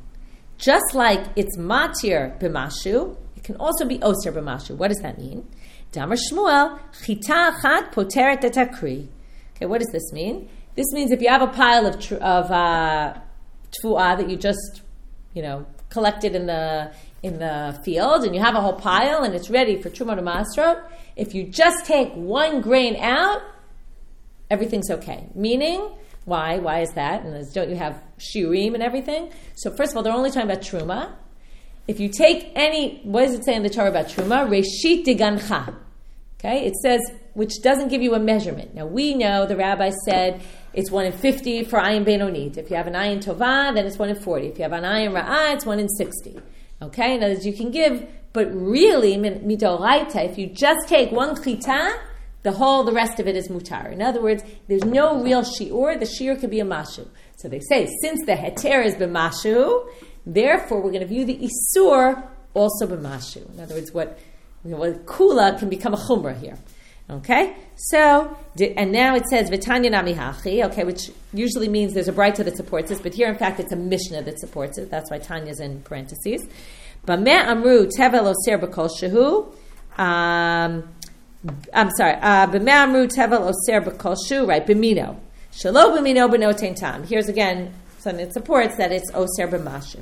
Just 0.58 0.94
like 0.94 1.26
it's 1.36 1.58
matir 1.58 2.40
b'mashu, 2.40 3.18
it 3.36 3.44
can 3.44 3.58
also 3.58 3.86
be 3.86 4.00
oser 4.02 4.32
b'mashu. 4.32 4.78
What 4.78 4.88
does 4.88 5.00
that 5.00 5.18
mean? 5.18 5.46
Damar 5.92 6.16
Shmuel, 6.16 6.80
chita 7.04 7.52
achat 7.52 7.92
poteret 7.92 8.42
etakri. 8.42 9.10
Okay, 9.56 9.66
what 9.66 9.80
does 9.80 9.90
this 9.92 10.14
mean? 10.14 10.48
This 10.78 10.94
means 10.94 11.12
if 11.12 11.22
you 11.22 11.28
have 11.28 11.42
a 11.42 11.48
pile 11.48 11.86
of, 11.86 12.00
tr- 12.00 12.16
of 12.16 12.50
uh, 12.50 13.16
tfu'ah 13.84 14.18
that 14.18 14.30
you 14.30 14.38
just, 14.38 14.82
you 15.34 15.42
know, 15.42 15.66
collected 15.90 16.36
in 16.36 16.46
the 16.46 16.92
in 17.24 17.40
the 17.40 17.78
field, 17.84 18.24
and 18.24 18.34
you 18.34 18.42
have 18.42 18.56
a 18.56 18.62
whole 18.62 18.80
pile, 18.80 19.24
and 19.24 19.34
it's 19.34 19.50
ready 19.50 19.82
for 19.82 19.90
truma 19.90 20.16
to 20.16 20.22
masrot. 20.22 20.82
If 21.18 21.34
you 21.36 21.44
just 21.44 21.86
take 21.86 22.14
one 22.14 22.62
grain 22.62 22.96
out, 22.96 23.42
everything's 24.50 24.90
okay. 24.92 25.28
Meaning, 25.34 25.90
why? 26.26 26.60
Why 26.60 26.82
is 26.82 26.92
that? 26.92 27.26
And 27.26 27.54
don't 27.54 27.70
you 27.70 27.76
have 27.76 28.02
shiurim 28.20 28.76
and 28.76 28.84
everything? 28.84 29.32
So 29.56 29.76
first 29.76 29.92
of 29.92 29.98
all, 29.98 30.04
they're 30.04 30.14
only 30.14 30.30
talking 30.30 30.50
about 30.50 30.64
truma 30.64 31.16
if 31.88 32.02
you 32.02 32.10
take 32.10 32.52
any, 32.54 33.00
what 33.04 33.26
does 33.26 33.34
it 33.34 33.46
say 33.46 33.56
in 33.56 33.64
the 33.64 33.70
Torah 33.70 33.90
about 33.90 34.08
truma? 34.08 34.48
Reshit 34.48 35.06
digancha. 35.06 35.74
Okay, 36.40 36.68
it 36.68 36.76
says 36.76 37.00
which 37.34 37.62
doesn't 37.64 37.88
give 37.88 38.02
you 38.02 38.14
a 38.14 38.20
measurement. 38.20 38.76
Now 38.76 38.86
we 38.86 39.16
know 39.16 39.46
the 39.46 39.56
rabbi 39.56 39.92
said 40.06 40.42
it's 40.78 40.92
one 40.92 41.06
in 41.06 41.12
fifty 41.12 41.64
for 41.64 41.80
ayin 41.80 42.06
benonit. 42.06 42.58
If 42.58 42.70
you 42.70 42.76
have 42.76 42.88
an 42.88 42.94
ayin 42.94 43.24
tova, 43.24 43.74
then 43.74 43.86
it's 43.88 43.98
one 43.98 44.10
in 44.10 44.16
forty. 44.16 44.48
If 44.48 44.58
you 44.60 44.64
have 44.64 44.74
an 44.74 44.84
ayin 44.84 45.12
ra'ah, 45.12 45.56
it's 45.56 45.66
one 45.66 45.80
in 45.80 45.90
sixty. 45.90 46.40
Okay, 46.82 47.16
in 47.16 47.24
other 47.24 47.34
words, 47.34 47.46
you 47.46 47.54
can 47.54 47.72
give, 47.72 48.08
but 48.32 48.48
really 48.54 49.18
midoraita, 49.18 50.24
if 50.30 50.38
you 50.38 50.46
just 50.46 50.88
take 50.88 51.12
one 51.12 51.36
chita, 51.44 52.00
the 52.44 52.52
whole, 52.52 52.84
the 52.84 52.94
rest 52.94 53.20
of 53.20 53.28
it 53.28 53.36
is 53.36 53.48
mutar. 53.48 53.92
In 53.92 54.02
other 54.02 54.22
words, 54.22 54.44
there's 54.68 54.86
no 54.86 55.22
real 55.24 55.42
shiur. 55.42 56.00
The 56.00 56.06
shiur 56.06 56.40
could 56.40 56.52
be 56.52 56.60
a 56.60 56.66
mashu. 56.66 57.08
So 57.38 57.50
they 57.50 57.60
say 57.60 57.90
since 58.02 58.24
the 58.28 58.34
heter 58.34 58.86
is 58.86 58.94
b'mashu, 58.96 59.88
Therefore, 60.28 60.82
we're 60.82 60.92
going 60.92 61.08
to 61.08 61.08
view 61.08 61.24
the 61.24 61.40
isur 61.40 62.28
also 62.54 62.86
b'mashu. 62.86 63.50
In 63.54 63.62
other 63.62 63.76
words, 63.76 63.94
what, 63.94 64.20
what 64.64 65.06
kula 65.06 65.58
can 65.58 65.70
become 65.70 65.94
a 65.94 65.98
chumrah 65.98 66.38
here. 66.38 66.58
Okay, 67.10 67.56
so 67.78 68.36
and 68.60 68.92
now 68.92 69.16
it 69.16 69.26
says 69.30 69.50
v'tanya 69.50 69.90
namihachi. 69.90 70.66
Okay, 70.66 70.84
which 70.84 71.10
usually 71.34 71.70
means 71.70 71.94
there's 71.94 72.10
a 72.10 72.14
brayta 72.14 72.44
that 72.44 72.58
supports 72.58 72.90
this, 72.90 73.00
but 73.00 73.14
here 73.14 73.30
in 73.30 73.36
fact 73.38 73.62
it's 73.62 73.72
a 73.72 73.78
mishnah 73.78 74.24
that 74.24 74.38
supports 74.40 74.78
it. 74.78 74.92
That's 74.92 75.10
why 75.10 75.20
Tanya's 75.20 75.62
in 75.62 75.82
parentheses. 75.84 76.46
B'meh 77.06 77.46
amru 77.46 77.88
tevel 77.88 78.34
oser 78.34 78.58
b'kol 78.58 78.90
shehu. 78.90 79.54
Um, 79.98 80.90
I'm 81.74 81.92
sorry. 81.92 82.16
Uh, 82.16 82.48
b'meh 82.48 82.68
amru 82.68 83.08
tevel 83.08 83.40
oser 83.40 83.80
b'kol 83.80 84.18
shu. 84.28 84.46
Right, 84.46 84.68
b'mino. 84.68 85.18
Shalo 85.54 85.98
b'mino 85.98 86.30
b'notein 86.30 86.76
tam. 86.76 87.04
Here's 87.06 87.30
again 87.30 87.74
something 88.00 88.26
that 88.26 88.34
supports 88.34 88.76
that 88.76 88.92
it's 88.92 89.10
oser 89.14 89.48
b'mashu. 89.48 90.02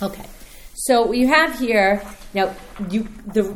Okay. 0.00 0.24
So 0.84 1.02
what 1.02 1.18
you 1.18 1.28
have 1.28 1.58
here 1.58 2.02
now, 2.32 2.54
you 2.88 3.06
the 3.26 3.50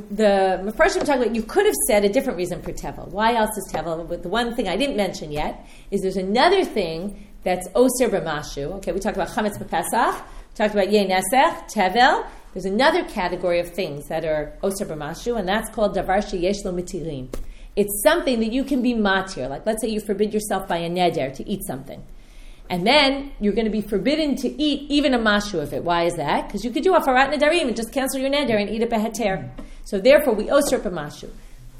I'm 0.59 0.73
talking 0.75 1.23
about. 1.23 1.35
You 1.35 1.43
could 1.43 1.65
have 1.65 1.75
said 1.89 2.05
a 2.05 2.11
different 2.11 2.37
reason 2.37 2.61
for 2.61 2.71
tevel. 2.71 3.09
Why 3.09 3.35
else 3.35 3.57
is 3.57 3.73
tevel? 3.73 4.07
But 4.07 4.23
the 4.23 4.29
one 4.29 4.55
thing 4.55 4.69
I 4.69 4.77
didn't 4.77 4.97
mention 4.97 5.33
yet 5.33 5.67
is 5.91 6.03
there's 6.03 6.19
another 6.19 6.67
thing 6.67 7.27
that's 7.43 7.67
oser 7.75 8.11
b'mashu. 8.11 8.73
Okay, 8.75 8.93
we 8.93 9.01
talked 9.01 9.17
about 9.17 9.29
chametz 9.29 9.57
b'pesach. 9.57 10.21
Talked 10.55 10.75
about 10.75 10.89
yenesech 10.89 11.73
tevel. 11.73 12.27
There's 12.53 12.67
another 12.67 13.05
category 13.05 13.59
of 13.59 13.71
things 13.71 14.07
that 14.09 14.27
are 14.27 14.53
oser 14.63 14.85
b'mashu, 14.85 15.39
and 15.39 15.49
that's 15.49 15.71
called 15.71 15.97
davar 15.97 16.19
sheyesh 16.19 16.63
lo 16.63 16.75
mitirim. 16.75 17.35
It's 17.75 18.03
something 18.03 18.41
that 18.41 18.53
you 18.53 18.65
can 18.65 18.83
be 18.83 18.93
matir. 18.93 19.49
Like 19.49 19.65
let's 19.65 19.81
say 19.81 19.89
you 19.89 20.01
forbid 20.01 20.35
yourself 20.35 20.69
by 20.69 20.77
a 20.77 20.91
neder 20.91 21.33
to 21.37 21.49
eat 21.49 21.65
something. 21.65 22.05
And 22.71 22.87
then 22.87 23.33
you're 23.41 23.53
going 23.53 23.67
to 23.67 23.71
be 23.71 23.83
forbidden 23.83 24.37
to 24.37 24.49
eat 24.49 24.91
even 24.91 25.13
a 25.13 25.19
mashu 25.19 25.61
of 25.61 25.73
it. 25.73 25.85
Why 25.85 26.05
is 26.05 26.15
that? 26.15 26.47
Because 26.47 26.65
you 26.65 26.71
could 26.71 26.83
do 26.83 26.95
a 26.95 27.01
farat 27.01 27.33
nedarim 27.33 27.67
and 27.67 27.77
just 27.77 27.93
cancel 27.93 28.21
your 28.21 28.31
neder 28.31 28.59
and 28.61 28.71
eat 28.71 28.83
a 28.83 28.87
beheter. 28.87 29.51
So 29.85 30.01
therefore, 30.01 30.35
we 30.35 30.47
osir 30.47 30.81
mashu. 30.81 31.31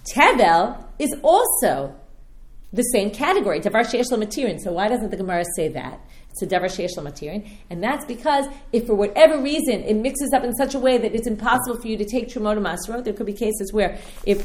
Tevel 0.05 0.85
is 0.99 1.15
also 1.23 1.95
the 2.75 2.83
same 2.83 3.11
category, 3.11 3.61
davar 3.61 3.85
sheyesh 3.87 4.11
matirin. 4.13 4.61
So 4.61 4.73
why 4.73 4.89
doesn't 4.89 5.11
the 5.11 5.17
Gemara 5.17 5.45
say 5.57 5.69
that? 5.69 6.01
It's 6.31 6.43
a 6.43 6.47
davar 6.47 6.65
sheyesh 6.65 6.97
matirin, 6.99 7.49
and 7.71 7.83
that's 7.83 8.05
because 8.05 8.47
if 8.73 8.87
for 8.87 8.95
whatever 8.95 9.41
reason 9.41 9.85
it 9.85 9.95
mixes 9.95 10.33
up 10.35 10.43
in 10.43 10.53
such 10.55 10.75
a 10.75 10.79
way 10.79 10.99
that 10.99 11.15
it's 11.15 11.29
impossible 11.29 11.81
for 11.81 11.87
you 11.87 11.97
to 11.97 12.05
take 12.05 12.29
trumot 12.29 12.59
masro, 12.59 13.03
there 13.03 13.13
could 13.15 13.27
be 13.27 13.33
cases 13.33 13.73
where 13.73 13.97
if 14.27 14.41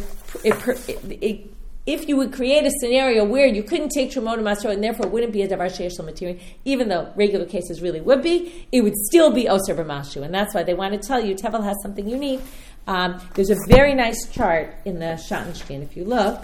if, 0.46 0.88
if, 0.88 1.48
if 1.94 2.08
you 2.08 2.16
would 2.18 2.32
create 2.32 2.66
a 2.66 2.72
scenario 2.80 3.26
where 3.26 3.48
you 3.48 3.64
couldn't 3.64 3.90
take 3.90 4.12
trumot 4.12 4.40
masro 4.40 4.72
and 4.72 4.84
therefore 4.84 5.08
wouldn't 5.08 5.34
be 5.34 5.42
a 5.42 5.48
davar 5.48 5.70
sheyesh 5.76 6.00
matirin, 6.00 6.40
even 6.64 6.88
though 6.88 7.12
regular 7.16 7.46
cases 7.46 7.82
really 7.82 8.00
would 8.00 8.22
be, 8.22 8.66
it 8.72 8.82
would 8.82 8.96
still 9.08 9.32
be 9.32 9.50
oser 9.50 9.74
b'mashu, 9.74 10.22
and 10.24 10.34
that's 10.34 10.54
why 10.54 10.64
they 10.64 10.76
want 10.76 10.94
to 10.94 11.08
tell 11.08 11.24
you 11.24 11.34
Tevel 11.36 11.64
has 11.64 11.76
something 11.82 12.08
unique. 12.08 12.42
Um, 12.88 13.20
there's 13.34 13.50
a 13.50 13.58
very 13.68 13.94
nice 13.96 14.28
chart 14.32 14.76
in 14.86 15.00
the 15.00 15.18
Schottenstein, 15.30 15.82
if 15.82 15.98
you 15.98 16.06
look, 16.06 16.44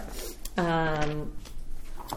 um, 0.58 1.32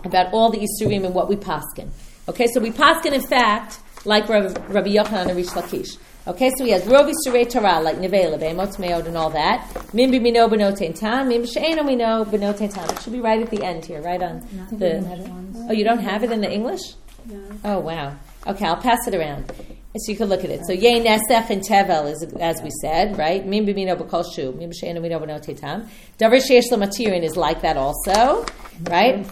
about 0.05 0.33
all 0.33 0.51
the 0.51 0.59
Isurim 0.59 1.05
and 1.05 1.15
what 1.15 1.29
we 1.29 1.37
paskin. 1.37 1.89
Okay, 2.29 2.47
so 2.53 2.61
we 2.61 2.71
paskin 2.71 3.13
in 3.13 3.23
fact 3.23 3.79
like 4.05 4.29
Rabbi, 4.29 4.61
Rabbi 4.69 4.89
Yochanan 4.89 5.29
and 5.29 5.37
Rish 5.37 5.49
Lakish. 5.49 5.99
Okay, 6.29 6.51
so 6.59 6.65
he 6.65 6.73
has 6.73 6.83
Rovi 6.85 7.15
Surei 7.27 7.51
Torah, 7.51 7.81
like 7.81 7.97
Nevela, 7.97 8.39
Be'emot 8.39 8.77
Meod, 8.77 9.07
and 9.07 9.17
all 9.17 9.31
that. 9.31 9.67
Mimbi 9.95 10.21
Mino 10.21 10.47
Benotein 10.47 10.95
Tam, 10.95 11.31
Mimbi 11.31 11.51
She'eno 11.51 11.83
Mino 11.83 12.27
Benotein 12.27 12.71
Tam. 12.73 12.87
It 12.91 13.01
should 13.01 13.15
be 13.15 13.21
right 13.21 13.41
at 13.41 13.49
the 13.49 13.65
end 13.65 13.87
here, 13.87 14.03
right 14.03 14.23
on 14.23 14.41
the. 14.71 15.67
Oh, 15.71 15.73
you 15.73 15.85
don't 15.85 16.01
have 16.01 16.23
it 16.23 16.31
in 16.31 16.43
the 16.43 16.53
English? 16.53 16.83
No. 17.25 17.41
Oh, 17.65 17.79
wow. 17.79 18.15
Okay, 18.47 18.67
I'll 18.67 18.77
pass 18.77 19.09
it 19.09 19.15
around. 19.15 19.51
So 19.97 20.13
you 20.13 20.19
can 20.19 20.29
look 20.29 20.45
at 20.45 20.51
it. 20.51 20.67
So 20.67 20.75
Yei 20.75 21.03
Nesech 21.03 21.49
and 21.49 21.63
Tevel 21.63 22.13
is, 22.13 22.23
as 22.39 22.61
we 22.63 22.69
said, 22.83 23.17
right? 23.17 23.45
Mim 23.47 23.65
Bimino 23.67 23.97
B'kol 23.97 24.23
Shu, 24.33 24.53
Mim 24.53 24.71
She'eno 24.71 25.01
Mino 25.01 25.19
Benotein 25.19 25.59
Tam. 25.59 25.89
Davar 26.19 26.47
She'esh 26.47 26.69
Matirin 26.69 27.23
is 27.23 27.39
like 27.39 27.63
that 27.63 27.79
also, 27.79 28.45
right? 28.83 29.27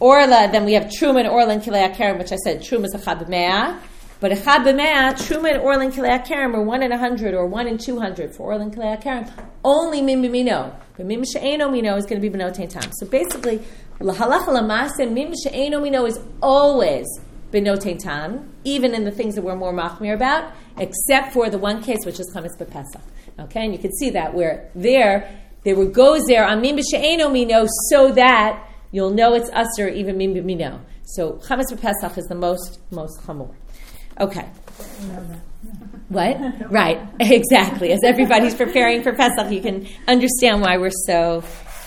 Orla, 0.00 0.48
then 0.50 0.64
we 0.64 0.72
have 0.72 0.84
Truma 0.84 1.18
and 1.20 1.28
Orla 1.28 1.52
and 1.52 1.62
Kilei 1.62 1.94
Akarim, 1.94 2.18
which 2.18 2.32
I 2.32 2.36
said 2.36 2.62
Truma 2.62 2.86
is 2.86 2.94
a 2.94 2.98
Chab 2.98 3.28
Me'ah. 3.28 3.78
But 4.20 4.32
a 4.32 4.34
Chab 4.34 4.64
B'me'ah, 4.64 5.12
Truma 5.14 5.54
and 5.54 5.62
Orla 5.62 5.84
and 5.84 5.92
Kilei 5.92 6.20
Akarim 6.20 6.52
are 6.54 6.62
one 6.62 6.82
in 6.82 6.90
a 6.90 6.98
hundred 6.98 7.34
or 7.34 7.46
one 7.46 7.68
in 7.68 7.78
two 7.78 8.00
hundred 8.00 8.34
for 8.34 8.52
Orla 8.52 8.62
and 8.62 8.74
Kilei 8.74 9.00
Akarim. 9.00 9.30
Only 9.64 10.02
Mim 10.02 10.22
B'mino. 10.22 10.74
But 10.96 11.06
Mim 11.06 11.24
She'eno 11.24 11.70
Mino 11.70 11.96
is 11.96 12.04
going 12.04 12.20
to 12.20 12.28
be 12.28 12.36
B'notein 12.36 12.68
Tam. 12.68 12.90
So 12.98 13.06
basically, 13.06 13.62
L'halach 14.00 14.48
L'masa, 14.48 15.06
Mim 15.06 15.32
She'eno 15.40 15.80
Mino 15.80 16.04
is 16.04 16.18
always 16.42 17.06
B'notein 17.52 18.02
Tam, 18.02 18.52
even 18.64 18.92
in 18.92 19.04
the 19.04 19.12
things 19.12 19.36
that 19.36 19.42
we're 19.42 19.54
more 19.54 19.72
machmir 19.72 20.14
about, 20.14 20.52
except 20.78 21.32
for 21.32 21.48
the 21.48 21.58
one 21.58 21.80
case 21.80 21.98
which 22.04 22.18
is 22.18 22.28
Chametz 22.34 22.58
B'Pesach. 22.58 23.02
Okay, 23.38 23.64
and 23.64 23.72
you 23.72 23.78
can 23.78 23.92
see 23.92 24.10
that 24.10 24.34
where 24.34 24.68
there, 24.74 25.30
they 25.62 25.74
would 25.74 25.94
go 25.94 26.18
there 26.26 26.44
on 26.44 26.60
Mim 26.60 26.80
She'eno 26.90 27.28
Mino 27.28 27.66
so 27.88 28.10
that 28.12 28.64
you'll 28.90 29.10
know 29.10 29.34
it's 29.34 29.50
usher 29.50 29.88
even 29.88 30.16
mim 30.16 30.34
b'mino. 30.34 30.80
So 31.04 31.34
chametz 31.44 31.72
b'pesach 31.72 32.18
is 32.18 32.26
the 32.26 32.34
most 32.34 32.80
most 32.90 33.20
chamor. 33.22 33.54
Okay. 34.20 34.48
What? 36.08 36.70
right. 36.70 37.00
Exactly. 37.20 37.92
As 37.92 38.00
everybody's 38.04 38.54
preparing 38.54 39.02
for 39.02 39.12
Pesach, 39.12 39.52
you 39.52 39.60
can 39.60 39.86
understand 40.06 40.60
why 40.62 40.78
we're 40.78 40.90
so 41.06 41.44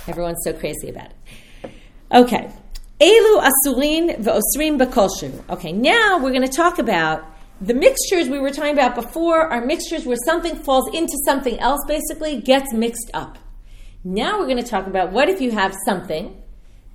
everyone's 0.08 0.42
so 0.44 0.54
crazy 0.54 0.90
about 0.90 1.12
it. 1.12 1.72
Okay. 2.14 2.52
Elu 3.00 3.50
asurin 3.50 4.18
ve'osrim 4.18 4.80
b'kolshu. 4.80 5.50
Okay. 5.50 5.72
Now 5.72 6.20
we're 6.20 6.32
going 6.32 6.48
to 6.48 6.56
talk 6.56 6.78
about 6.78 7.26
the 7.60 7.74
mixtures 7.74 8.28
we 8.28 8.40
were 8.40 8.52
talking 8.52 8.74
about 8.74 8.96
before 8.96 9.42
are 9.42 9.64
mixtures 9.64 10.06
where 10.06 10.18
something 10.26 10.56
falls 10.56 10.94
into 10.94 11.16
something 11.26 11.60
else, 11.60 11.80
basically 11.88 12.42
gets 12.42 12.74
mixed 12.74 13.12
up. 13.14 13.38
Now 14.04 14.40
we're 14.40 14.48
going 14.48 14.64
to 14.64 14.70
talk 14.70 14.88
about 14.88 15.12
what 15.12 15.30
if 15.30 15.42
you 15.42 15.52
have 15.52 15.76
something 15.86 16.42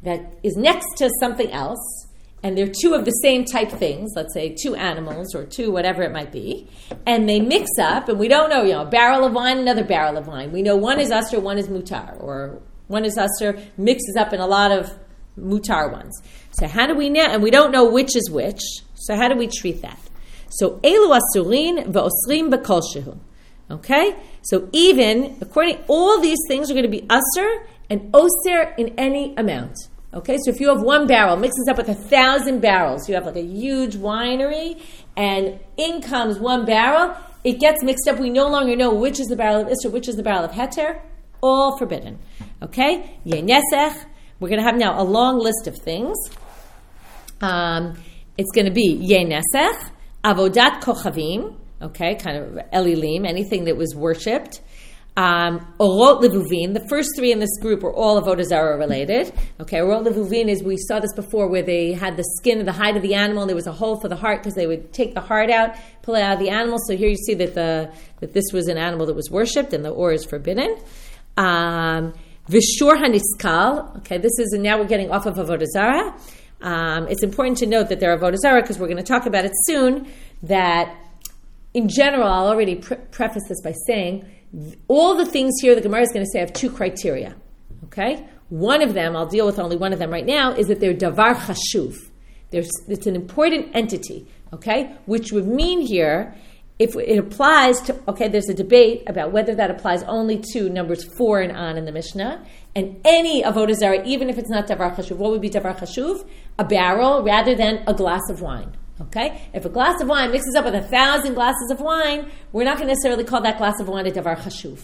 that 0.03 0.39
is 0.43 0.57
next 0.57 0.87
to 0.99 1.11
something 1.21 1.51
else, 1.53 2.06
and 2.43 2.57
they're 2.57 2.73
two 2.73 2.95
of 2.95 3.05
the 3.05 3.11
same 3.11 3.45
type 3.45 3.71
things, 3.71 4.13
let's 4.15 4.33
say 4.35 4.55
two 4.55 4.75
animals 4.75 5.35
or 5.35 5.45
two 5.45 5.71
whatever 5.71 6.03
it 6.03 6.13
might 6.13 6.33
be, 6.33 6.69
and 7.07 7.29
they 7.29 7.41
mix 7.41 7.71
up, 7.81 8.09
and 8.09 8.19
we 8.19 8.29
don't 8.29 8.51
know, 8.51 8.63
you 8.63 8.73
know, 8.73 8.83
a 8.83 8.91
barrel 8.91 9.25
of 9.25 9.33
wine, 9.33 9.59
another 9.59 9.85
barrel 9.85 10.17
of 10.17 10.27
wine. 10.27 10.53
We 10.53 10.63
know 10.63 10.77
one 10.77 11.01
is 11.01 11.11
usher, 11.11 11.41
one 11.41 11.59
is 11.59 11.69
mutar, 11.69 12.21
or 12.23 12.61
one 12.89 13.05
is 13.05 13.19
usher, 13.19 13.59
mixes 13.77 14.17
up 14.17 14.33
in 14.33 14.41
a 14.41 14.47
lot 14.47 14.71
of 14.71 14.97
mutar 15.39 15.91
ones. 15.93 16.21
So 16.53 16.67
how 16.67 16.87
do 16.87 16.95
we 16.95 17.09
know? 17.11 17.25
And 17.25 17.43
we 17.43 17.51
don't 17.51 17.73
know 17.73 17.91
which 17.91 18.17
is 18.17 18.31
which. 18.31 18.63
So 18.95 19.17
how 19.17 19.29
do 19.29 19.37
we 19.37 19.49
treat 19.49 19.83
that? 19.83 19.99
So 20.49 20.79
elu 20.83 21.19
asurin 21.21 21.93
ve'osrim 21.93 22.53
b'kol 22.53 23.19
Okay, 23.69 24.15
so 24.43 24.69
even 24.73 25.39
according, 25.41 25.79
all 25.89 26.21
these 26.21 26.39
things 26.47 26.71
are 26.71 26.75
going 26.75 26.85
to 26.85 26.89
be 26.89 27.05
usher 27.11 27.67
and 27.91 28.15
oser 28.15 28.75
in 28.79 28.95
any 28.97 29.35
amount. 29.37 29.77
Okay, 30.17 30.39
so 30.39 30.51
if 30.51 30.61
you 30.61 30.71
have 30.71 30.81
one 30.81 31.07
barrel, 31.07 31.37
mixes 31.37 31.69
up 31.69 31.77
with 31.77 31.91
a 31.91 31.95
thousand 31.95 32.61
barrels, 32.61 33.07
you 33.07 33.15
have 33.15 33.27
like 33.27 33.37
a 33.37 33.45
huge 33.45 33.97
winery, 33.97 34.81
and 35.15 35.61
in 35.77 36.01
comes 36.01 36.39
one 36.39 36.65
barrel, 36.65 37.15
it 37.45 37.61
gets 37.61 37.83
mixed 37.83 38.09
up. 38.09 38.19
We 38.19 38.31
no 38.31 38.49
longer 38.49 38.75
know 38.77 38.95
which 38.95 39.21
is 39.21 39.27
the 39.27 39.37
barrel 39.37 39.61
of 39.61 39.67
Isser, 39.67 39.93
which 39.93 40.09
is 40.09 40.17
the 40.17 40.23
barrel 40.23 40.43
of 40.43 40.53
Heter. 40.53 41.03
All 41.43 41.77
forbidden. 41.77 42.19
Okay, 42.63 43.19
Yenesech. 43.27 44.07
We're 44.41 44.49
going 44.49 44.59
to 44.59 44.65
have 44.65 44.79
now 44.79 44.99
a 44.99 45.05
long 45.05 45.39
list 45.39 45.67
of 45.67 45.77
things. 45.77 46.17
Um, 47.43 47.99
it's 48.39 48.51
going 48.53 48.65
to 48.65 48.73
be 48.73 48.97
Yenesech, 48.97 49.91
Avodat 50.25 50.81
Kochavim, 50.81 51.57
okay, 51.83 52.15
kind 52.15 52.39
of 52.39 52.65
Elilim, 52.73 53.29
anything 53.29 53.65
that 53.65 53.77
was 53.77 53.95
worshipped. 53.95 54.63
Um, 55.17 55.67
Orot 55.81 56.21
Levuvin, 56.21 56.75
the 56.75 56.87
first 56.91 57.09
three 57.17 57.33
in 57.33 57.39
this 57.39 57.59
group 57.59 57.83
were 57.83 57.95
all 57.95 58.21
Avodah 58.21 58.45
Zarah 58.45 58.77
related. 58.77 59.33
Okay, 59.59 59.79
Orot 59.79 60.07
Levuvin 60.07 60.49
is, 60.49 60.63
we 60.63 60.77
saw 60.77 61.01
this 61.01 61.15
before, 61.15 61.49
where 61.49 61.63
they 61.63 61.93
had 61.93 62.19
the 62.19 62.25
skin 62.37 62.63
the 62.67 62.73
hide 62.73 62.97
of 62.97 63.03
the 63.03 63.15
animal, 63.15 63.43
and 63.43 63.49
there 63.49 63.57
was 63.57 63.67
a 63.67 63.73
hole 63.73 63.99
for 63.99 64.09
the 64.09 64.17
heart 64.17 64.43
because 64.43 64.55
they 64.55 64.67
would 64.67 64.93
take 64.93 65.15
the 65.15 65.23
heart 65.23 65.51
out, 65.51 65.75
pull 66.03 66.17
it 66.17 66.23
out 66.23 66.35
of 66.35 66.39
the 66.39 66.51
animal. 66.51 66.79
So 66.87 66.97
here 66.97 67.09
you 67.09 67.17
see 67.17 67.33
that 67.35 67.55
the 67.55 67.91
that 68.21 68.35
this 68.35 68.45
was 68.53 68.69
an 68.69 68.77
animal 68.77 69.07
that 69.07 69.17
was 69.17 69.31
worshipped, 69.31 69.73
and 69.73 69.83
the 69.83 69.91
or 69.91 70.13
is 70.13 70.25
forbidden. 70.25 70.77
Um, 71.39 72.13
Vishur 72.49 72.95
Haniskal, 72.97 73.97
okay, 73.99 74.19
this 74.19 74.39
is, 74.39 74.53
and 74.53 74.63
now 74.63 74.79
we're 74.79 74.87
getting 74.87 75.11
off 75.11 75.27
of 75.27 75.35
Avodah 75.35 75.67
Zarah. 75.67 76.15
Um, 76.61 77.09
it's 77.09 77.23
important 77.23 77.59
to 77.59 77.67
note 77.67 77.89
that 77.89 78.01
there 78.01 78.13
are 78.13 78.19
Avodah 78.19 78.37
Zarah 78.37 78.61
because 78.61 78.79
we're 78.79 78.87
going 78.87 78.99
to 78.99 79.03
talk 79.03 79.27
about 79.27 79.45
it 79.45 79.53
soon, 79.65 80.09
that 80.43 80.95
in 81.75 81.89
general, 81.89 82.29
I'll 82.29 82.49
already 82.49 82.77
pre- 82.77 82.99
preface 83.11 83.43
this 83.49 83.61
by 83.63 83.73
saying, 83.87 84.25
all 84.89 85.15
the 85.17 85.27
things 85.27 85.55
here 85.61 85.75
the 85.75 85.81
Gemara 85.81 86.03
is 86.03 86.13
going 86.13 86.25
to 86.25 86.31
say 86.31 86.41
have 86.41 86.53
two 86.53 86.71
criteria. 86.71 87.35
Okay? 87.85 88.27
One 88.49 88.83
of 88.83 88.95
them, 88.95 89.17
I'll 89.17 89.27
deal 89.27 89.47
with 89.47 89.59
only 89.59 89.77
one 89.77 89.93
of 89.93 89.99
them 89.99 90.11
right 90.11 90.25
now, 90.25 90.53
is 90.53 90.69
that 90.69 90.81
they're 90.81 90.95
davar 90.95 91.35
chashuv. 91.35 91.97
There's, 92.51 92.71
it's 92.89 93.07
an 93.07 93.17
important 93.17 93.71
entity, 93.75 94.27
okay? 94.53 94.95
Which 95.07 95.33
would 95.33 95.49
mean 95.49 95.81
here, 95.81 96.37
if 96.79 96.95
it 96.95 97.19
applies 97.19 97.81
to, 97.83 98.01
okay, 98.07 98.29
there's 98.29 98.49
a 98.49 98.55
debate 98.55 99.03
about 99.09 99.33
whether 99.33 99.55
that 99.57 99.71
applies 99.71 100.05
only 100.05 100.43
to 100.53 100.69
numbers 100.69 101.03
four 101.17 101.41
and 101.41 101.57
on 101.57 101.77
in 101.77 101.87
the 101.87 101.93
Mishnah, 101.93 102.47
and 102.77 103.01
any 103.05 103.43
avodah 103.43 103.75
zarah, 103.75 104.05
even 104.05 104.31
if 104.31 104.39
it's 104.39 104.51
not 104.51 104.69
davar 104.69 104.95
chashuv. 104.95 105.17
What 105.17 105.33
would 105.33 105.41
be 105.41 105.51
davar 105.51 105.77
chashuv? 105.77 106.25
A 106.59 106.65
barrel 106.65 107.25
rather 107.25 107.57
than 107.57 107.83
a 107.89 107.95
glass 107.95 108.23
of 108.31 108.41
wine. 108.41 108.77
Okay? 109.01 109.49
If 109.53 109.65
a 109.65 109.69
glass 109.69 110.01
of 110.01 110.09
wine 110.09 110.33
mixes 110.33 110.55
up 110.55 110.65
with 110.65 110.75
a 110.75 110.83
thousand 110.83 111.35
glasses 111.35 111.71
of 111.71 111.81
wine, 111.81 112.31
we're 112.53 112.65
not 112.65 112.77
going 112.77 112.89
to 112.89 112.95
necessarily 112.95 113.25
call 113.25 113.43
that 113.43 113.59
glass 113.59 113.79
of 113.81 113.89
wine 113.89 114.07
a 114.07 114.11
davar 114.11 114.37
chashuv. 114.37 114.81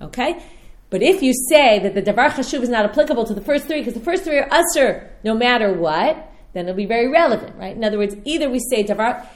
Okay? 0.00 0.42
But 0.90 1.02
if 1.02 1.22
you 1.22 1.32
say 1.48 1.78
that 1.78 1.94
the 1.94 2.02
davar 2.02 2.30
chashuv 2.30 2.62
is 2.62 2.68
not 2.68 2.84
applicable 2.84 3.24
to 3.24 3.34
the 3.34 3.40
first 3.40 3.66
three, 3.66 3.78
because 3.78 3.94
the 3.94 4.00
first 4.00 4.24
three 4.24 4.38
are 4.38 4.48
usher 4.50 5.10
no 5.24 5.34
matter 5.34 5.72
what, 5.72 6.30
then 6.52 6.66
it'll 6.66 6.76
be 6.76 6.86
very 6.86 7.08
relevant, 7.08 7.56
right? 7.56 7.74
In 7.74 7.82
other 7.82 7.98
words, 7.98 8.14
either 8.24 8.50
we 8.50 8.58
say 8.58 8.84
davar, 8.84 9.26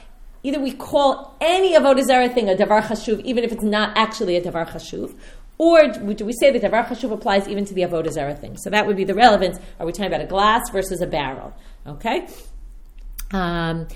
either 0.43 0.61
we 0.61 0.73
call 0.73 1.37
any 1.41 1.75
avodah 1.75 2.05
zarah 2.05 2.29
thing 2.29 2.51
a 2.51 2.55
davar 2.55 2.83
chashuv, 2.83 3.21
even 3.23 3.43
if 3.43 3.53
it's 3.53 3.63
not 3.63 3.97
actually 3.97 4.37
a 4.37 4.43
davar 4.43 4.69
chashuv, 4.69 5.15
or 5.59 5.89
do 5.89 6.27
we 6.27 6.35
say 6.35 6.51
that 6.51 6.61
davar 6.61 6.87
chashuv 6.87 7.11
applies 7.13 7.49
even 7.49 7.65
to 7.65 7.73
the 7.73 7.83
avodah 7.83 8.13
zarah 8.13 8.35
thing? 8.35 8.57
So 8.59 8.69
that 8.71 8.87
would 8.87 8.97
be 8.97 9.05
the 9.05 9.15
relevance. 9.15 9.59
Are 9.81 9.87
we 9.87 9.93
talking 9.93 10.07
about 10.07 10.21
a 10.21 10.27
glass 10.27 10.69
versus 10.71 11.01
a 11.01 11.07
barrel? 11.07 11.55
Okay. 11.87 12.29
Um, 13.33 13.89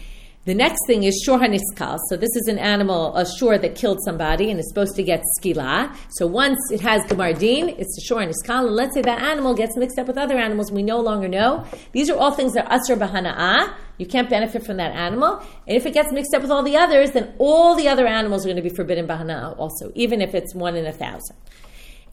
the 0.47 0.55
next 0.55 0.87
thing 0.87 1.05
is 1.05 1.23
shor 1.23 1.39
haniskal. 1.39 1.99
So 2.09 2.17
this 2.17 2.35
is 2.35 2.49
an 2.49 2.59
animal, 2.59 3.15
a 3.15 3.27
shor 3.39 3.59
that 3.59 3.75
killed 3.75 3.99
somebody 4.03 4.51
and 4.51 4.59
is 4.59 4.67
supposed 4.71 4.97
to 4.97 5.03
get 5.03 5.23
skila. 5.39 5.95
So 6.09 6.27
once 6.27 6.59
it 6.73 6.81
has 6.81 7.03
gamardin, 7.05 7.79
it's 7.79 7.99
a 7.99 8.01
shor 8.01 8.21
haniskal. 8.21 8.67
And 8.67 8.75
let's 8.75 8.95
say 8.95 9.03
that 9.03 9.21
animal 9.21 9.55
gets 9.55 9.77
mixed 9.77 9.99
up 9.99 10.07
with 10.07 10.17
other 10.17 10.39
animals 10.39 10.73
we 10.73 10.83
no 10.83 10.99
longer 10.99 11.29
know. 11.29 11.67
These 11.93 12.09
are 12.09 12.17
all 12.17 12.31
things 12.31 12.55
that 12.55 12.71
are 12.71 12.79
asr 12.79 12.97
bahana'ah. 12.99 13.75
You 13.99 14.07
can't 14.07 14.31
benefit 14.31 14.65
from 14.65 14.79
that 14.79 14.93
animal. 14.93 15.43
And 15.69 15.77
if 15.77 15.85
it 15.85 15.93
gets 15.93 16.11
mixed 16.11 16.33
up 16.33 16.41
with 16.41 16.51
all 16.51 16.63
the 16.63 16.77
others, 16.79 17.11
then 17.11 17.35
all 17.37 17.77
the 17.77 17.89
other 17.89 18.07
animals 18.07 18.47
are 18.47 18.49
going 18.49 18.57
to 18.57 18.63
be 18.63 18.75
forbidden 18.75 19.07
bahana'ah 19.07 19.59
also, 19.59 19.93
even 19.95 20.23
if 20.23 20.35
it's 20.35 20.55
one 20.55 20.75
in 20.75 20.87
a 20.87 20.93
thousand. 20.93 21.37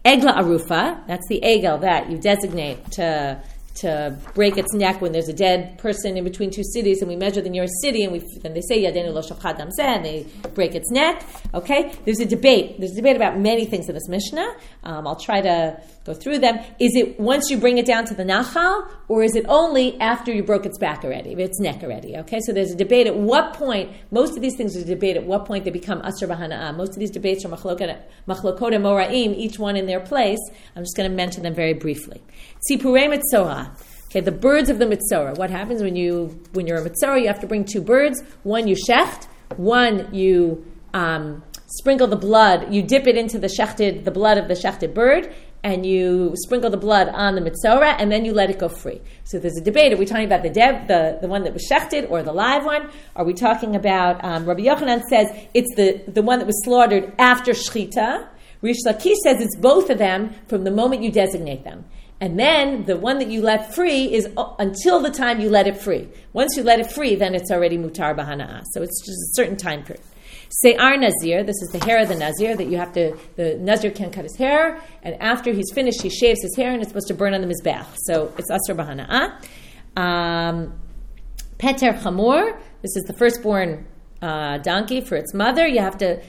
Egla 0.03 0.35
arufa, 0.35 1.07
that's 1.07 1.27
the 1.27 1.39
egel 1.41 1.79
that 1.81 2.09
you 2.09 2.17
designate 2.17 2.91
to 2.91 3.41
to 3.77 4.17
break 4.33 4.57
its 4.57 4.73
neck 4.73 5.01
when 5.01 5.11
there's 5.11 5.29
a 5.29 5.33
dead 5.33 5.77
person 5.77 6.17
in 6.17 6.23
between 6.23 6.51
two 6.51 6.63
cities, 6.63 7.01
and 7.01 7.09
we 7.09 7.15
measure 7.15 7.41
the 7.41 7.49
nearest 7.49 7.73
city, 7.81 8.03
and 8.03 8.11
we 8.11 8.21
then 8.41 8.53
they 8.53 8.61
say 8.61 8.83
Yadenu 8.83 9.13
lo 9.13 9.21
shafchad 9.21 9.59
and 9.59 10.05
they 10.05 10.25
break 10.53 10.75
its 10.75 10.89
neck. 10.91 11.23
Okay, 11.53 11.93
there's 12.05 12.19
a 12.19 12.25
debate. 12.25 12.79
There's 12.79 12.93
a 12.93 12.95
debate 12.95 13.15
about 13.15 13.39
many 13.39 13.65
things 13.65 13.87
in 13.89 13.95
this 13.95 14.07
Mishnah. 14.07 14.55
Um, 14.83 15.07
I'll 15.07 15.19
try 15.19 15.41
to 15.41 15.81
go 16.05 16.13
through 16.13 16.39
them. 16.39 16.57
Is 16.79 16.95
it 16.95 17.19
once 17.19 17.49
you 17.49 17.57
bring 17.57 17.77
it 17.77 17.85
down 17.85 18.05
to 18.05 18.15
the 18.15 18.23
nachal, 18.23 18.87
or 19.07 19.23
is 19.23 19.35
it 19.35 19.45
only 19.47 19.99
after 19.99 20.33
you 20.33 20.43
broke 20.43 20.65
its 20.65 20.77
back 20.77 21.03
already, 21.03 21.33
its 21.33 21.59
neck 21.59 21.83
already? 21.83 22.17
Okay, 22.17 22.39
so 22.45 22.53
there's 22.53 22.71
a 22.71 22.75
debate 22.75 23.07
at 23.07 23.15
what 23.15 23.53
point. 23.53 23.91
Most 24.11 24.35
of 24.35 24.41
these 24.41 24.55
things 24.55 24.75
is 24.75 24.83
a 24.83 24.87
debate 24.87 25.17
at 25.17 25.23
what 25.23 25.45
point 25.45 25.65
they 25.65 25.71
become 25.71 26.01
asr 26.01 26.27
b'hana'ah. 26.27 26.75
Most 26.75 26.91
of 26.93 26.99
these 26.99 27.11
debates 27.11 27.45
are 27.45 27.49
machlokot 27.49 27.97
moraim, 28.27 29.35
each 29.35 29.59
one 29.59 29.75
in 29.75 29.85
their 29.85 29.99
place. 29.99 30.39
I'm 30.75 30.83
just 30.83 30.95
going 30.95 31.09
to 31.09 31.15
mention 31.15 31.43
them 31.43 31.53
very 31.53 31.73
briefly. 31.73 32.21
Tzipurei 32.69 33.07
mitzorah. 33.07 33.71
Okay, 34.09 34.21
the 34.21 34.31
birds 34.31 34.69
of 34.69 34.79
the 34.79 34.85
mitzorah. 34.85 35.37
What 35.37 35.49
happens 35.49 35.81
when 35.81 35.95
you 35.95 36.39
when 36.53 36.65
you're 36.67 36.77
a 36.77 36.89
mitzorah? 36.89 37.21
You 37.21 37.27
have 37.27 37.41
to 37.41 37.47
bring 37.47 37.65
two 37.65 37.81
birds. 37.81 38.21
One 38.43 38.67
you 38.67 38.75
shecht. 38.75 39.27
One 39.57 40.13
you 40.13 40.65
um, 40.93 41.43
sprinkle 41.67 42.07
the 42.07 42.15
blood. 42.17 42.73
You 42.73 42.81
dip 42.83 43.07
it 43.07 43.17
into 43.17 43.37
the 43.37 43.47
shechted, 43.47 44.05
the 44.05 44.11
blood 44.11 44.37
of 44.37 44.47
the 44.47 44.53
shechted 44.53 44.93
bird, 44.93 45.33
and 45.63 45.85
you 45.85 46.33
sprinkle 46.35 46.69
the 46.69 46.77
blood 46.77 47.09
on 47.09 47.35
the 47.35 47.41
mitzorah, 47.41 47.95
and 47.99 48.11
then 48.11 48.25
you 48.25 48.33
let 48.33 48.49
it 48.49 48.59
go 48.59 48.69
free. 48.69 49.01
So 49.25 49.39
there's 49.39 49.57
a 49.57 49.63
debate: 49.63 49.93
Are 49.93 49.97
we 49.97 50.05
talking 50.05 50.25
about 50.25 50.43
the 50.43 50.49
the, 50.49 51.19
the 51.21 51.27
one 51.27 51.43
that 51.43 51.53
was 51.53 51.67
shechted, 51.69 52.09
or 52.09 52.23
the 52.23 52.33
live 52.33 52.65
one? 52.65 52.89
Are 53.15 53.25
we 53.25 53.33
talking 53.33 53.75
about? 53.75 54.23
Um, 54.23 54.45
Rabbi 54.45 54.61
Yochanan 54.61 55.03
says 55.09 55.27
it's 55.53 55.73
the 55.75 56.03
the 56.09 56.21
one 56.21 56.39
that 56.39 56.45
was 56.45 56.63
slaughtered 56.63 57.13
after 57.19 57.51
shechita. 57.51 58.29
Rish 58.61 58.77
Lakish 58.85 59.17
says 59.23 59.39
it's 59.39 59.55
both 59.55 59.89
of 59.91 59.99
them 59.99 60.33
from 60.47 60.63
the 60.63 60.71
moment 60.71 61.03
you 61.03 61.11
designate 61.11 61.63
them. 61.63 61.85
And 62.19 62.39
then 62.39 62.85
the 62.85 62.97
one 62.97 63.19
that 63.19 63.27
you 63.27 63.41
let 63.41 63.75
free 63.75 64.11
is 64.11 64.27
until 64.57 64.99
the 65.01 65.11
time 65.11 65.39
you 65.39 65.49
let 65.49 65.67
it 65.67 65.77
free. 65.77 66.09
Once 66.33 66.57
you 66.57 66.63
let 66.63 66.79
it 66.79 66.91
free, 66.91 67.15
then 67.15 67.35
it's 67.35 67.51
already 67.51 67.77
mutar 67.77 68.15
bahana'a. 68.15 68.63
So 68.73 68.81
it's 68.81 68.99
just 69.01 69.17
a 69.17 69.31
certain 69.33 69.55
time 69.55 69.83
period. 69.83 70.03
Se'ar 70.49 70.97
Nazir, 70.97 71.43
this 71.43 71.61
is 71.61 71.69
the 71.73 71.85
hair 71.85 72.01
of 72.01 72.07
the 72.07 72.15
Nazir 72.15 72.55
that 72.55 72.67
you 72.67 72.77
have 72.77 72.93
to, 72.93 73.17
the 73.35 73.57
Nazir 73.59 73.91
can 73.91 74.11
cut 74.11 74.23
his 74.23 74.35
hair, 74.37 74.81
and 75.03 75.21
after 75.21 75.51
he's 75.51 75.71
finished, 75.73 76.01
he 76.01 76.09
shaves 76.09 76.41
his 76.41 76.55
hair 76.55 76.71
and 76.71 76.81
it's 76.81 76.89
supposed 76.89 77.09
to 77.09 77.13
burn 77.13 77.33
on 77.33 77.41
the 77.41 77.47
Mizbech. 77.47 77.85
So 78.05 78.33
it's 78.37 78.49
Asr 78.49 78.75
Bahana'a. 78.75 80.01
Um, 80.01 80.79
Peter 81.57 81.91
Chamor, 81.91 82.57
this 82.81 82.95
is 82.95 83.03
the 83.03 83.13
firstborn 83.13 83.85
uh, 84.21 84.59
donkey 84.59 85.01
for 85.01 85.15
its 85.15 85.33
mother. 85.33 85.67
You 85.67 85.81
have 85.81 85.97
to 85.97 86.21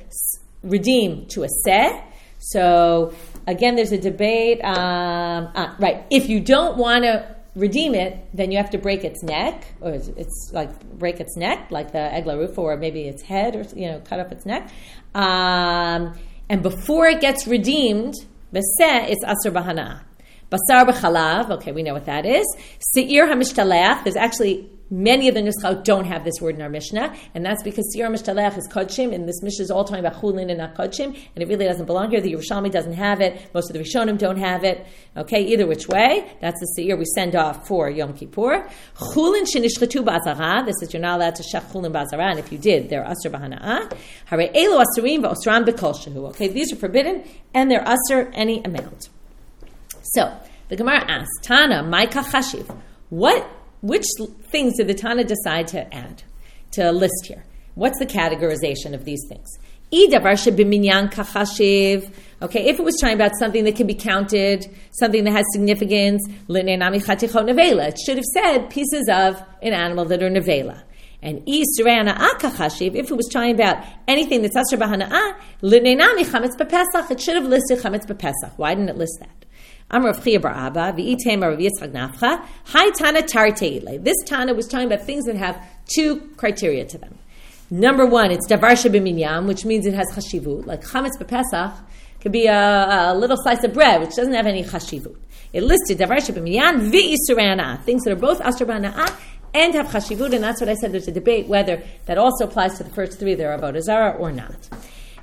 redeem 0.62 1.26
to 1.28 1.44
a 1.44 1.48
seh. 1.64 2.02
So 2.40 3.14
again, 3.48 3.74
there's 3.74 3.92
a 3.92 3.98
debate. 3.98 4.62
Um, 4.62 5.48
uh, 5.54 5.74
right, 5.80 6.04
if 6.10 6.28
you 6.28 6.38
don't 6.38 6.76
want 6.76 7.04
to 7.04 7.34
redeem 7.56 7.94
it, 7.94 8.28
then 8.32 8.52
you 8.52 8.58
have 8.58 8.70
to 8.70 8.78
break 8.78 9.02
its 9.02 9.22
neck, 9.22 9.66
or 9.80 9.90
it's, 9.92 10.08
it's 10.08 10.50
like 10.52 10.70
break 10.98 11.18
its 11.18 11.36
neck, 11.36 11.70
like 11.70 11.90
the 11.92 11.98
eglarufa, 11.98 12.58
or 12.58 12.76
maybe 12.76 13.02
its 13.02 13.22
head, 13.22 13.56
or 13.56 13.62
you 13.74 13.88
know, 13.88 14.00
cut 14.00 14.20
off 14.20 14.30
its 14.30 14.46
neck. 14.46 14.70
Um, 15.14 16.16
and 16.48 16.62
before 16.62 17.06
it 17.08 17.20
gets 17.20 17.46
redeemed, 17.46 18.14
beseh, 18.52 19.08
it's 19.10 19.24
asur 19.24 19.52
bahana. 19.52 20.02
Basar 20.50 20.86
b'chalav, 20.86 21.50
okay, 21.50 21.72
we 21.72 21.82
know 21.82 21.94
what 21.94 22.06
that 22.06 22.24
is. 22.24 22.46
Seir 22.94 23.26
hamishtalech, 23.26 24.04
there's 24.04 24.16
actually 24.16 24.70
Many 24.90 25.28
of 25.28 25.34
the 25.34 25.42
Nuschot 25.42 25.84
don't 25.84 26.06
have 26.06 26.24
this 26.24 26.40
word 26.40 26.54
in 26.54 26.62
our 26.62 26.70
Mishnah, 26.70 27.14
and 27.34 27.44
that's 27.44 27.62
because 27.62 27.84
Siyar 27.94 28.10
Mishtalech 28.10 28.56
is 28.56 28.66
Kodshim, 28.68 29.14
and 29.14 29.28
this 29.28 29.42
Mishnah 29.42 29.64
is 29.64 29.70
all 29.70 29.84
talking 29.84 30.02
about 30.04 30.22
Chulin 30.22 30.48
and 30.48 30.56
not 30.56 30.74
Kodshim, 30.74 31.08
and 31.08 31.42
it 31.42 31.46
really 31.46 31.66
doesn't 31.66 31.84
belong 31.84 32.10
here. 32.10 32.22
The 32.22 32.32
Yerushalmi 32.32 32.70
doesn't 32.70 32.94
have 32.94 33.20
it, 33.20 33.50
most 33.52 33.68
of 33.68 33.74
the 33.74 33.80
Rishonim 33.80 34.16
don't 34.16 34.38
have 34.38 34.64
it. 34.64 34.86
Okay, 35.14 35.42
either 35.44 35.66
which 35.66 35.88
way, 35.88 36.32
that's 36.40 36.58
the 36.60 36.68
Siyar 36.78 36.98
we 36.98 37.04
send 37.14 37.36
off 37.36 37.68
for 37.68 37.90
Yom 37.90 38.14
Kippur. 38.14 38.66
Chulin 38.96 39.44
Shinishchatu 39.44 40.02
Ba'azara, 40.02 40.64
this 40.64 40.76
is 40.80 40.94
you're 40.94 41.02
not 41.02 41.16
allowed 41.20 41.34
to 41.34 41.42
shech 41.42 41.70
Chulin 41.70 41.92
Ba'azara, 41.92 42.30
and 42.30 42.38
if 42.38 42.50
you 42.50 42.56
did, 42.56 42.88
they're 42.88 43.04
Asr 43.04 43.30
B'hana'ah. 43.30 43.94
Hare 44.24 44.48
Elu 44.48 44.84
Asurim 44.84 45.20
V'osram 45.22 45.66
B'kol 45.66 46.28
Okay, 46.30 46.48
these 46.48 46.72
are 46.72 46.76
forbidden, 46.76 47.24
and 47.52 47.70
they're 47.70 47.84
Asr 47.84 48.30
any 48.32 48.62
amount. 48.64 49.10
So, 50.14 50.34
the 50.68 50.76
Gemara 50.76 51.04
asks, 51.10 51.30
Tana, 51.42 51.82
Maika 51.82 52.24
Chashiv, 52.24 52.74
what 53.10 53.46
which 53.80 54.04
things 54.50 54.76
did 54.76 54.88
the 54.88 54.94
Tana 54.94 55.24
decide 55.24 55.68
to 55.68 55.94
add, 55.94 56.22
to 56.72 56.92
list 56.92 57.26
here? 57.26 57.44
What's 57.74 57.98
the 57.98 58.06
categorization 58.06 58.94
of 58.94 59.04
these 59.04 59.24
things? 59.28 59.48
Okay, 59.90 60.04
if 62.68 62.78
it 62.78 62.84
was 62.84 62.98
talking 63.00 63.14
about 63.14 63.32
something 63.38 63.64
that 63.64 63.76
can 63.76 63.86
be 63.86 63.94
counted, 63.94 64.66
something 64.90 65.24
that 65.24 65.30
has 65.30 65.46
significance, 65.52 66.22
it 66.48 67.98
should 68.04 68.16
have 68.16 68.24
said 68.34 68.68
pieces 68.68 69.08
of 69.10 69.42
an 69.62 69.72
animal 69.72 70.04
that 70.04 70.22
are 70.22 70.28
nevela. 70.28 70.82
And 71.22 71.42
if 71.46 71.86
it 71.86 73.16
was 73.16 73.28
talking 73.32 73.54
about 73.54 73.82
anything 74.06 74.42
that's 74.42 74.56
asr 74.56 74.76
b'hana'ah, 74.78 75.36
it 77.10 77.20
should 77.20 77.36
have 77.36 77.46
listed 77.46 77.78
chametz 77.78 78.06
b'pesach. 78.06 78.52
Why 78.56 78.74
didn't 78.74 78.90
it 78.90 78.98
list 78.98 79.20
that? 79.20 79.46
Amr 79.90 80.10
of 80.10 80.22
Chia 80.22 80.38
Bar 80.38 80.52
Abba, 80.52 80.92
V'item 80.92 81.40
Rav 81.40 81.58
Yitzchak 81.58 81.92
Nafcha, 81.92 82.44
Hi 82.64 82.90
Tana 82.90 83.22
Tarteile. 83.22 84.02
This 84.04 84.16
Tana 84.26 84.52
was 84.52 84.66
talking 84.68 84.86
about 84.86 85.06
things 85.06 85.24
that 85.24 85.36
have 85.36 85.58
two 85.94 86.20
criteria 86.36 86.84
to 86.84 86.98
them. 86.98 87.16
Number 87.70 88.04
one, 88.04 88.30
it's 88.30 88.46
Davar 88.46 88.72
Shebiminyam, 88.72 89.46
which 89.46 89.64
means 89.64 89.86
it 89.86 89.94
has 89.94 90.06
chashivut. 90.12 90.66
Like 90.66 90.84
Chametz 90.84 91.16
B'Pesach 91.18 91.74
could 92.20 92.32
be 92.32 92.46
a, 92.46 93.12
a, 93.12 93.14
little 93.14 93.36
slice 93.38 93.64
of 93.64 93.72
bread, 93.72 94.02
which 94.02 94.14
doesn't 94.14 94.34
have 94.34 94.46
any 94.46 94.62
chashivut. 94.62 95.16
It 95.54 95.62
listed 95.62 95.98
Davar 95.98 96.18
Shebiminyam, 96.18 96.90
V'isurana, 96.92 97.82
things 97.82 98.04
that 98.04 98.12
are 98.12 98.16
both 98.16 98.40
Asr 98.40 99.14
and 99.54 99.74
have 99.74 99.86
chashivut, 99.86 100.34
and 100.34 100.44
that's 100.44 100.60
what 100.60 100.68
I 100.68 100.74
said. 100.74 100.92
There's 100.92 101.08
a 101.08 101.12
debate 101.12 101.48
whether 101.48 101.82
that 102.04 102.18
also 102.18 102.44
applies 102.44 102.76
to 102.76 102.84
the 102.84 102.90
first 102.90 103.18
three 103.18 103.32
about 103.32 103.74
Azara 103.74 104.10
or 104.18 104.32
not. 104.32 104.68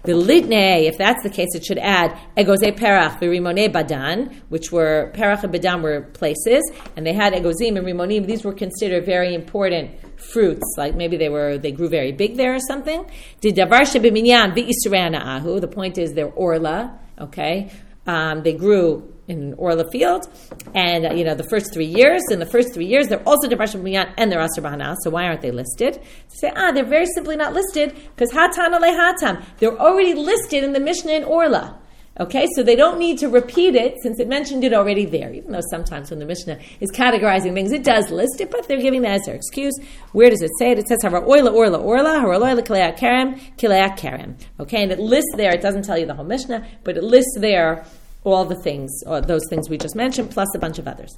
The 0.06 0.14
litne, 0.14 0.86
if 0.86 0.98
that's 0.98 1.24
the 1.24 1.30
case, 1.30 1.50
it 1.56 1.66
should 1.66 1.80
add 1.80 2.18
egoze 2.38 2.78
perach 2.78 3.20
v'rimone 3.20 3.72
badan, 3.72 4.36
which 4.50 4.72
were 4.72 5.12
perach 5.16 5.44
and 5.44 5.54
badan 5.54 5.82
were 5.82 6.02
places, 6.02 6.62
and 6.96 7.06
they 7.06 7.14
had 7.14 7.34
egozim 7.34 7.78
and 7.78 7.86
rimonim. 7.86 8.28
These 8.28 8.44
were 8.44 8.54
considered 8.54 9.06
very 9.06 9.34
important 9.34 9.92
fruits, 10.20 10.76
like 10.78 10.96
maybe 10.96 11.18
they 11.18 11.30
were 11.30 11.58
they 11.58 11.72
grew 11.72 11.90
very 11.90 12.12
big 12.12 12.38
there 12.38 12.54
or 12.54 12.60
something. 12.60 13.06
Did 13.42 13.56
davar 13.56 13.82
shebeminyan 13.82 15.16
ahu. 15.16 15.60
The 15.60 15.68
point 15.68 15.98
is 15.98 16.14
they're 16.14 16.28
orla, 16.28 17.00
okay. 17.20 17.72
Um, 18.06 18.44
they 18.44 18.54
grew 18.54 19.15
in 19.28 19.54
Orla 19.56 19.90
Field, 19.92 20.28
and 20.74 21.06
uh, 21.06 21.14
you 21.14 21.24
know 21.24 21.36
the 21.36 21.48
first 21.50 21.74
three 21.74 21.86
years. 21.86 22.22
In 22.32 22.40
the 22.40 22.46
first 22.46 22.74
three 22.74 22.86
years, 22.86 23.08
they're 23.08 23.24
also 23.28 23.48
Devash 23.48 23.76
Miyan 23.80 24.14
and 24.18 24.32
they're 24.32 24.42
Aser 24.42 24.62
Bahana. 24.62 24.96
So 25.04 25.10
why 25.10 25.26
aren't 25.26 25.42
they 25.42 25.52
listed? 25.52 25.94
To 25.94 26.38
say 26.38 26.52
ah, 26.56 26.72
they're 26.72 26.86
very 26.86 27.08
simply 27.08 27.36
not 27.36 27.54
listed 27.54 27.96
because 28.16 28.32
Hatana 28.32 28.80
le 28.80 28.88
Hatam. 28.88 29.44
They're 29.58 29.78
already 29.78 30.14
listed 30.14 30.64
in 30.64 30.74
the 30.74 30.80
Mishnah 30.80 31.14
in 31.14 31.24
Orla. 31.24 31.80
Okay, 32.18 32.48
so 32.56 32.64
they 32.64 32.78
don't 32.78 32.98
need 32.98 33.18
to 33.18 33.28
repeat 33.28 33.76
it 33.76 33.96
since 34.02 34.22
it 34.22 34.30
mentioned 34.30 34.64
it 34.64 34.72
already 34.72 35.04
there. 35.04 35.34
Even 35.34 35.52
though 35.52 35.60
sometimes 35.70 36.12
when 36.12 36.20
the 36.20 36.26
Mishnah 36.26 36.60
is 36.80 36.90
categorizing 36.90 37.54
things, 37.54 37.74
it 37.74 37.84
does 37.84 38.10
list 38.10 38.40
it, 38.40 38.52
but 38.52 38.70
they're 38.70 38.80
giving 38.80 39.02
that 39.02 39.16
as 39.16 39.26
their 39.26 39.36
excuse. 39.36 39.78
Where 40.14 40.30
does 40.30 40.42
it 40.42 40.52
say 40.58 40.72
it? 40.72 40.80
It 40.80 40.88
says 40.88 41.00
Hara 41.02 41.22
Oila 41.22 41.54
Orla 41.54 41.78
Orla, 41.78 42.22
Hara 42.22 42.40
Oila 42.40 42.66
Kileak 42.66 42.98
Kerem, 42.98 43.38
Kileak 43.58 43.98
Kerem. 43.98 44.36
Okay, 44.62 44.82
and 44.82 44.94
it 44.94 45.00
lists 45.00 45.34
there, 45.36 45.54
it 45.54 45.62
doesn't 45.62 45.84
tell 45.84 45.98
you 45.98 46.06
the 46.06 46.14
whole 46.14 46.24
Mishnah, 46.24 46.66
but 46.86 46.96
it 46.96 47.04
lists 47.04 47.36
there 47.38 47.86
all 48.34 48.46
the 48.46 48.56
things, 48.56 48.92
or 49.06 49.22
those 49.22 49.44
things 49.50 49.70
we 49.70 49.78
just 49.78 49.96
mentioned, 49.96 50.32
plus 50.32 50.48
a 50.56 50.60
bunch 50.60 50.80
of 50.80 50.88
others. 50.88 51.16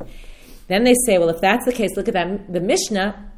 Then 0.68 0.84
they 0.84 0.93
say, 1.05 1.18
well, 1.18 1.30
if 1.30 1.39
that's 1.41 1.66
the 1.66 1.72
case, 1.72 1.95
look 1.95 2.08
at 2.08 2.14
that, 2.14 2.51
the 2.51 2.60
Mishnah. 2.60 3.32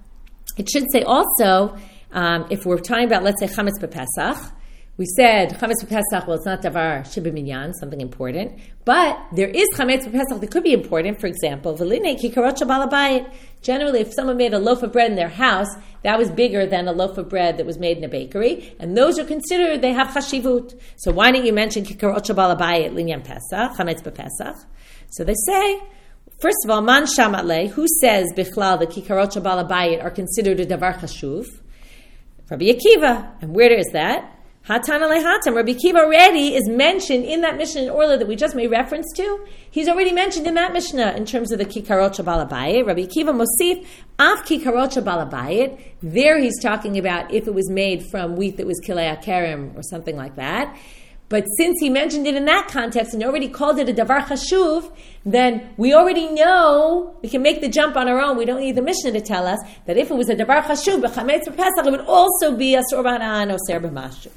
It 0.58 0.70
should 0.70 0.86
say 0.92 1.04
also, 1.04 1.78
um, 2.12 2.48
if 2.50 2.66
we're 2.66 2.80
talking 2.80 3.06
about, 3.06 3.24
let's 3.24 3.40
say, 3.40 3.48
chametz 3.48 3.80
bepesach, 3.80 4.52
we 5.00 5.06
said 5.06 5.52
chametz 5.52 5.82
bepesach. 5.82 6.28
Well, 6.28 6.36
it's 6.36 6.46
not 6.46 6.62
davar 6.62 7.04
shibiminyan, 7.04 7.74
something 7.74 8.02
important, 8.02 8.60
but 8.84 9.18
there 9.34 9.48
is 9.48 9.66
chametz 9.74 10.06
bepesach 10.06 10.42
that 10.42 10.52
could 10.52 10.64
be 10.64 10.74
important. 10.74 11.22
For 11.22 11.28
example, 11.28 11.74
v'line 11.78 12.20
kikarot 12.22 12.58
balabayit. 12.58 13.34
Generally, 13.62 14.02
if 14.02 14.14
someone 14.14 14.36
made 14.36 14.54
a 14.54 14.60
loaf 14.60 14.84
of 14.84 14.92
bread 14.92 15.10
in 15.10 15.16
their 15.16 15.30
house, 15.30 15.70
that 16.04 16.18
was 16.18 16.30
bigger 16.30 16.66
than 16.66 16.90
a 16.90 16.92
loaf 16.92 17.18
of 17.18 17.30
bread 17.30 17.56
that 17.58 17.66
was 17.66 17.80
made 17.80 17.98
in 17.98 18.04
a 18.04 18.10
bakery, 18.10 18.76
and 18.78 18.98
those 18.98 19.18
are 19.18 19.24
considered 19.24 19.82
they 19.82 19.94
have 19.94 20.08
chashivut. 20.08 20.78
So 20.98 21.14
why 21.14 21.32
don't 21.32 21.46
you 21.46 21.54
mention 21.54 21.86
kikarot 21.86 22.26
balabayit 22.36 22.92
linyan 22.92 23.24
pesach 23.24 23.78
chametz 23.78 24.04
bepesach? 24.04 24.66
So 25.12 25.24
they 25.24 25.36
say. 25.48 25.82
First 26.42 26.58
of 26.64 26.72
all, 26.72 26.82
man 26.82 27.04
shamat 27.04 27.70
who 27.70 27.86
says 28.02 28.28
bichlal 28.36 28.80
the 28.80 28.88
kikarot 28.88 29.42
balabayit 29.42 30.04
are 30.04 30.12
considered 30.12 30.60
a 30.60 30.66
davar 30.66 30.98
chashuv? 30.98 31.48
Rabbi 32.50 32.66
Akiva. 32.66 33.42
And 33.42 33.54
where 33.54 33.72
is 33.72 33.88
that? 33.94 34.39
Hatan 34.68 35.02
Hatam. 35.02 35.56
Rabbi 35.56 35.74
Kiva 35.74 35.98
already 35.98 36.56
is 36.56 36.68
mentioned 36.70 37.26
in 37.26 37.42
that 37.42 37.58
Mishnah 37.58 37.84
in 37.84 37.90
Orla 37.90 38.18
that 38.18 38.28
we 38.28 38.36
just 38.36 38.56
made 38.56 38.68
reference 38.68 39.12
to. 39.16 39.48
He's 39.72 39.88
already 39.88 40.12
mentioned 40.12 40.46
in 40.46 40.54
that 40.56 40.74
Mishnah 40.74 41.14
in 41.14 41.26
terms 41.26 41.52
of 41.52 41.58
the 41.58 41.66
Kikarot 41.66 42.24
Balabayit. 42.24 42.86
Rabbi 42.86 43.06
Kiva 43.06 43.32
Mosif, 43.32 43.88
Af 44.20 44.46
Kikarot 44.46 45.04
Balabayit. 45.04 45.82
There 46.04 46.38
he's 46.38 46.62
talking 46.62 47.00
about 47.00 47.34
if 47.34 47.48
it 47.48 47.54
was 47.54 47.68
made 47.70 48.06
from 48.12 48.36
wheat 48.36 48.58
that 48.58 48.68
was 48.68 48.80
Kilei 48.86 49.20
Karim 49.24 49.74
or 49.76 49.82
something 49.82 50.16
like 50.16 50.36
that. 50.36 50.78
But 51.30 51.46
since 51.58 51.78
he 51.80 51.90
mentioned 51.90 52.28
it 52.28 52.36
in 52.36 52.46
that 52.46 52.68
context 52.68 53.14
and 53.14 53.24
already 53.24 53.50
called 53.50 53.80
it 53.80 53.88
a 53.88 53.94
davar 53.94 54.22
chashuv, 54.22 54.92
then 55.26 55.70
we 55.78 55.94
already 55.94 56.28
know 56.28 57.16
we 57.22 57.30
can 57.30 57.42
make 57.44 57.62
the 57.62 57.70
jump 57.70 57.96
on 57.96 58.08
our 58.08 58.20
own. 58.20 58.36
We 58.36 58.46
don't 58.46 58.60
need 58.60 58.76
the 58.76 58.82
Mishnah 58.82 59.12
to 59.12 59.22
tell 59.22 59.48
us 59.48 59.60
that 59.86 59.96
if 59.98 60.10
it 60.12 60.16
was 60.16 60.30
a 60.30 60.36
davar 60.36 60.64
chashuv 60.64 61.04
it 61.04 61.92
would 61.92 62.02
also 62.02 62.56
be 62.56 62.76
a 62.76 62.82
sorban 62.92 63.54
or 63.54 63.58
ser 63.66 63.80
b'mashu. 63.80 64.30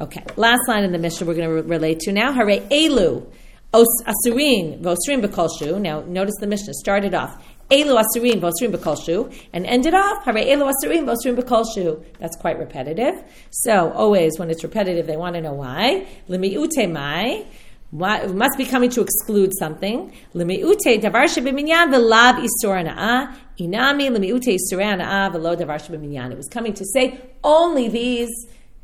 Okay, 0.00 0.22
last 0.36 0.60
line 0.68 0.84
in 0.84 0.92
the 0.92 0.98
Mishnah 0.98 1.26
we're 1.26 1.34
going 1.34 1.48
to 1.48 1.54
re- 1.54 1.76
relate 1.76 1.98
to 2.00 2.12
now. 2.12 2.32
Hare 2.32 2.46
elu 2.46 3.26
os, 3.74 4.02
asurin 4.04 4.80
v'osrin 4.80 5.20
b'kolshu. 5.20 5.80
Now 5.80 6.02
notice 6.02 6.36
the 6.38 6.46
Mishnah 6.46 6.74
started 6.74 7.14
off 7.14 7.44
elu 7.68 8.00
asurin 8.00 8.40
v'osrin 8.40 8.72
b'kolshu 8.72 9.34
and 9.52 9.66
ended 9.66 9.94
off 9.94 10.24
hare 10.24 10.34
elu 10.34 10.72
asurin 10.72 11.04
v'osrin 11.04 11.36
b'kolshu. 11.36 12.04
That's 12.20 12.36
quite 12.36 12.60
repetitive. 12.60 13.24
So 13.50 13.90
always 13.90 14.38
when 14.38 14.50
it's 14.50 14.62
repetitive, 14.62 15.08
they 15.08 15.16
want 15.16 15.34
to 15.34 15.40
know 15.40 15.54
why. 15.54 16.06
Limiute 16.28 16.88
mai. 16.92 17.46
Why, 17.90 18.24
must 18.26 18.56
be 18.56 18.66
coming 18.66 18.90
to 18.90 19.00
exclude 19.00 19.50
something. 19.58 20.12
Limiute 20.32 21.02
davar 21.02 21.24
shebeminyan 21.24 21.92
v'lav 21.92 22.46
isur 22.46 22.86
ana'ah. 22.86 23.34
Inami 23.58 24.16
limiute 24.16 24.56
isur 24.56 24.78
ana'ah 24.78 25.34
v'lo 25.34 25.56
davar 25.58 25.80
shebeminyan. 25.84 26.30
It 26.30 26.36
was 26.36 26.46
coming 26.46 26.74
to 26.74 26.84
say 26.84 27.18
only 27.42 27.88
these 27.88 28.28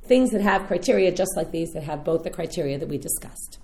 things 0.07 0.31
that 0.31 0.41
have 0.41 0.67
criteria 0.67 1.13
just 1.13 1.37
like 1.37 1.51
these 1.51 1.73
that 1.73 1.83
have 1.83 2.05
both 2.05 2.25
the 2.25 2.31
criteria 2.31 2.79
that 2.79 2.89
we 2.89 2.99
discussed. 2.99 3.59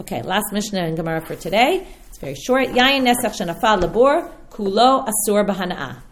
Okay, 0.00 0.22
last 0.22 0.52
Mishnah 0.52 0.80
and 0.80 0.96
Gemara 0.96 1.20
for 1.22 1.36
today. 1.36 1.86
It's 2.08 2.18
very 2.18 2.34
short. 2.34 2.68
Yayin 2.68 3.02
nesach 3.02 3.40
shenafal 3.40 3.80
labor 3.80 4.30
kulo 4.50 5.06
asur 5.06 5.46
b'hana'ah. 5.46 6.02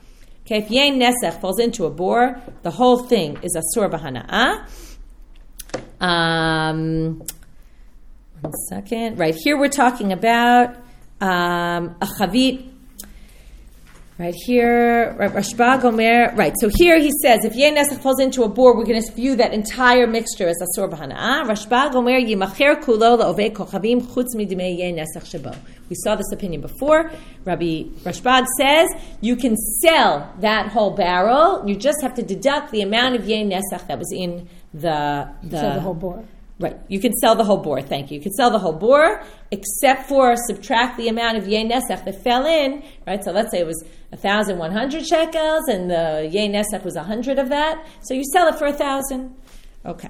Okay, 0.47 0.59
if 0.59 0.69
yain 0.69 1.01
nesach 1.01 1.41
falls 1.41 1.59
into 1.59 1.85
a 1.85 1.91
bore, 1.91 2.41
the 2.63 2.71
whole 2.71 2.99
thing 2.99 3.39
is 3.43 3.57
asur 3.57 3.91
b'hana'ah. 3.91 4.69
Um, 6.01 7.23
one 8.41 8.53
second. 8.69 9.19
Right 9.19 9.35
here, 9.35 9.59
we're 9.59 9.69
talking 9.69 10.13
about 10.13 10.77
um, 11.21 11.97
a 12.01 12.07
chavit 12.19 12.74
Right 14.17 14.35
here, 14.47 15.17
Rashba 15.19 15.83
Gomer. 15.83 16.33
Right, 16.37 16.55
so 16.61 16.71
here 16.73 17.01
he 17.01 17.11
says 17.21 17.45
if 17.45 17.57
Yeh 17.57 17.75
Nesach 17.75 18.01
falls 18.01 18.21
into 18.21 18.45
a 18.45 18.49
bore, 18.49 18.77
we're 18.77 18.85
going 18.85 19.03
to 19.03 19.13
view 19.13 19.35
that 19.35 19.53
entire 19.53 20.07
mixture 20.07 20.47
as 20.47 20.57
Asur 20.63 20.89
B'Hana'ah. 20.89 21.49
Rashba 21.49 21.91
Gomer 21.91 22.21
Yimacher 22.21 22.81
Kulo 22.81 23.19
La'ovei 23.19 23.53
Kochavim 23.53 24.03
Chutz 24.03 24.37
Midimei 24.37 24.79
Yeh 24.79 24.93
Nesach 24.93 25.25
Shabo. 25.25 25.57
We 25.89 25.97
saw 25.97 26.15
this 26.15 26.31
opinion 26.31 26.61
before. 26.61 27.11
Rabbi 27.45 27.87
Rashbag 28.05 28.47
says 28.57 28.89
you 29.21 29.35
can 29.35 29.57
sell 29.57 30.33
that 30.39 30.69
whole 30.69 30.93
barrel. 30.93 31.65
You 31.67 31.75
just 31.75 32.01
have 32.01 32.15
to 32.15 32.23
deduct 32.23 32.71
the 32.71 32.83
amount 32.83 33.17
of 33.17 33.29
Yeh 33.29 33.43
Nesach 33.43 33.89
that 33.89 33.99
was 33.99 34.13
in 34.13 34.49
the 34.73 35.29
the, 35.43 35.59
the 35.59 35.81
whole 35.81 35.95
bore. 35.95 36.25
Right. 36.61 36.79
You 36.87 37.01
can 37.01 37.13
sell 37.15 37.35
the 37.35 37.43
whole 37.43 37.57
boar. 37.57 37.83
Thank 37.83 38.13
you. 38.13 38.19
You 38.19 38.23
can 38.23 38.33
sell 38.33 38.49
the 38.49 38.61
whole 38.61 38.73
boar, 38.73 39.25
except 39.51 40.09
for 40.09 40.37
subtract 40.37 40.97
the 40.99 41.09
amount 41.09 41.37
of 41.37 41.49
yei 41.49 41.65
nesach 41.65 42.05
that 42.05 42.23
fell 42.23 42.47
in. 42.47 42.85
Right. 43.07 43.25
So 43.25 43.33
let's 43.33 43.51
say 43.51 43.59
it 43.59 43.67
was 43.67 43.85
thousand 44.15 44.59
one 44.59 44.71
hundred 44.71 45.05
shekels, 45.05 45.69
and 45.69 45.91
the 45.91 46.29
yei 46.31 46.49
nesach 46.49 46.85
was 46.85 46.97
hundred 46.97 47.41
of 47.41 47.49
that. 47.49 47.85
So 48.03 48.15
you 48.15 48.23
sell 48.33 48.47
it 48.47 48.55
for 48.55 48.67
a 48.67 48.73
thousand. 48.73 49.35
Okay. 49.85 50.09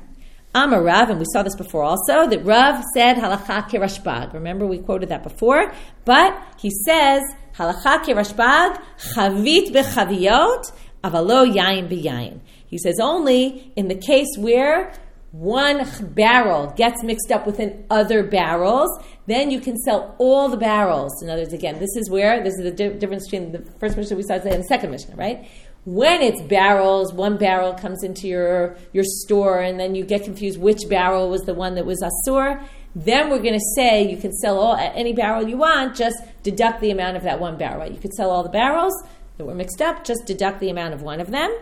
Amar 0.55 0.83
Rav, 0.83 1.11
and 1.11 1.19
we 1.19 1.25
saw 1.33 1.43
this 1.43 1.57
before 1.57 1.83
also, 1.83 2.29
that 2.29 2.45
Rav 2.45 2.85
said 2.95 3.17
halacha 3.17 3.69
kirashbag. 3.71 4.35
Remember, 4.35 4.67
we 4.67 4.79
quoted 4.79 5.09
that 5.09 5.23
before. 5.23 5.73
But 6.05 6.41
he 6.59 6.71
says 6.85 7.23
halacha 7.57 8.05
kirashbag 8.05 8.81
chavit 9.15 9.73
bechaviot 9.73 10.73
avalo 11.03 11.51
yain 11.51 11.89
beyain. 11.89 12.41
He 12.67 12.79
says 12.79 13.01
only 13.01 13.73
in 13.77 13.89
the 13.89 13.95
case 13.95 14.29
where 14.37 14.93
one 15.35 15.85
barrel 16.15 16.73
gets 16.77 17.03
mixed 17.03 17.33
up 17.33 17.45
within 17.45 17.85
other 17.91 18.23
barrels, 18.23 18.89
then 19.27 19.51
you 19.51 19.59
can 19.59 19.77
sell 19.79 20.15
all 20.19 20.49
the 20.49 20.57
barrels. 20.57 21.21
In 21.25 21.29
other 21.29 21.43
words, 21.43 21.53
again, 21.53 21.81
this 21.81 21.97
is 21.97 22.09
where 22.09 22.41
this 22.45 22.55
is 22.55 22.63
the 22.63 22.71
di- 22.71 22.97
difference 22.97 23.25
between 23.29 23.51
the 23.51 23.59
first 23.81 23.97
Mishnah 23.97 24.17
we 24.17 24.23
saw 24.23 24.39
today 24.39 24.53
and 24.55 24.63
the 24.63 24.69
second 24.69 24.93
Mishnah, 24.93 25.17
right? 25.17 25.49
When 25.87 26.23
it's 26.23 26.41
barrels, 26.43 27.13
one 27.13 27.37
barrel 27.37 27.75
comes 27.75 28.05
into 28.05 28.29
your 28.29 28.77
your 28.93 29.03
store, 29.05 29.61
and 29.61 29.79
then 29.79 29.97
you 29.97 30.05
get 30.05 30.23
confused 30.23 30.61
which 30.61 30.89
barrel 30.89 31.29
was 31.29 31.43
the 31.43 31.55
one 31.55 31.75
that 31.75 31.85
was 31.85 32.01
asur. 32.01 32.65
Then 32.95 33.29
we're 33.29 33.43
going 33.43 33.59
to 33.59 33.67
say 33.75 34.09
you 34.09 34.17
can 34.17 34.33
sell 34.33 34.57
all 34.57 34.77
any 34.77 35.15
barrel 35.15 35.49
you 35.49 35.57
want, 35.57 35.97
just 35.97 36.17
deduct 36.45 36.81
the 36.81 36.93
amount 36.93 37.17
of 37.17 37.25
that 37.25 37.41
one 37.41 37.59
barrel. 37.59 37.81
Right? 37.81 37.91
You 37.91 37.99
could 37.99 38.15
sell 38.15 38.31
all 38.31 38.45
the 38.45 38.51
barrels 38.51 38.95
that 39.37 39.45
were 39.45 39.55
mixed 39.55 39.83
up, 39.83 40.05
just 40.05 40.27
deduct 40.27 40.61
the 40.61 40.71
amount 40.71 40.95
of 40.95 41.03
one 41.03 41.21
of 41.21 41.33
them. 41.33 41.53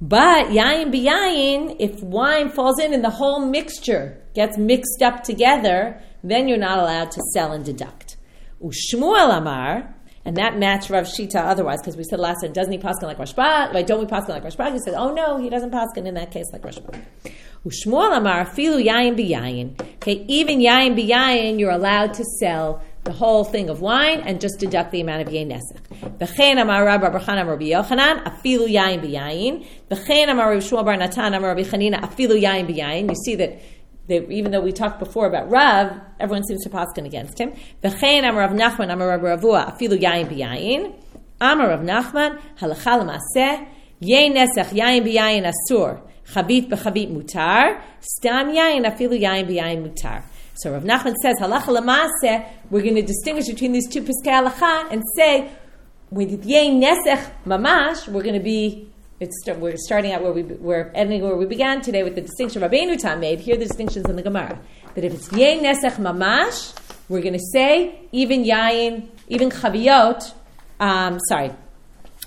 But 0.00 0.48
yayin 0.48 0.92
biyayin, 0.92 1.76
if 1.78 2.02
wine 2.02 2.50
falls 2.50 2.78
in 2.78 2.92
and 2.92 3.04
the 3.04 3.10
whole 3.10 3.46
mixture 3.46 4.20
gets 4.34 4.58
mixed 4.58 5.02
up 5.02 5.22
together, 5.22 6.00
then 6.22 6.48
you're 6.48 6.58
not 6.58 6.78
allowed 6.78 7.10
to 7.12 7.22
sell 7.32 7.52
and 7.52 7.64
deduct. 7.64 8.16
Ushmuel 8.62 9.38
Amar, 9.38 9.94
and 10.24 10.36
that 10.36 10.58
matched 10.58 10.90
Rav 10.90 11.04
Shita 11.04 11.36
otherwise, 11.36 11.80
because 11.80 11.96
we 11.96 12.04
said 12.04 12.18
last 12.18 12.40
time, 12.40 12.52
doesn't 12.52 12.72
he 12.72 12.78
paskin 12.78 13.02
like 13.02 13.18
Rashba? 13.18 13.72
Why 13.72 13.82
don't 13.82 14.00
we 14.00 14.06
paskin 14.06 14.30
like 14.30 14.42
Rashba? 14.42 14.72
He 14.72 14.78
said, 14.78 14.94
oh 14.94 15.12
no, 15.12 15.36
he 15.36 15.50
doesn't 15.50 15.70
paskin 15.70 16.06
in 16.06 16.14
that 16.14 16.30
case 16.30 16.46
like 16.52 16.62
Rashba. 16.62 17.00
Ushmuel 17.64 18.16
Amar, 18.16 18.46
filu 18.46 18.82
yayin 18.82 19.16
biyayin. 19.18 19.80
Okay, 19.96 20.24
even 20.28 20.60
yayin 20.60 20.98
biyayin, 20.98 21.58
you're 21.58 21.70
allowed 21.70 22.14
to 22.14 22.24
sell 22.40 22.82
the 23.04 23.12
whole 23.12 23.44
thing 23.44 23.68
of 23.68 23.80
wine 23.80 24.20
and 24.20 24.40
just 24.40 24.58
deduct 24.58 24.90
the 24.90 25.00
amount 25.00 25.22
of 25.22 25.28
yain 25.28 25.48
nesach. 25.48 26.18
V'chein 26.18 26.60
amar 26.60 26.84
Rabbi 26.84 27.10
Barchan 27.10 27.40
amar 27.40 27.52
Rabbi 27.52 27.66
Yochanan 27.66 28.24
afilu 28.24 28.66
yain 28.66 29.00
b'yayin. 29.00 29.66
V'chein 29.90 30.28
amar 30.30 30.50
Rabbi 30.50 30.64
Shmuel 30.64 30.84
bar 30.84 30.96
Natan 30.96 31.34
amar 31.34 31.50
Rabbi 31.50 31.62
Chanina 31.62 32.00
afilu 32.00 32.40
yain 32.40 32.66
b'yayin. 32.66 33.08
You 33.10 33.14
see 33.14 33.34
that 33.36 33.60
even 34.08 34.52
though 34.52 34.60
we 34.60 34.72
talked 34.72 34.98
before 34.98 35.26
about 35.26 35.50
Rav, 35.50 35.92
everyone 36.18 36.44
seems 36.44 36.62
to 36.64 36.70
paskin 36.70 37.04
against 37.04 37.38
him. 37.38 37.52
V'chein 37.82 38.28
amar 38.28 38.48
Rav 38.48 38.52
Nachman 38.52 38.90
amar 38.90 39.08
Rabbi 39.08 39.36
Ravua 39.36 39.76
afilu 39.76 40.00
yain 40.00 40.26
b'yayin. 40.26 40.94
Amar 41.40 41.68
Rav 41.68 41.80
Nachman 41.80 42.40
halacha 42.58 43.02
l'maseh 43.02 43.66
yain 44.00 44.32
nesach 44.34 44.72
yain 44.72 45.04
b'yayin 45.04 45.52
asur. 45.52 46.00
Chavit 46.32 46.70
b'chavit 46.70 47.12
mutar. 47.12 47.82
Stam 48.00 48.54
yain 48.54 48.84
afilu 48.84 49.20
yain 49.20 49.46
b'yayin 49.46 49.82
mutar. 49.86 50.22
So 50.56 50.72
Rav 50.72 50.84
Nachman 50.84 51.14
says, 51.20 51.36
halacha 51.40 51.76
lamase, 51.76 52.48
we're 52.70 52.82
going 52.82 52.94
to 52.94 53.02
distinguish 53.02 53.48
between 53.48 53.72
these 53.72 53.88
two 53.88 54.02
piskei 54.02 54.48
halacha 54.48 54.90
and 54.92 55.02
say, 55.16 55.50
with 56.10 56.46
yein 56.46 56.80
nesech 56.80 57.28
mamash, 57.44 58.06
we're 58.06 58.22
going 58.22 58.36
to 58.36 58.40
be, 58.40 58.88
we're 59.20 59.76
starting 59.76 60.12
out 60.12 60.22
where 60.22 60.32
we, 60.32 60.42
we're 60.42 60.92
ending 60.94 61.22
where 61.22 61.34
we 61.36 61.44
began 61.44 61.80
today 61.80 62.04
with 62.04 62.14
the 62.14 62.20
distinction 62.20 62.62
Rabbeinu 62.62 62.96
Tam 63.00 63.18
made. 63.18 63.40
Here 63.40 63.56
are 63.56 63.58
the 63.58 63.64
distinctions 63.64 64.08
in 64.08 64.14
the 64.14 64.22
Gemara. 64.22 64.60
That 64.94 65.02
if 65.02 65.12
it's 65.12 65.28
yein 65.30 65.62
nesech 65.62 65.96
mamash, 65.96 66.72
we're 67.08 67.20
going 67.20 67.34
to 67.34 67.44
say, 67.52 67.98
even 68.12 68.44
yain, 68.44 69.08
even 69.26 69.50
chaviot, 69.50 70.34
um, 70.78 71.18
sorry, 71.28 71.50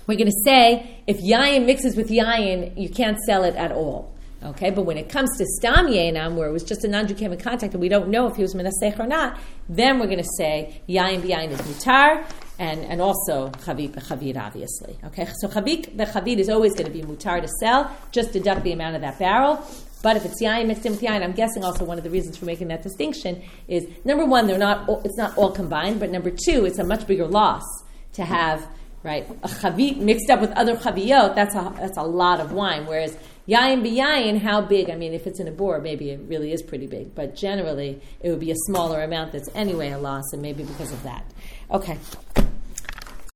we're 0.05 0.17
going 0.17 0.27
to 0.27 0.41
say, 0.43 1.01
if 1.07 1.21
yain 1.21 1.65
mixes 1.65 1.95
with 1.95 2.09
yain, 2.09 2.77
you 2.77 2.89
can't 2.89 3.17
sell 3.19 3.45
it 3.45 3.55
at 3.55 3.71
all. 3.71 4.13
Okay, 4.43 4.69
but 4.69 4.83
when 4.83 4.97
it 4.97 5.09
comes 5.09 5.35
to 5.39 5.45
stam 5.57 5.87
yenam, 5.87 6.35
where 6.35 6.47
it 6.47 6.51
was 6.51 6.63
just 6.63 6.83
a 6.83 6.87
non-Jew 6.87 7.15
came 7.15 7.33
in 7.33 7.39
contact 7.39 7.73
and 7.73 7.81
we 7.81 7.89
don't 7.89 8.09
know 8.09 8.27
if 8.27 8.35
he 8.35 8.43
was 8.43 8.53
minasech 8.53 8.99
or 8.99 9.07
not, 9.07 9.39
then 9.67 9.97
we're 9.99 10.05
going 10.05 10.19
to 10.19 10.29
say 10.37 10.81
yayin 10.87 11.21
b'yayin 11.21 11.49
is 11.49 11.59
mutar, 11.61 12.23
and, 12.59 12.81
and 12.81 13.01
also 13.01 13.49
chavit 13.49 13.91
b'chavit, 13.95 14.37
obviously. 14.37 14.95
Okay, 15.05 15.27
so 15.39 15.47
chavit 15.47 15.95
b'chavit 15.95 16.37
is 16.37 16.49
always 16.49 16.73
going 16.73 16.85
to 16.85 16.91
be 16.91 17.01
mutar 17.01 17.41
to 17.41 17.47
sell, 17.59 17.91
just 18.11 18.31
deduct 18.31 18.63
the 18.63 18.71
amount 18.71 18.95
of 18.95 19.01
that 19.01 19.17
barrel. 19.17 19.59
But 20.03 20.17
if 20.17 20.25
it's 20.25 20.41
yayin 20.41 20.67
mixed 20.67 20.85
in 20.85 20.91
with 20.91 21.01
yayin, 21.01 21.23
I'm 21.23 21.31
guessing 21.31 21.63
also 21.63 21.83
one 21.83 21.97
of 21.97 22.03
the 22.03 22.11
reasons 22.11 22.37
for 22.37 22.45
making 22.45 22.67
that 22.67 22.83
distinction 22.83 23.41
is 23.67 23.87
number 24.05 24.23
one, 24.23 24.45
they're 24.45 24.59
not 24.59 24.87
it's 25.03 25.17
not 25.17 25.35
all 25.35 25.51
combined, 25.51 25.99
but 25.99 26.11
number 26.11 26.29
two, 26.29 26.65
it's 26.65 26.77
a 26.77 26.83
much 26.83 27.07
bigger 27.07 27.25
loss 27.25 27.63
to 28.13 28.23
have 28.23 28.67
right 29.01 29.27
a 29.41 29.47
chavit 29.47 29.97
mixed 29.97 30.29
up 30.29 30.41
with 30.41 30.51
other 30.51 30.75
chaviot. 30.75 31.33
That's 31.33 31.55
a 31.55 31.73
that's 31.75 31.97
a 31.97 32.03
lot 32.03 32.39
of 32.39 32.51
wine, 32.51 32.85
whereas 32.85 33.17
Yayin 33.47 33.81
b'yayin, 33.81 34.41
how 34.41 34.59
big? 34.59 34.89
I 34.89 34.95
mean, 34.95 35.13
if 35.13 35.25
it's 35.25 35.39
in 35.39 35.47
a 35.47 35.51
bore, 35.51 35.79
maybe 35.79 36.09
it 36.09 36.19
really 36.27 36.51
is 36.51 36.61
pretty 36.61 36.85
big, 36.85 37.15
but 37.15 37.33
generally 37.33 38.01
it 38.19 38.29
would 38.29 38.41
be 38.41 38.51
a 38.51 38.57
smaller 38.65 39.01
amount 39.01 39.31
that's 39.31 39.47
anyway 39.55 39.91
a 39.91 39.97
loss, 39.97 40.23
and 40.33 40.41
maybe 40.41 40.63
because 40.63 40.91
of 40.91 41.01
that. 41.03 41.23
Okay. 41.71 41.97